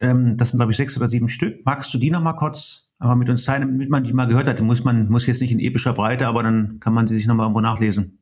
Ähm, 0.00 0.36
das 0.36 0.50
sind, 0.50 0.58
glaube 0.58 0.72
ich, 0.72 0.76
sechs 0.76 0.96
oder 0.96 1.08
sieben 1.08 1.28
Stück. 1.28 1.64
Magst 1.64 1.94
du 1.94 1.98
die 1.98 2.10
noch 2.10 2.20
mal 2.22 2.34
kurz 2.34 2.85
aber 2.98 3.16
mit 3.16 3.28
uns 3.28 3.44
teilen, 3.44 3.62
damit 3.62 3.90
man 3.90 4.04
die 4.04 4.12
mal 4.12 4.26
gehört 4.26 4.48
hat? 4.48 4.60
Muss 4.60 4.84
man, 4.84 5.08
muss 5.08 5.26
jetzt 5.26 5.40
nicht 5.40 5.52
in 5.52 5.60
epischer 5.60 5.92
Breite, 5.92 6.26
aber 6.26 6.42
dann 6.42 6.80
kann 6.80 6.94
man 6.94 7.06
sie 7.06 7.16
sich 7.16 7.26
noch 7.26 7.34
mal 7.34 7.44
irgendwo 7.44 7.60
nachlesen. 7.60 8.18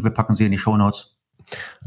Wir 0.00 0.10
packen 0.10 0.34
sie 0.34 0.44
in 0.44 0.52
die 0.52 0.58
Show 0.58 0.76
Notes. 0.76 1.16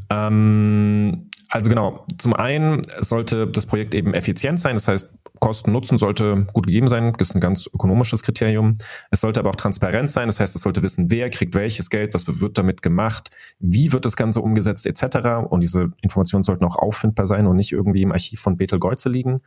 Ähm, 0.10 1.30
also 1.50 1.70
genau, 1.70 2.06
zum 2.18 2.34
einen 2.34 2.82
sollte 3.00 3.48
das 3.48 3.66
Projekt 3.66 3.96
eben 3.96 4.14
effizient 4.14 4.60
sein, 4.60 4.76
das 4.76 4.88
heißt, 4.88 5.18
Kosten-Nutzen 5.40 5.98
sollte 5.98 6.46
gut 6.54 6.68
gegeben 6.68 6.88
sein, 6.88 7.14
das 7.18 7.30
ist 7.30 7.36
ein 7.36 7.40
ganz 7.40 7.68
ökonomisches 7.74 8.24
Kriterium. 8.24 8.78
Es 9.10 9.22
sollte 9.22 9.40
aber 9.40 9.50
auch 9.50 9.56
transparent 9.56 10.10
sein, 10.10 10.28
das 10.28 10.40
heißt, 10.40 10.56
es 10.56 10.62
sollte 10.62 10.84
wissen, 10.84 11.10
wer 11.10 11.30
kriegt 11.30 11.56
welches 11.56 11.90
Geld, 11.90 12.14
was 12.14 12.28
wird 12.40 12.58
damit 12.58 12.82
gemacht, 12.82 13.30
wie 13.60 13.92
wird 13.92 14.06
das 14.06 14.16
Ganze 14.16 14.42
umgesetzt 14.42 14.86
etc. 14.86 15.48
Und 15.50 15.64
diese 15.64 15.92
Informationen 16.02 16.44
sollten 16.44 16.66
auch 16.66 16.76
auffindbar 16.76 17.26
sein 17.26 17.48
und 17.48 17.56
nicht 17.56 17.72
irgendwie 17.72 18.02
im 18.02 18.12
Archiv 18.12 18.42
von 18.42 18.58
Bethel 18.58 18.80
Geuze 18.80 19.10
liegen. 19.10 19.42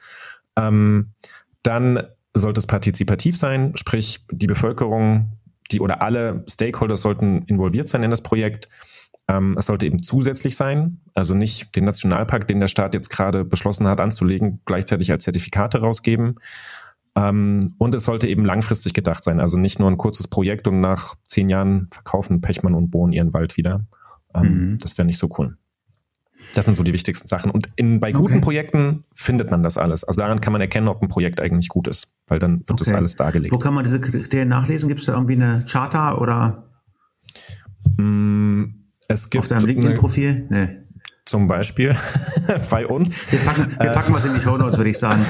Ähm, 0.56 1.12
dann 1.62 2.02
sollte 2.34 2.60
es 2.60 2.66
partizipativ 2.66 3.36
sein, 3.36 3.72
sprich 3.76 4.24
die 4.30 4.46
Bevölkerung, 4.46 5.32
die 5.70 5.80
oder 5.80 6.02
alle 6.02 6.44
Stakeholders 6.48 7.02
sollten 7.02 7.42
involviert 7.42 7.88
sein 7.88 8.02
in 8.02 8.10
das 8.10 8.22
Projekt. 8.22 8.68
Ähm, 9.28 9.54
es 9.58 9.66
sollte 9.66 9.86
eben 9.86 10.02
zusätzlich 10.02 10.56
sein, 10.56 11.00
also 11.14 11.34
nicht 11.34 11.76
den 11.76 11.84
Nationalpark, 11.84 12.48
den 12.48 12.60
der 12.60 12.68
Staat 12.68 12.94
jetzt 12.94 13.10
gerade 13.10 13.44
beschlossen 13.44 13.86
hat 13.86 14.00
anzulegen, 14.00 14.60
gleichzeitig 14.64 15.10
als 15.12 15.24
Zertifikate 15.24 15.80
rausgeben. 15.80 16.40
Ähm, 17.14 17.74
und 17.78 17.94
es 17.94 18.04
sollte 18.04 18.26
eben 18.28 18.44
langfristig 18.44 18.94
gedacht 18.94 19.22
sein, 19.22 19.38
also 19.38 19.58
nicht 19.58 19.78
nur 19.78 19.90
ein 19.90 19.98
kurzes 19.98 20.28
Projekt 20.28 20.66
und 20.66 20.80
nach 20.80 21.14
zehn 21.24 21.48
Jahren 21.48 21.88
verkaufen 21.90 22.40
Pechmann 22.40 22.74
und 22.74 22.90
Bohn 22.90 23.12
ihren 23.12 23.32
Wald 23.32 23.56
wieder. 23.56 23.84
Ähm, 24.34 24.72
mhm. 24.72 24.78
Das 24.78 24.96
wäre 24.96 25.06
nicht 25.06 25.18
so 25.18 25.28
cool. 25.38 25.56
Das 26.54 26.64
sind 26.64 26.74
so 26.74 26.82
die 26.82 26.92
wichtigsten 26.92 27.28
Sachen. 27.28 27.50
Und 27.50 27.68
in, 27.76 28.00
bei 28.00 28.12
guten 28.12 28.34
okay. 28.34 28.40
Projekten 28.40 29.04
findet 29.14 29.50
man 29.50 29.62
das 29.62 29.78
alles. 29.78 30.04
Also 30.04 30.20
daran 30.20 30.40
kann 30.40 30.52
man 30.52 30.60
erkennen, 30.60 30.88
ob 30.88 31.00
ein 31.02 31.08
Projekt 31.08 31.40
eigentlich 31.40 31.68
gut 31.68 31.86
ist, 31.88 32.14
weil 32.26 32.38
dann 32.38 32.58
wird 32.60 32.70
okay. 32.72 32.84
das 32.84 32.92
alles 32.92 33.16
dargelegt. 33.16 33.54
Wo 33.54 33.58
kann 33.58 33.74
man 33.74 33.84
diese 33.84 34.00
Kriterien 34.00 34.48
nachlesen? 34.48 34.88
Gibt 34.88 35.00
es 35.00 35.06
da 35.06 35.14
irgendwie 35.14 35.34
eine 35.34 35.64
Charta 35.70 36.16
oder? 36.16 36.64
Mm, 37.96 38.64
es 39.08 39.30
gibt 39.30 39.44
Auf 39.44 39.48
deinem 39.48 39.66
LinkedIn-Profil? 39.66 40.46
Nee. 40.50 40.68
Zum 41.24 41.46
Beispiel 41.46 41.94
bei 42.70 42.86
uns. 42.86 43.30
Wir 43.30 43.38
packen, 43.38 43.70
wir 43.78 43.90
packen 43.90 44.12
was 44.12 44.24
in 44.24 44.34
die 44.34 44.40
Show 44.40 44.56
Notes, 44.56 44.76
würde 44.76 44.90
ich 44.90 44.98
sagen. 44.98 45.24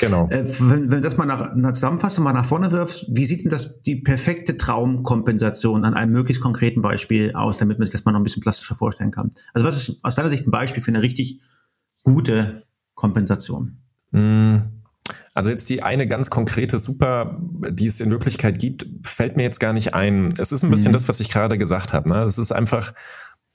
Genau. 0.00 0.28
Äh, 0.30 0.44
wenn, 0.60 0.90
wenn 0.90 1.02
das 1.02 1.16
mal 1.16 1.26
nach 1.26 1.40
einer 1.40 1.72
Zusammenfassung 1.72 2.24
mal 2.24 2.32
nach 2.32 2.46
vorne 2.46 2.72
wirfst, 2.72 3.06
wie 3.10 3.26
sieht 3.26 3.44
denn 3.44 3.50
das 3.50 3.82
die 3.82 3.96
perfekte 3.96 4.56
Traumkompensation 4.56 5.84
an 5.84 5.94
einem 5.94 6.12
möglichst 6.12 6.42
konkreten 6.42 6.80
Beispiel 6.80 7.34
aus, 7.34 7.58
damit 7.58 7.78
man 7.78 7.86
sich 7.86 7.92
das 7.92 8.04
mal 8.04 8.12
noch 8.12 8.20
ein 8.20 8.24
bisschen 8.24 8.42
plastischer 8.42 8.74
vorstellen 8.74 9.10
kann? 9.10 9.30
Also 9.52 9.68
was 9.68 9.76
ist 9.76 10.00
aus 10.02 10.14
deiner 10.14 10.30
Sicht 10.30 10.46
ein 10.46 10.50
Beispiel 10.50 10.82
für 10.82 10.90
eine 10.90 11.02
richtig 11.02 11.40
gute 12.02 12.64
Kompensation? 12.94 13.78
Mm. 14.10 14.56
Also 15.34 15.50
jetzt 15.50 15.68
die 15.70 15.82
eine 15.82 16.06
ganz 16.06 16.30
konkrete 16.30 16.78
Super, 16.78 17.40
die 17.70 17.86
es 17.86 18.00
in 18.00 18.10
Wirklichkeit 18.10 18.58
gibt, 18.58 18.86
fällt 19.02 19.36
mir 19.36 19.42
jetzt 19.42 19.60
gar 19.60 19.72
nicht 19.72 19.94
ein. 19.94 20.32
Es 20.38 20.52
ist 20.52 20.62
ein 20.62 20.70
bisschen 20.70 20.90
mhm. 20.90 20.94
das, 20.94 21.08
was 21.08 21.20
ich 21.20 21.30
gerade 21.30 21.58
gesagt 21.58 21.92
habe. 21.92 22.08
Ne? 22.08 22.22
Es 22.22 22.38
ist 22.38 22.52
einfach, 22.52 22.94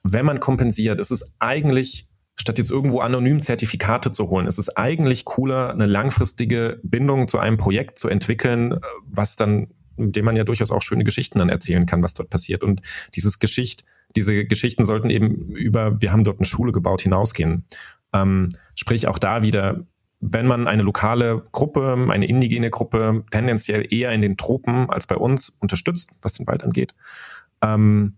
wenn 0.03 0.25
man 0.25 0.39
kompensiert, 0.39 0.99
es 0.99 1.11
ist 1.11 1.35
eigentlich 1.39 2.09
statt 2.35 2.57
jetzt 2.57 2.71
irgendwo 2.71 2.99
anonym 2.99 3.41
Zertifikate 3.41 4.11
zu 4.11 4.29
holen, 4.29 4.47
ist 4.47 4.59
es 4.59 4.75
eigentlich 4.75 5.25
cooler, 5.25 5.71
eine 5.71 5.85
langfristige 5.85 6.79
Bindung 6.83 7.27
zu 7.27 7.39
einem 7.39 7.57
Projekt 7.57 7.97
zu 7.97 8.09
entwickeln, 8.09 8.73
äh, 8.73 8.79
was 9.05 9.35
dann, 9.35 9.67
mit 9.97 10.15
dem 10.15 10.25
man 10.25 10.35
ja 10.35 10.43
durchaus 10.43 10.71
auch 10.71 10.81
schöne 10.81 11.03
Geschichten 11.03 11.39
dann 11.39 11.49
erzählen 11.49 11.85
kann, 11.85 12.03
was 12.03 12.13
dort 12.13 12.29
passiert. 12.29 12.63
Und 12.63 12.81
dieses 13.15 13.39
Geschicht, 13.39 13.85
diese 14.15 14.45
Geschichten 14.45 14.83
sollten 14.83 15.09
eben 15.09 15.51
über, 15.55 16.01
wir 16.01 16.11
haben 16.11 16.23
dort 16.23 16.39
eine 16.39 16.45
Schule 16.45 16.71
gebaut, 16.71 17.01
hinausgehen. 17.01 17.65
Ähm, 18.13 18.49
sprich 18.75 19.07
auch 19.07 19.19
da 19.19 19.41
wieder, 19.41 19.85
wenn 20.19 20.47
man 20.47 20.67
eine 20.67 20.81
lokale 20.81 21.43
Gruppe, 21.51 22.07
eine 22.09 22.25
indigene 22.25 22.69
Gruppe, 22.69 23.23
tendenziell 23.31 23.93
eher 23.93 24.11
in 24.11 24.21
den 24.21 24.37
Tropen 24.37 24.89
als 24.89 25.07
bei 25.07 25.15
uns 25.15 25.49
unterstützt, 25.49 26.09
was 26.21 26.33
den 26.33 26.47
Wald 26.47 26.63
angeht, 26.63 26.95
ähm, 27.61 28.15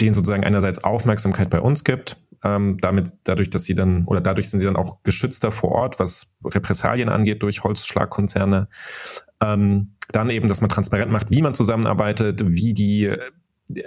denen 0.00 0.14
sozusagen 0.14 0.44
einerseits 0.44 0.84
Aufmerksamkeit 0.84 1.50
bei 1.50 1.60
uns 1.60 1.84
gibt, 1.84 2.16
ähm, 2.42 2.78
damit, 2.80 3.12
dadurch, 3.24 3.50
dass 3.50 3.64
sie 3.64 3.74
dann, 3.74 4.04
oder 4.06 4.20
dadurch 4.20 4.48
sind 4.48 4.60
sie 4.60 4.66
dann 4.66 4.76
auch 4.76 5.02
geschützter 5.02 5.50
vor 5.50 5.72
Ort, 5.72 6.00
was 6.00 6.34
Repressalien 6.44 7.08
angeht 7.08 7.42
durch 7.42 7.62
Holzschlagkonzerne. 7.64 8.68
Ähm, 9.40 9.92
dann 10.12 10.30
eben, 10.30 10.48
dass 10.48 10.60
man 10.60 10.70
transparent 10.70 11.12
macht, 11.12 11.30
wie 11.30 11.42
man 11.42 11.54
zusammenarbeitet, 11.54 12.42
wie 12.44 12.74
die 12.74 13.14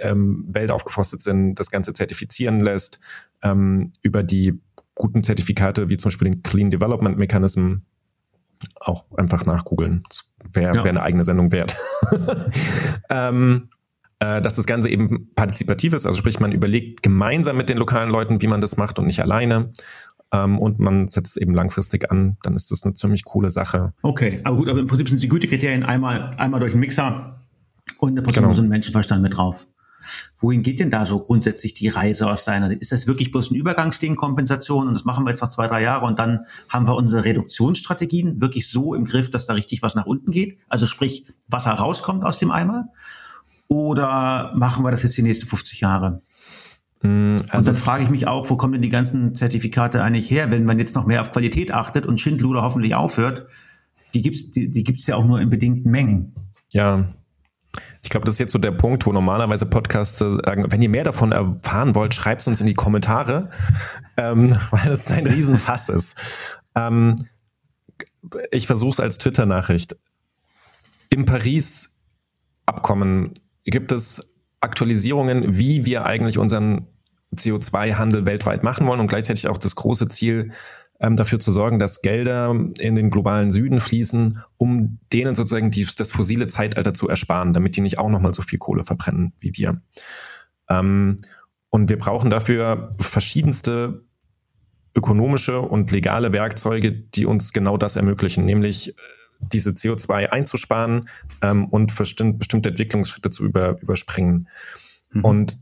ähm, 0.00 0.44
Wälder 0.48 0.74
aufgeforstet 0.74 1.20
sind, 1.20 1.56
das 1.56 1.70
Ganze 1.70 1.92
zertifizieren 1.92 2.60
lässt, 2.60 3.00
ähm, 3.42 3.92
über 4.02 4.22
die 4.22 4.60
guten 4.94 5.22
Zertifikate, 5.22 5.88
wie 5.88 5.96
zum 5.96 6.08
Beispiel 6.08 6.30
den 6.30 6.42
Clean 6.42 6.70
Development 6.70 7.18
Mechanism, 7.18 7.78
auch 8.80 9.04
einfach 9.16 9.44
nachgoogeln. 9.44 10.04
Wäre 10.52 10.76
ja. 10.76 10.84
wär 10.84 10.90
eine 10.90 11.02
eigene 11.02 11.24
Sendung 11.24 11.52
wert. 11.52 11.76
ähm, 13.10 13.68
äh, 13.68 13.73
dass 14.40 14.54
das 14.54 14.66
Ganze 14.66 14.88
eben 14.88 15.30
partizipativ 15.34 15.92
ist, 15.92 16.06
also 16.06 16.18
sprich, 16.18 16.40
man 16.40 16.52
überlegt 16.52 17.02
gemeinsam 17.02 17.56
mit 17.56 17.68
den 17.68 17.78
lokalen 17.78 18.10
Leuten, 18.10 18.42
wie 18.42 18.46
man 18.46 18.60
das 18.60 18.76
macht 18.76 18.98
und 18.98 19.06
nicht 19.06 19.20
alleine. 19.20 19.70
Ähm, 20.32 20.58
und 20.58 20.78
man 20.78 21.08
setzt 21.08 21.36
es 21.36 21.42
eben 21.42 21.54
langfristig 21.54 22.10
an, 22.10 22.36
dann 22.42 22.54
ist 22.54 22.70
das 22.70 22.84
eine 22.84 22.94
ziemlich 22.94 23.24
coole 23.24 23.50
Sache. 23.50 23.92
Okay, 24.02 24.40
aber 24.44 24.56
gut, 24.56 24.68
aber 24.68 24.80
im 24.80 24.86
Prinzip 24.86 25.08
sind 25.08 25.22
die 25.22 25.28
Gütekriterien 25.28 25.84
einmal, 25.84 26.30
einmal 26.36 26.60
durch 26.60 26.72
den 26.72 26.80
Mixer 26.80 27.40
und 27.98 28.16
im 28.16 28.24
Prinzip 28.24 28.42
genau. 28.42 28.52
so 28.54 28.62
ein 28.62 28.68
Menschenverstand 28.68 29.22
mit 29.22 29.36
drauf. 29.36 29.66
Wohin 30.36 30.62
geht 30.62 30.80
denn 30.80 30.90
da 30.90 31.06
so 31.06 31.20
grundsätzlich 31.20 31.74
die 31.74 31.88
Reise 31.88 32.28
aus 32.28 32.44
deiner 32.44 32.68
Sicht? 32.68 32.82
Ist 32.82 32.92
das 32.92 33.06
wirklich 33.06 33.30
bloß 33.30 33.50
ein 33.50 33.54
Übergangsding, 33.54 34.16
Kompensation 34.16 34.88
und 34.88 34.94
das 34.94 35.04
machen 35.04 35.24
wir 35.24 35.30
jetzt 35.30 35.40
noch 35.40 35.48
zwei, 35.48 35.66
drei 35.66 35.82
Jahre 35.82 36.04
und 36.04 36.18
dann 36.18 36.40
haben 36.68 36.86
wir 36.86 36.94
unsere 36.94 37.24
Reduktionsstrategien 37.24 38.40
wirklich 38.40 38.68
so 38.68 38.94
im 38.94 39.04
Griff, 39.04 39.30
dass 39.30 39.46
da 39.46 39.54
richtig 39.54 39.82
was 39.82 39.94
nach 39.94 40.06
unten 40.06 40.30
geht? 40.30 40.58
Also 40.68 40.86
sprich, 40.86 41.26
Wasser 41.48 41.72
rauskommt 41.72 42.24
aus 42.24 42.38
dem 42.38 42.50
Eimer? 42.50 42.88
Oder 43.68 44.52
machen 44.56 44.84
wir 44.84 44.90
das 44.90 45.02
jetzt 45.02 45.16
die 45.16 45.22
nächsten 45.22 45.46
50 45.46 45.80
Jahre? 45.80 46.20
Also 47.02 47.10
und 47.10 47.66
dann 47.66 47.74
frage 47.74 48.02
ich 48.02 48.08
mich 48.08 48.26
auch, 48.26 48.48
wo 48.48 48.56
kommen 48.56 48.72
denn 48.72 48.82
die 48.82 48.88
ganzen 48.88 49.34
Zertifikate 49.34 50.02
eigentlich 50.02 50.30
her, 50.30 50.50
wenn 50.50 50.64
man 50.64 50.78
jetzt 50.78 50.96
noch 50.96 51.04
mehr 51.04 51.20
auf 51.20 51.32
Qualität 51.32 51.70
achtet 51.70 52.06
und 52.06 52.18
Schindluder 52.18 52.62
hoffentlich 52.62 52.94
aufhört? 52.94 53.46
Die 54.14 54.22
gibt's, 54.22 54.50
die, 54.50 54.70
die 54.70 54.84
gibt's 54.84 55.06
ja 55.06 55.16
auch 55.16 55.24
nur 55.24 55.40
in 55.40 55.50
bedingten 55.50 55.90
Mengen. 55.90 56.34
Ja, 56.70 57.04
ich 58.02 58.10
glaube, 58.10 58.26
das 58.26 58.34
ist 58.34 58.38
jetzt 58.38 58.52
so 58.52 58.58
der 58.58 58.72
Punkt, 58.72 59.06
wo 59.06 59.12
normalerweise 59.12 59.64
Podcaster 59.66 60.32
sagen, 60.32 60.66
wenn 60.70 60.82
ihr 60.82 60.88
mehr 60.88 61.04
davon 61.04 61.32
erfahren 61.32 61.94
wollt, 61.94 62.14
schreibt 62.14 62.40
es 62.42 62.48
uns 62.48 62.60
in 62.60 62.66
die 62.66 62.74
Kommentare, 62.74 63.50
ähm, 64.16 64.56
weil 64.70 64.92
es 64.92 65.10
ein 65.10 65.26
Riesenfass 65.26 65.88
ist. 65.88 66.18
Ähm, 66.74 67.16
ich 68.50 68.66
versuche 68.66 68.92
es 68.92 69.00
als 69.00 69.18
Twitter-Nachricht. 69.18 69.96
Im 71.10 71.26
Paris-Abkommen 71.26 73.34
gibt 73.64 73.92
es 73.92 74.36
Aktualisierungen, 74.60 75.56
wie 75.56 75.86
wir 75.86 76.04
eigentlich 76.06 76.38
unseren 76.38 76.86
CO2-Handel 77.34 78.26
weltweit 78.26 78.62
machen 78.62 78.86
wollen 78.86 79.00
und 79.00 79.08
gleichzeitig 79.08 79.48
auch 79.48 79.58
das 79.58 79.74
große 79.74 80.08
Ziel, 80.08 80.52
ähm, 81.00 81.16
dafür 81.16 81.40
zu 81.40 81.50
sorgen, 81.50 81.78
dass 81.78 82.02
Gelder 82.02 82.54
in 82.78 82.94
den 82.94 83.10
globalen 83.10 83.50
Süden 83.50 83.80
fließen, 83.80 84.40
um 84.56 85.00
denen 85.12 85.34
sozusagen 85.34 85.70
die, 85.70 85.86
das 85.96 86.12
fossile 86.12 86.46
Zeitalter 86.46 86.94
zu 86.94 87.08
ersparen, 87.08 87.52
damit 87.52 87.76
die 87.76 87.80
nicht 87.80 87.98
auch 87.98 88.08
nochmal 88.08 88.32
so 88.32 88.42
viel 88.42 88.58
Kohle 88.58 88.84
verbrennen 88.84 89.32
wie 89.40 89.52
wir. 89.56 89.82
Ähm, 90.68 91.16
und 91.70 91.90
wir 91.90 91.98
brauchen 91.98 92.30
dafür 92.30 92.94
verschiedenste 93.00 94.04
ökonomische 94.94 95.60
und 95.60 95.90
legale 95.90 96.32
Werkzeuge, 96.32 96.92
die 96.92 97.26
uns 97.26 97.52
genau 97.52 97.76
das 97.76 97.96
ermöglichen, 97.96 98.44
nämlich 98.44 98.94
diese 99.40 99.70
CO2 99.70 100.26
einzusparen 100.26 101.08
ähm, 101.42 101.66
und 101.66 101.96
bestimmte 101.96 102.68
Entwicklungsschritte 102.70 103.30
zu 103.30 103.44
über, 103.44 103.80
überspringen. 103.80 104.48
Mhm. 105.12 105.24
Und 105.24 105.58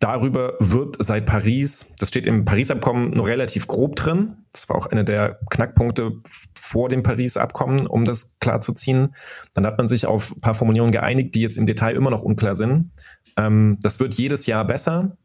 darüber 0.00 0.54
wird 0.58 0.96
seit 0.98 1.26
Paris, 1.26 1.94
das 1.98 2.08
steht 2.08 2.26
im 2.26 2.44
Paris-Abkommen 2.44 3.10
nur 3.10 3.28
relativ 3.28 3.66
grob 3.66 3.96
drin. 3.96 4.36
Das 4.52 4.68
war 4.68 4.76
auch 4.76 4.86
einer 4.86 5.04
der 5.04 5.38
Knackpunkte 5.50 6.12
vor 6.54 6.88
dem 6.88 7.02
Paris-Abkommen, 7.02 7.86
um 7.86 8.04
das 8.04 8.38
klarzuziehen. 8.40 9.14
Dann 9.54 9.66
hat 9.66 9.78
man 9.78 9.88
sich 9.88 10.06
auf 10.06 10.32
ein 10.32 10.40
paar 10.40 10.54
Formulierungen 10.54 10.92
geeinigt, 10.92 11.34
die 11.34 11.42
jetzt 11.42 11.58
im 11.58 11.66
Detail 11.66 11.94
immer 11.94 12.10
noch 12.10 12.22
unklar 12.22 12.54
sind. 12.54 12.90
Ähm, 13.36 13.78
das 13.82 14.00
wird 14.00 14.14
jedes 14.14 14.46
Jahr 14.46 14.66
besser. 14.66 15.16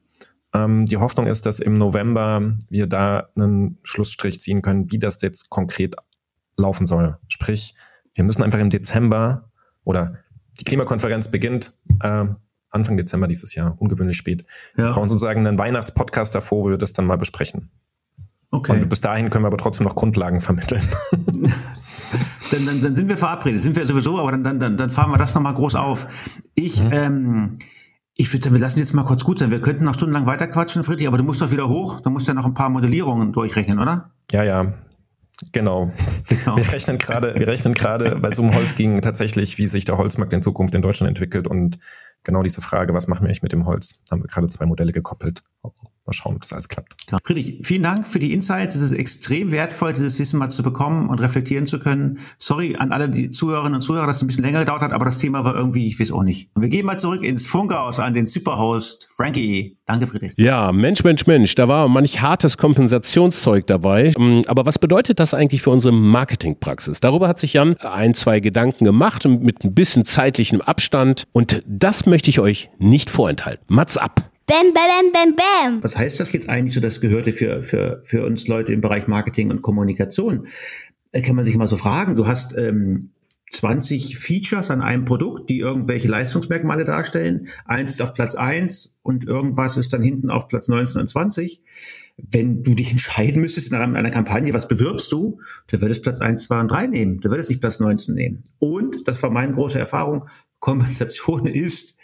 Ähm, 0.53 0.85
die 0.85 0.97
Hoffnung 0.97 1.27
ist, 1.27 1.45
dass 1.45 1.59
im 1.59 1.77
November 1.77 2.55
wir 2.69 2.87
da 2.87 3.29
einen 3.37 3.79
Schlussstrich 3.83 4.39
ziehen 4.41 4.61
können, 4.61 4.91
wie 4.91 4.99
das 4.99 5.21
jetzt 5.21 5.49
konkret 5.49 5.95
laufen 6.57 6.85
soll. 6.85 7.17
Sprich, 7.27 7.75
wir 8.13 8.23
müssen 8.23 8.43
einfach 8.43 8.59
im 8.59 8.69
Dezember 8.69 9.49
oder 9.83 10.19
die 10.59 10.63
Klimakonferenz 10.63 11.29
beginnt 11.29 11.73
äh, 12.01 12.25
Anfang 12.69 12.97
Dezember 12.97 13.27
dieses 13.27 13.55
Jahr, 13.55 13.75
ungewöhnlich 13.79 14.17
spät. 14.17 14.45
Ja. 14.75 14.85
Wir 14.85 14.91
brauchen 14.91 15.09
sozusagen 15.09 15.45
einen 15.45 15.57
Weihnachtspodcast 15.57 16.35
davor, 16.35 16.65
wo 16.65 16.69
wir 16.69 16.77
das 16.77 16.93
dann 16.93 17.05
mal 17.05 17.17
besprechen. 17.17 17.71
Okay. 18.51 18.73
Und 18.73 18.89
bis 18.89 19.01
dahin 19.01 19.29
können 19.29 19.43
wir 19.43 19.47
aber 19.47 19.57
trotzdem 19.57 19.85
noch 19.85 19.95
Grundlagen 19.95 20.39
vermitteln. 20.39 20.81
dann, 21.11 22.65
dann, 22.65 22.81
dann, 22.81 22.95
sind 22.95 23.09
wir 23.09 23.17
verabredet, 23.17 23.61
sind 23.61 23.75
wir 23.75 23.85
sowieso, 23.85 24.19
aber 24.19 24.37
dann, 24.37 24.59
dann, 24.59 24.77
dann 24.77 24.89
fahren 24.89 25.11
wir 25.11 25.17
das 25.17 25.35
nochmal 25.35 25.53
groß 25.53 25.75
auf. 25.75 26.07
Ich, 26.53 26.83
mhm. 26.83 26.89
ähm, 26.91 27.59
Ich 28.15 28.31
würde 28.31 28.43
sagen, 28.43 28.55
wir 28.55 28.61
lassen 28.61 28.79
jetzt 28.79 28.93
mal 28.93 29.03
kurz 29.03 29.23
gut 29.23 29.39
sein. 29.39 29.51
Wir 29.51 29.59
könnten 29.59 29.83
noch 29.83 29.93
stundenlang 29.93 30.25
weiterquatschen, 30.25 30.83
Friedrich, 30.83 31.07
aber 31.07 31.17
du 31.17 31.23
musst 31.23 31.41
doch 31.41 31.51
wieder 31.51 31.67
hoch. 31.67 31.99
Du 32.01 32.09
musst 32.09 32.27
ja 32.27 32.33
noch 32.33 32.45
ein 32.45 32.53
paar 32.53 32.69
Modellierungen 32.69 33.33
durchrechnen, 33.33 33.79
oder? 33.79 34.11
Ja, 34.31 34.43
ja. 34.43 34.73
Genau. 35.51 35.91
genau. 36.27 36.57
Wir 36.57 36.71
rechnen 36.71 36.97
gerade, 36.97 37.35
wir 37.37 37.47
rechnen 37.47 37.73
gerade, 37.73 38.21
weil 38.21 38.31
es 38.31 38.39
um 38.39 38.53
Holz 38.53 38.75
ging, 38.75 39.01
tatsächlich, 39.01 39.57
wie 39.57 39.67
sich 39.67 39.85
der 39.85 39.97
Holzmarkt 39.97 40.33
in 40.33 40.41
Zukunft 40.41 40.75
in 40.75 40.81
Deutschland 40.81 41.09
entwickelt 41.09 41.47
und 41.47 41.77
genau 42.23 42.43
diese 42.43 42.61
Frage, 42.61 42.93
was 42.93 43.07
machen 43.07 43.23
wir 43.23 43.27
eigentlich 43.27 43.43
mit 43.43 43.53
dem 43.53 43.65
Holz? 43.65 44.01
Haben 44.11 44.23
wir 44.23 44.27
gerade 44.27 44.49
zwei 44.49 44.65
Modelle 44.65 44.91
gekoppelt. 44.91 45.43
Mal 45.63 46.13
schauen, 46.13 46.35
ob 46.35 46.41
das 46.41 46.53
alles 46.53 46.67
klappt. 46.67 46.95
Friedrich, 47.23 47.61
vielen 47.63 47.81
Dank 47.81 48.05
für 48.05 48.19
die 48.19 48.33
Insights. 48.33 48.75
Es 48.75 48.83
ist 48.83 48.91
extrem 48.91 49.51
wertvoll, 49.51 49.93
dieses 49.93 50.19
Wissen 50.19 50.37
mal 50.37 50.49
zu 50.49 50.61
bekommen 50.61 51.09
und 51.09 51.19
reflektieren 51.19 51.65
zu 51.65 51.79
können. 51.79 52.19
Sorry 52.37 52.75
an 52.75 52.91
alle 52.91 53.09
die 53.09 53.31
Zuhörerinnen 53.31 53.75
und 53.75 53.81
Zuhörer, 53.81 54.05
dass 54.05 54.17
es 54.17 54.21
ein 54.21 54.27
bisschen 54.27 54.43
länger 54.43 54.59
gedauert 54.59 54.81
hat, 54.81 54.91
aber 54.91 55.05
das 55.05 55.17
Thema 55.17 55.43
war 55.43 55.55
irgendwie, 55.55 55.87
ich 55.87 55.99
weiß 55.99 56.11
auch 56.11 56.23
nicht. 56.23 56.51
Und 56.53 56.61
wir 56.61 56.69
gehen 56.69 56.85
mal 56.85 56.99
zurück 56.99 57.23
ins 57.23 57.47
Funkhaus 57.47 57.99
an 57.99 58.13
den 58.13 58.27
Superhost 58.27 59.07
Frankie. 59.15 59.79
Danke, 59.85 60.07
Friedrich. 60.07 60.33
Ja, 60.37 60.71
Mensch, 60.71 61.03
Mensch, 61.03 61.27
Mensch, 61.27 61.53
da 61.53 61.67
war 61.67 61.87
manch 61.87 62.19
hartes 62.19 62.57
Kompensationszeug 62.57 63.67
dabei. 63.67 64.13
Ähm, 64.17 64.43
aber 64.47 64.65
was 64.65 64.79
bedeutet 64.79 65.19
das 65.19 65.35
eigentlich 65.35 65.61
für 65.61 65.69
unsere 65.69 65.93
Marketingpraxis? 65.93 66.99
Darüber 66.99 67.27
hat 67.27 67.39
sich 67.39 67.53
Jan 67.53 67.77
ein, 67.77 68.15
zwei 68.15 68.39
Gedanken 68.39 68.85
gemacht 68.85 69.25
mit 69.25 69.63
ein 69.63 69.75
bisschen 69.75 70.05
zeitlichem 70.05 70.59
Abstand. 70.61 71.25
Und 71.33 71.61
das 71.67 72.07
möchte 72.07 72.31
ich 72.31 72.39
euch 72.39 72.71
nicht 72.79 73.11
vorenthalten. 73.11 73.63
Mats 73.67 73.95
ab. 73.95 74.31
Bam, 74.47 74.73
bam, 74.73 75.11
bam, 75.11 75.35
bam. 75.35 75.83
Was 75.83 75.97
heißt 75.97 76.19
das 76.19 76.31
jetzt 76.31 76.49
eigentlich 76.49 76.73
so, 76.73 76.79
das 76.79 76.99
gehörte 76.99 77.31
für, 77.31 77.61
für, 77.61 78.01
für 78.03 78.25
uns 78.25 78.47
Leute 78.47 78.73
im 78.73 78.81
Bereich 78.81 79.07
Marketing 79.07 79.51
und 79.51 79.61
Kommunikation? 79.61 80.47
Da 81.11 81.21
kann 81.21 81.35
man 81.35 81.45
sich 81.45 81.55
mal 81.55 81.67
so 81.67 81.77
fragen. 81.77 82.15
Du 82.15 82.27
hast 82.27 82.57
ähm, 82.57 83.11
20 83.51 84.17
Features 84.17 84.71
an 84.71 84.81
einem 84.81 85.05
Produkt, 85.05 85.49
die 85.49 85.59
irgendwelche 85.59 86.07
Leistungsmerkmale 86.07 86.83
darstellen. 86.83 87.47
Eins 87.65 87.93
ist 87.93 88.01
auf 88.01 88.13
Platz 88.13 88.35
eins 88.35 88.97
und 89.01 89.25
irgendwas 89.25 89.77
ist 89.77 89.93
dann 89.93 90.01
hinten 90.01 90.29
auf 90.29 90.47
Platz 90.47 90.67
19 90.67 91.01
und 91.01 91.07
20. 91.07 91.63
Wenn 92.17 92.63
du 92.63 92.75
dich 92.75 92.91
entscheiden 92.91 93.41
müsstest 93.41 93.69
in 93.69 93.75
einer, 93.75 94.09
Kampagne, 94.09 94.53
was 94.53 94.67
bewirbst 94.67 95.11
du, 95.11 95.39
dann 95.67 95.81
würdest 95.81 96.01
Platz 96.01 96.21
eins, 96.21 96.45
zwei 96.45 96.59
und 96.59 96.69
drei 96.69 96.87
nehmen. 96.87 97.19
Du 97.19 97.29
würdest 97.29 97.49
nicht 97.49 97.61
Platz 97.61 97.79
19 97.79 98.15
nehmen. 98.15 98.43
Und, 98.59 99.07
das 99.07 99.21
war 99.21 99.29
meine 99.29 99.53
große 99.53 99.79
Erfahrung, 99.79 100.27
Kompensation 100.59 101.45
ist 101.45 101.97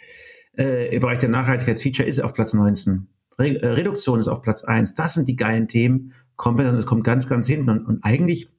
äh, 0.56 0.94
im 0.94 1.00
Bereich 1.00 1.18
der 1.18 1.30
Nachhaltigkeitsfeature 1.30 2.06
ist 2.06 2.20
auf 2.20 2.34
Platz 2.34 2.52
19. 2.54 3.08
Re 3.38 3.60
äh, 3.60 3.66
Reduktion 3.66 4.20
ist 4.20 4.28
auf 4.28 4.42
Platz 4.42 4.64
1. 4.64 4.94
Das 4.94 5.14
sind 5.14 5.28
die 5.28 5.36
geilen 5.36 5.68
Themen. 5.68 6.12
Kompensation, 6.36 6.76
das 6.76 6.86
kommt 6.86 7.04
ganz, 7.04 7.26
ganz 7.26 7.46
hinten. 7.46 7.70
Und, 7.70 7.86
und 7.86 8.04
eigentlich 8.04 8.51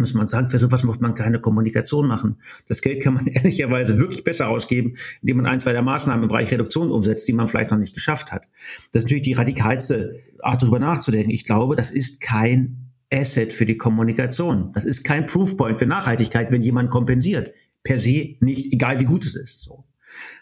muss 0.00 0.14
man 0.14 0.26
sagen, 0.26 0.48
für 0.48 0.58
sowas 0.58 0.84
muss 0.84 1.00
man 1.00 1.14
keine 1.14 1.40
Kommunikation 1.40 2.06
machen. 2.06 2.36
Das 2.66 2.80
Geld 2.80 3.02
kann 3.02 3.14
man 3.14 3.26
ehrlicherweise 3.26 3.98
wirklich 3.98 4.24
besser 4.24 4.48
ausgeben, 4.48 4.94
indem 5.20 5.38
man 5.38 5.46
ein, 5.46 5.60
zwei 5.60 5.72
der 5.72 5.82
Maßnahmen 5.82 6.24
im 6.24 6.28
Bereich 6.28 6.50
Reduktion 6.50 6.90
umsetzt, 6.90 7.26
die 7.28 7.32
man 7.32 7.48
vielleicht 7.48 7.70
noch 7.70 7.78
nicht 7.78 7.94
geschafft 7.94 8.32
hat. 8.32 8.48
Das 8.92 9.00
ist 9.00 9.04
natürlich 9.04 9.24
die 9.24 9.34
radikalste 9.34 10.20
Art, 10.40 10.62
darüber 10.62 10.78
nachzudenken. 10.78 11.30
Ich 11.30 11.44
glaube, 11.44 11.76
das 11.76 11.90
ist 11.90 12.20
kein 12.20 12.88
Asset 13.12 13.52
für 13.52 13.66
die 13.66 13.78
Kommunikation. 13.78 14.70
Das 14.74 14.84
ist 14.84 15.04
kein 15.04 15.26
Proofpoint 15.26 15.78
für 15.78 15.86
Nachhaltigkeit, 15.86 16.52
wenn 16.52 16.62
jemand 16.62 16.90
kompensiert. 16.90 17.52
Per 17.82 17.98
se 17.98 18.36
nicht, 18.40 18.72
egal 18.72 19.00
wie 19.00 19.04
gut 19.04 19.24
es 19.24 19.34
ist. 19.34 19.62
So. 19.62 19.84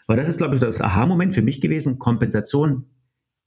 Aber 0.05 0.17
das 0.17 0.29
ist, 0.29 0.37
glaube 0.37 0.55
ich, 0.55 0.61
das 0.61 0.81
Aha-Moment 0.81 1.33
für 1.33 1.41
mich 1.41 1.61
gewesen. 1.61 1.99
Kompensation 1.99 2.85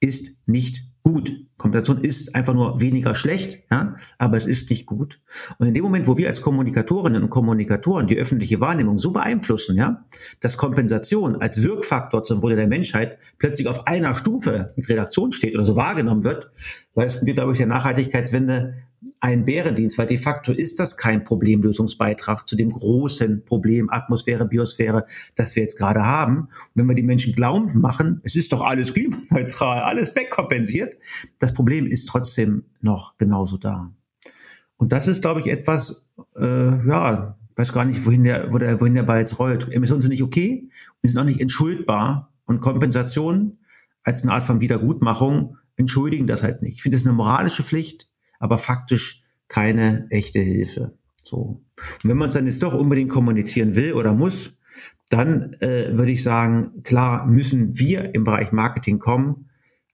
ist 0.01 0.33
nicht 0.47 0.85
gut. 1.03 1.33
Kompensation 1.61 2.03
ist 2.03 2.35
einfach 2.35 2.55
nur 2.55 2.81
weniger 2.81 3.15
schlecht, 3.15 3.59
ja, 3.71 3.95
aber 4.17 4.39
es 4.39 4.47
ist 4.47 4.71
nicht 4.71 4.87
gut. 4.87 5.21
Und 5.59 5.69
in 5.69 5.75
dem 5.75 5.85
Moment, 5.85 6.07
wo 6.07 6.17
wir 6.17 6.27
als 6.27 6.41
Kommunikatorinnen 6.41 7.23
und 7.23 7.29
Kommunikatoren 7.29 8.07
die 8.07 8.17
öffentliche 8.17 8.61
Wahrnehmung 8.61 8.97
so 8.97 9.11
beeinflussen, 9.13 9.77
ja, 9.77 10.07
dass 10.41 10.57
Kompensation 10.57 11.37
als 11.37 11.63
Wirkfaktor 11.63 12.23
zum 12.23 12.43
Wohle 12.43 12.57
der 12.57 12.67
Menschheit 12.67 13.19
plötzlich 13.39 13.69
auf 13.69 13.87
einer 13.87 14.15
Stufe 14.15 14.73
mit 14.75 14.89
Redaktion 14.89 15.33
steht 15.33 15.55
oder 15.55 15.67
so 15.67 15.77
wahrgenommen 15.77 16.25
wird, 16.25 16.51
leisten 16.95 17.27
wir, 17.27 17.37
ich, 17.51 17.59
der 17.59 17.67
Nachhaltigkeitswende 17.67 18.75
einen 19.21 19.45
Bärendienst, 19.45 19.97
weil 19.99 20.07
de 20.07 20.19
facto 20.19 20.53
ist 20.53 20.79
das 20.79 20.97
kein 20.97 21.25
Problemlösungsbeitrag 21.25 22.47
zu 22.47 22.57
dem 22.57 22.69
großen 22.69 23.45
Problem 23.45 23.89
Atmosphäre, 23.91 24.47
Biosphäre, 24.47 25.07
das 25.37 25.57
wir 25.57 25.63
jetzt 25.63 25.79
gerade 25.79 26.05
haben. 26.05 26.41
Und 26.41 26.71
wenn 26.75 26.87
wir 26.87 26.95
die 26.95 27.03
Menschen 27.03 27.35
glauben 27.35 27.81
machen, 27.81 28.21
es 28.25 28.37
ist 28.37 28.53
doch 28.53 28.61
alles 28.61 28.93
klimaneutral, 28.93 29.83
alles 29.83 30.15
wegkompensiert, 30.17 30.97
das 31.39 31.50
Problem 31.53 31.87
ist 31.87 32.07
trotzdem 32.07 32.65
noch 32.81 33.17
genauso 33.19 33.57
da. 33.57 33.93
Und 34.77 34.93
das 34.93 35.09
ist, 35.09 35.23
glaube 35.23 35.41
ich, 35.41 35.49
etwas, 35.49 36.09
äh, 36.37 36.87
ja, 36.87 37.37
weiß 37.57 37.73
gar 37.73 37.85
nicht, 37.85 38.05
wohin 38.07 38.25
der, 38.25 38.53
wo 38.53 38.59
der, 38.59 38.81
wohin 38.81 38.95
der 38.95 39.03
Ball 39.03 39.19
jetzt 39.19 39.39
rollt. 39.39 39.71
Emissionen 39.71 40.01
sind 40.01 40.11
nicht 40.11 40.23
okay 40.23 40.69
und 41.03 41.09
sind 41.09 41.21
auch 41.21 41.25
nicht 41.25 41.41
entschuldbar. 41.41 42.33
Und 42.47 42.61
Kompensation 42.61 43.59
als 44.03 44.23
eine 44.23 44.33
Art 44.33 44.43
von 44.43 44.61
Wiedergutmachung 44.61 45.59
entschuldigen 45.77 46.27
das 46.27 46.43
halt 46.43 46.63
nicht. 46.63 46.77
Ich 46.77 46.83
finde, 46.83 46.97
es 46.97 47.07
eine 47.07 47.15
moralische 47.15 47.63
Pflicht, 47.63 48.09
aber 48.39 48.59
faktisch 48.59 49.23
keine 49.49 50.07
echte 50.11 50.41
Hilfe. 50.41 50.95
So. 51.23 51.63
Und 52.03 52.11
wenn 52.11 52.17
man 52.17 52.29
es 52.29 52.35
dann 52.35 52.47
jetzt 52.47 52.63
doch 52.63 52.75
unbedingt 52.75 53.11
kommunizieren 53.11 53.77
will 53.77 53.93
oder 53.93 54.13
muss, 54.13 54.57
dann 55.11 55.55
äh, 55.61 55.97
würde 55.97 56.13
ich 56.13 56.23
sagen, 56.23 56.83
klar 56.83 57.27
müssen 57.27 57.79
wir 57.79 58.15
im 58.15 58.25
Bereich 58.25 58.53
Marketing 58.53 58.99
kommen 58.99 59.50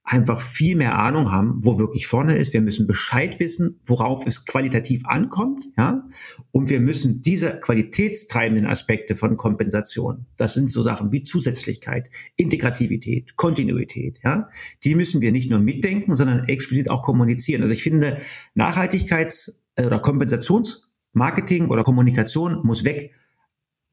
einfach 0.07 0.39
viel 0.39 0.77
mehr 0.77 0.97
Ahnung 0.97 1.33
haben, 1.33 1.57
wo 1.59 1.79
wirklich 1.79 2.07
vorne 2.07 2.37
ist. 2.37 2.53
Wir 2.53 2.61
müssen 2.61 2.87
Bescheid 2.87 3.41
wissen, 3.41 3.81
worauf 3.83 4.25
es 4.25 4.45
qualitativ 4.45 5.05
ankommt, 5.05 5.67
ja. 5.77 6.07
Und 6.51 6.69
wir 6.69 6.79
müssen 6.79 7.21
diese 7.21 7.59
qualitätstreibenden 7.59 8.65
Aspekte 8.65 9.15
von 9.15 9.35
Kompensation, 9.35 10.25
das 10.37 10.53
sind 10.53 10.71
so 10.71 10.81
Sachen 10.81 11.11
wie 11.11 11.23
Zusätzlichkeit, 11.23 12.09
Integrativität, 12.37 13.35
Kontinuität, 13.35 14.19
ja. 14.23 14.47
Die 14.85 14.95
müssen 14.95 15.21
wir 15.21 15.33
nicht 15.33 15.49
nur 15.49 15.59
mitdenken, 15.59 16.15
sondern 16.15 16.45
explizit 16.45 16.89
auch 16.89 17.01
kommunizieren. 17.01 17.61
Also 17.61 17.73
ich 17.73 17.83
finde, 17.83 18.21
Nachhaltigkeits- 18.55 19.59
oder 19.77 19.99
Kompensationsmarketing 19.99 21.67
oder 21.67 21.83
Kommunikation 21.83 22.65
muss 22.65 22.85
weg. 22.85 23.11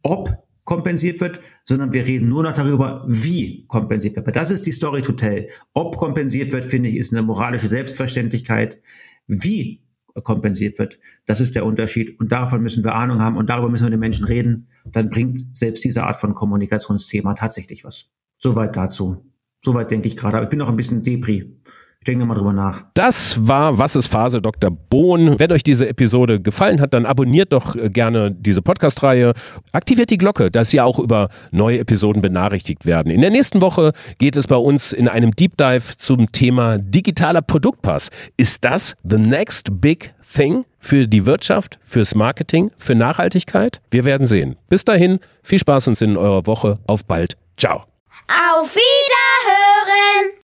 Ob 0.02 0.43
kompensiert 0.64 1.20
wird, 1.20 1.40
sondern 1.64 1.92
wir 1.92 2.06
reden 2.06 2.28
nur 2.28 2.42
noch 2.42 2.54
darüber, 2.54 3.04
wie 3.06 3.66
kompensiert 3.66 4.16
wird. 4.16 4.34
Das 4.34 4.50
ist 4.50 4.66
die 4.66 4.72
Story 4.72 5.02
to 5.02 5.12
tell. 5.12 5.48
Ob 5.72 5.96
kompensiert 5.96 6.52
wird, 6.52 6.70
finde 6.70 6.88
ich, 6.88 6.96
ist 6.96 7.12
eine 7.12 7.22
moralische 7.22 7.68
Selbstverständlichkeit. 7.68 8.80
Wie 9.26 9.82
kompensiert 10.22 10.78
wird, 10.78 11.00
das 11.26 11.40
ist 11.40 11.54
der 11.54 11.64
Unterschied. 11.64 12.18
Und 12.20 12.30
davon 12.30 12.62
müssen 12.62 12.84
wir 12.84 12.94
Ahnung 12.94 13.20
haben 13.20 13.36
und 13.36 13.50
darüber 13.50 13.68
müssen 13.68 13.84
wir 13.84 13.90
den 13.90 14.00
Menschen 14.00 14.24
reden. 14.24 14.68
Dann 14.84 15.10
bringt 15.10 15.56
selbst 15.56 15.84
diese 15.84 16.04
Art 16.04 16.20
von 16.20 16.34
Kommunikationsthema 16.34 17.34
tatsächlich 17.34 17.84
was. 17.84 18.06
Soweit 18.38 18.76
dazu. 18.76 19.24
Soweit 19.60 19.90
denke 19.90 20.08
ich 20.08 20.16
gerade. 20.16 20.36
Aber 20.36 20.44
ich 20.44 20.50
bin 20.50 20.58
noch 20.58 20.68
ein 20.68 20.76
bisschen 20.76 21.02
Depri. 21.02 21.60
Ich 22.05 22.12
denke 22.12 22.26
mal 22.26 22.34
drüber 22.34 22.52
nach. 22.52 22.82
Das 22.92 23.48
war 23.48 23.78
Was 23.78 23.96
ist 23.96 24.09
Phase 24.09 24.42
Dr. 24.42 24.70
Bohn. 24.70 25.38
Wenn 25.38 25.50
euch 25.50 25.62
diese 25.62 25.88
Episode 25.88 26.38
gefallen 26.38 26.82
hat, 26.82 26.92
dann 26.92 27.07
abonniert 27.07 27.55
doch 27.55 27.74
äh, 27.76 27.88
gerne 27.88 28.30
diese 28.30 28.61
Podcast-Reihe. 28.61 29.32
Aktiviert 29.72 30.11
die 30.11 30.18
Glocke, 30.18 30.50
dass 30.50 30.74
ihr 30.74 30.84
auch 30.84 30.98
über 30.98 31.30
neue 31.50 31.78
Episoden 31.78 32.20
benachrichtigt 32.20 32.84
werden. 32.84 33.11
In 33.11 33.22
der 33.22 33.30
nächsten 33.30 33.62
Woche 33.62 33.94
geht 34.18 34.36
es 34.36 34.46
bei 34.46 34.57
uns 34.57 34.92
in 34.92 35.09
einem 35.09 35.30
Deep 35.30 35.57
Dive 35.57 35.96
zum 35.96 36.30
Thema 36.30 36.76
digitaler 36.76 37.40
Produktpass. 37.40 38.11
Ist 38.36 38.66
das 38.66 38.96
the 39.02 39.16
next 39.16 39.80
big 39.80 40.12
thing 40.30 40.66
für 40.80 41.09
die 41.09 41.24
Wirtschaft, 41.24 41.78
fürs 41.84 42.14
Marketing, 42.14 42.70
für 42.76 42.94
Nachhaltigkeit? 42.94 43.80
Wir 43.90 44.05
werden 44.05 44.26
sehen. 44.26 44.57
Bis 44.68 44.84
dahin, 44.84 45.20
viel 45.42 45.59
Spaß 45.59 45.88
uns 45.88 46.02
in 46.02 46.18
eurer 46.18 46.46
Woche. 46.46 46.80
Auf 46.86 47.07
bald. 47.07 47.38
Ciao. 47.57 47.84
Auf 48.28 48.74
Wiederhören! 48.74 50.43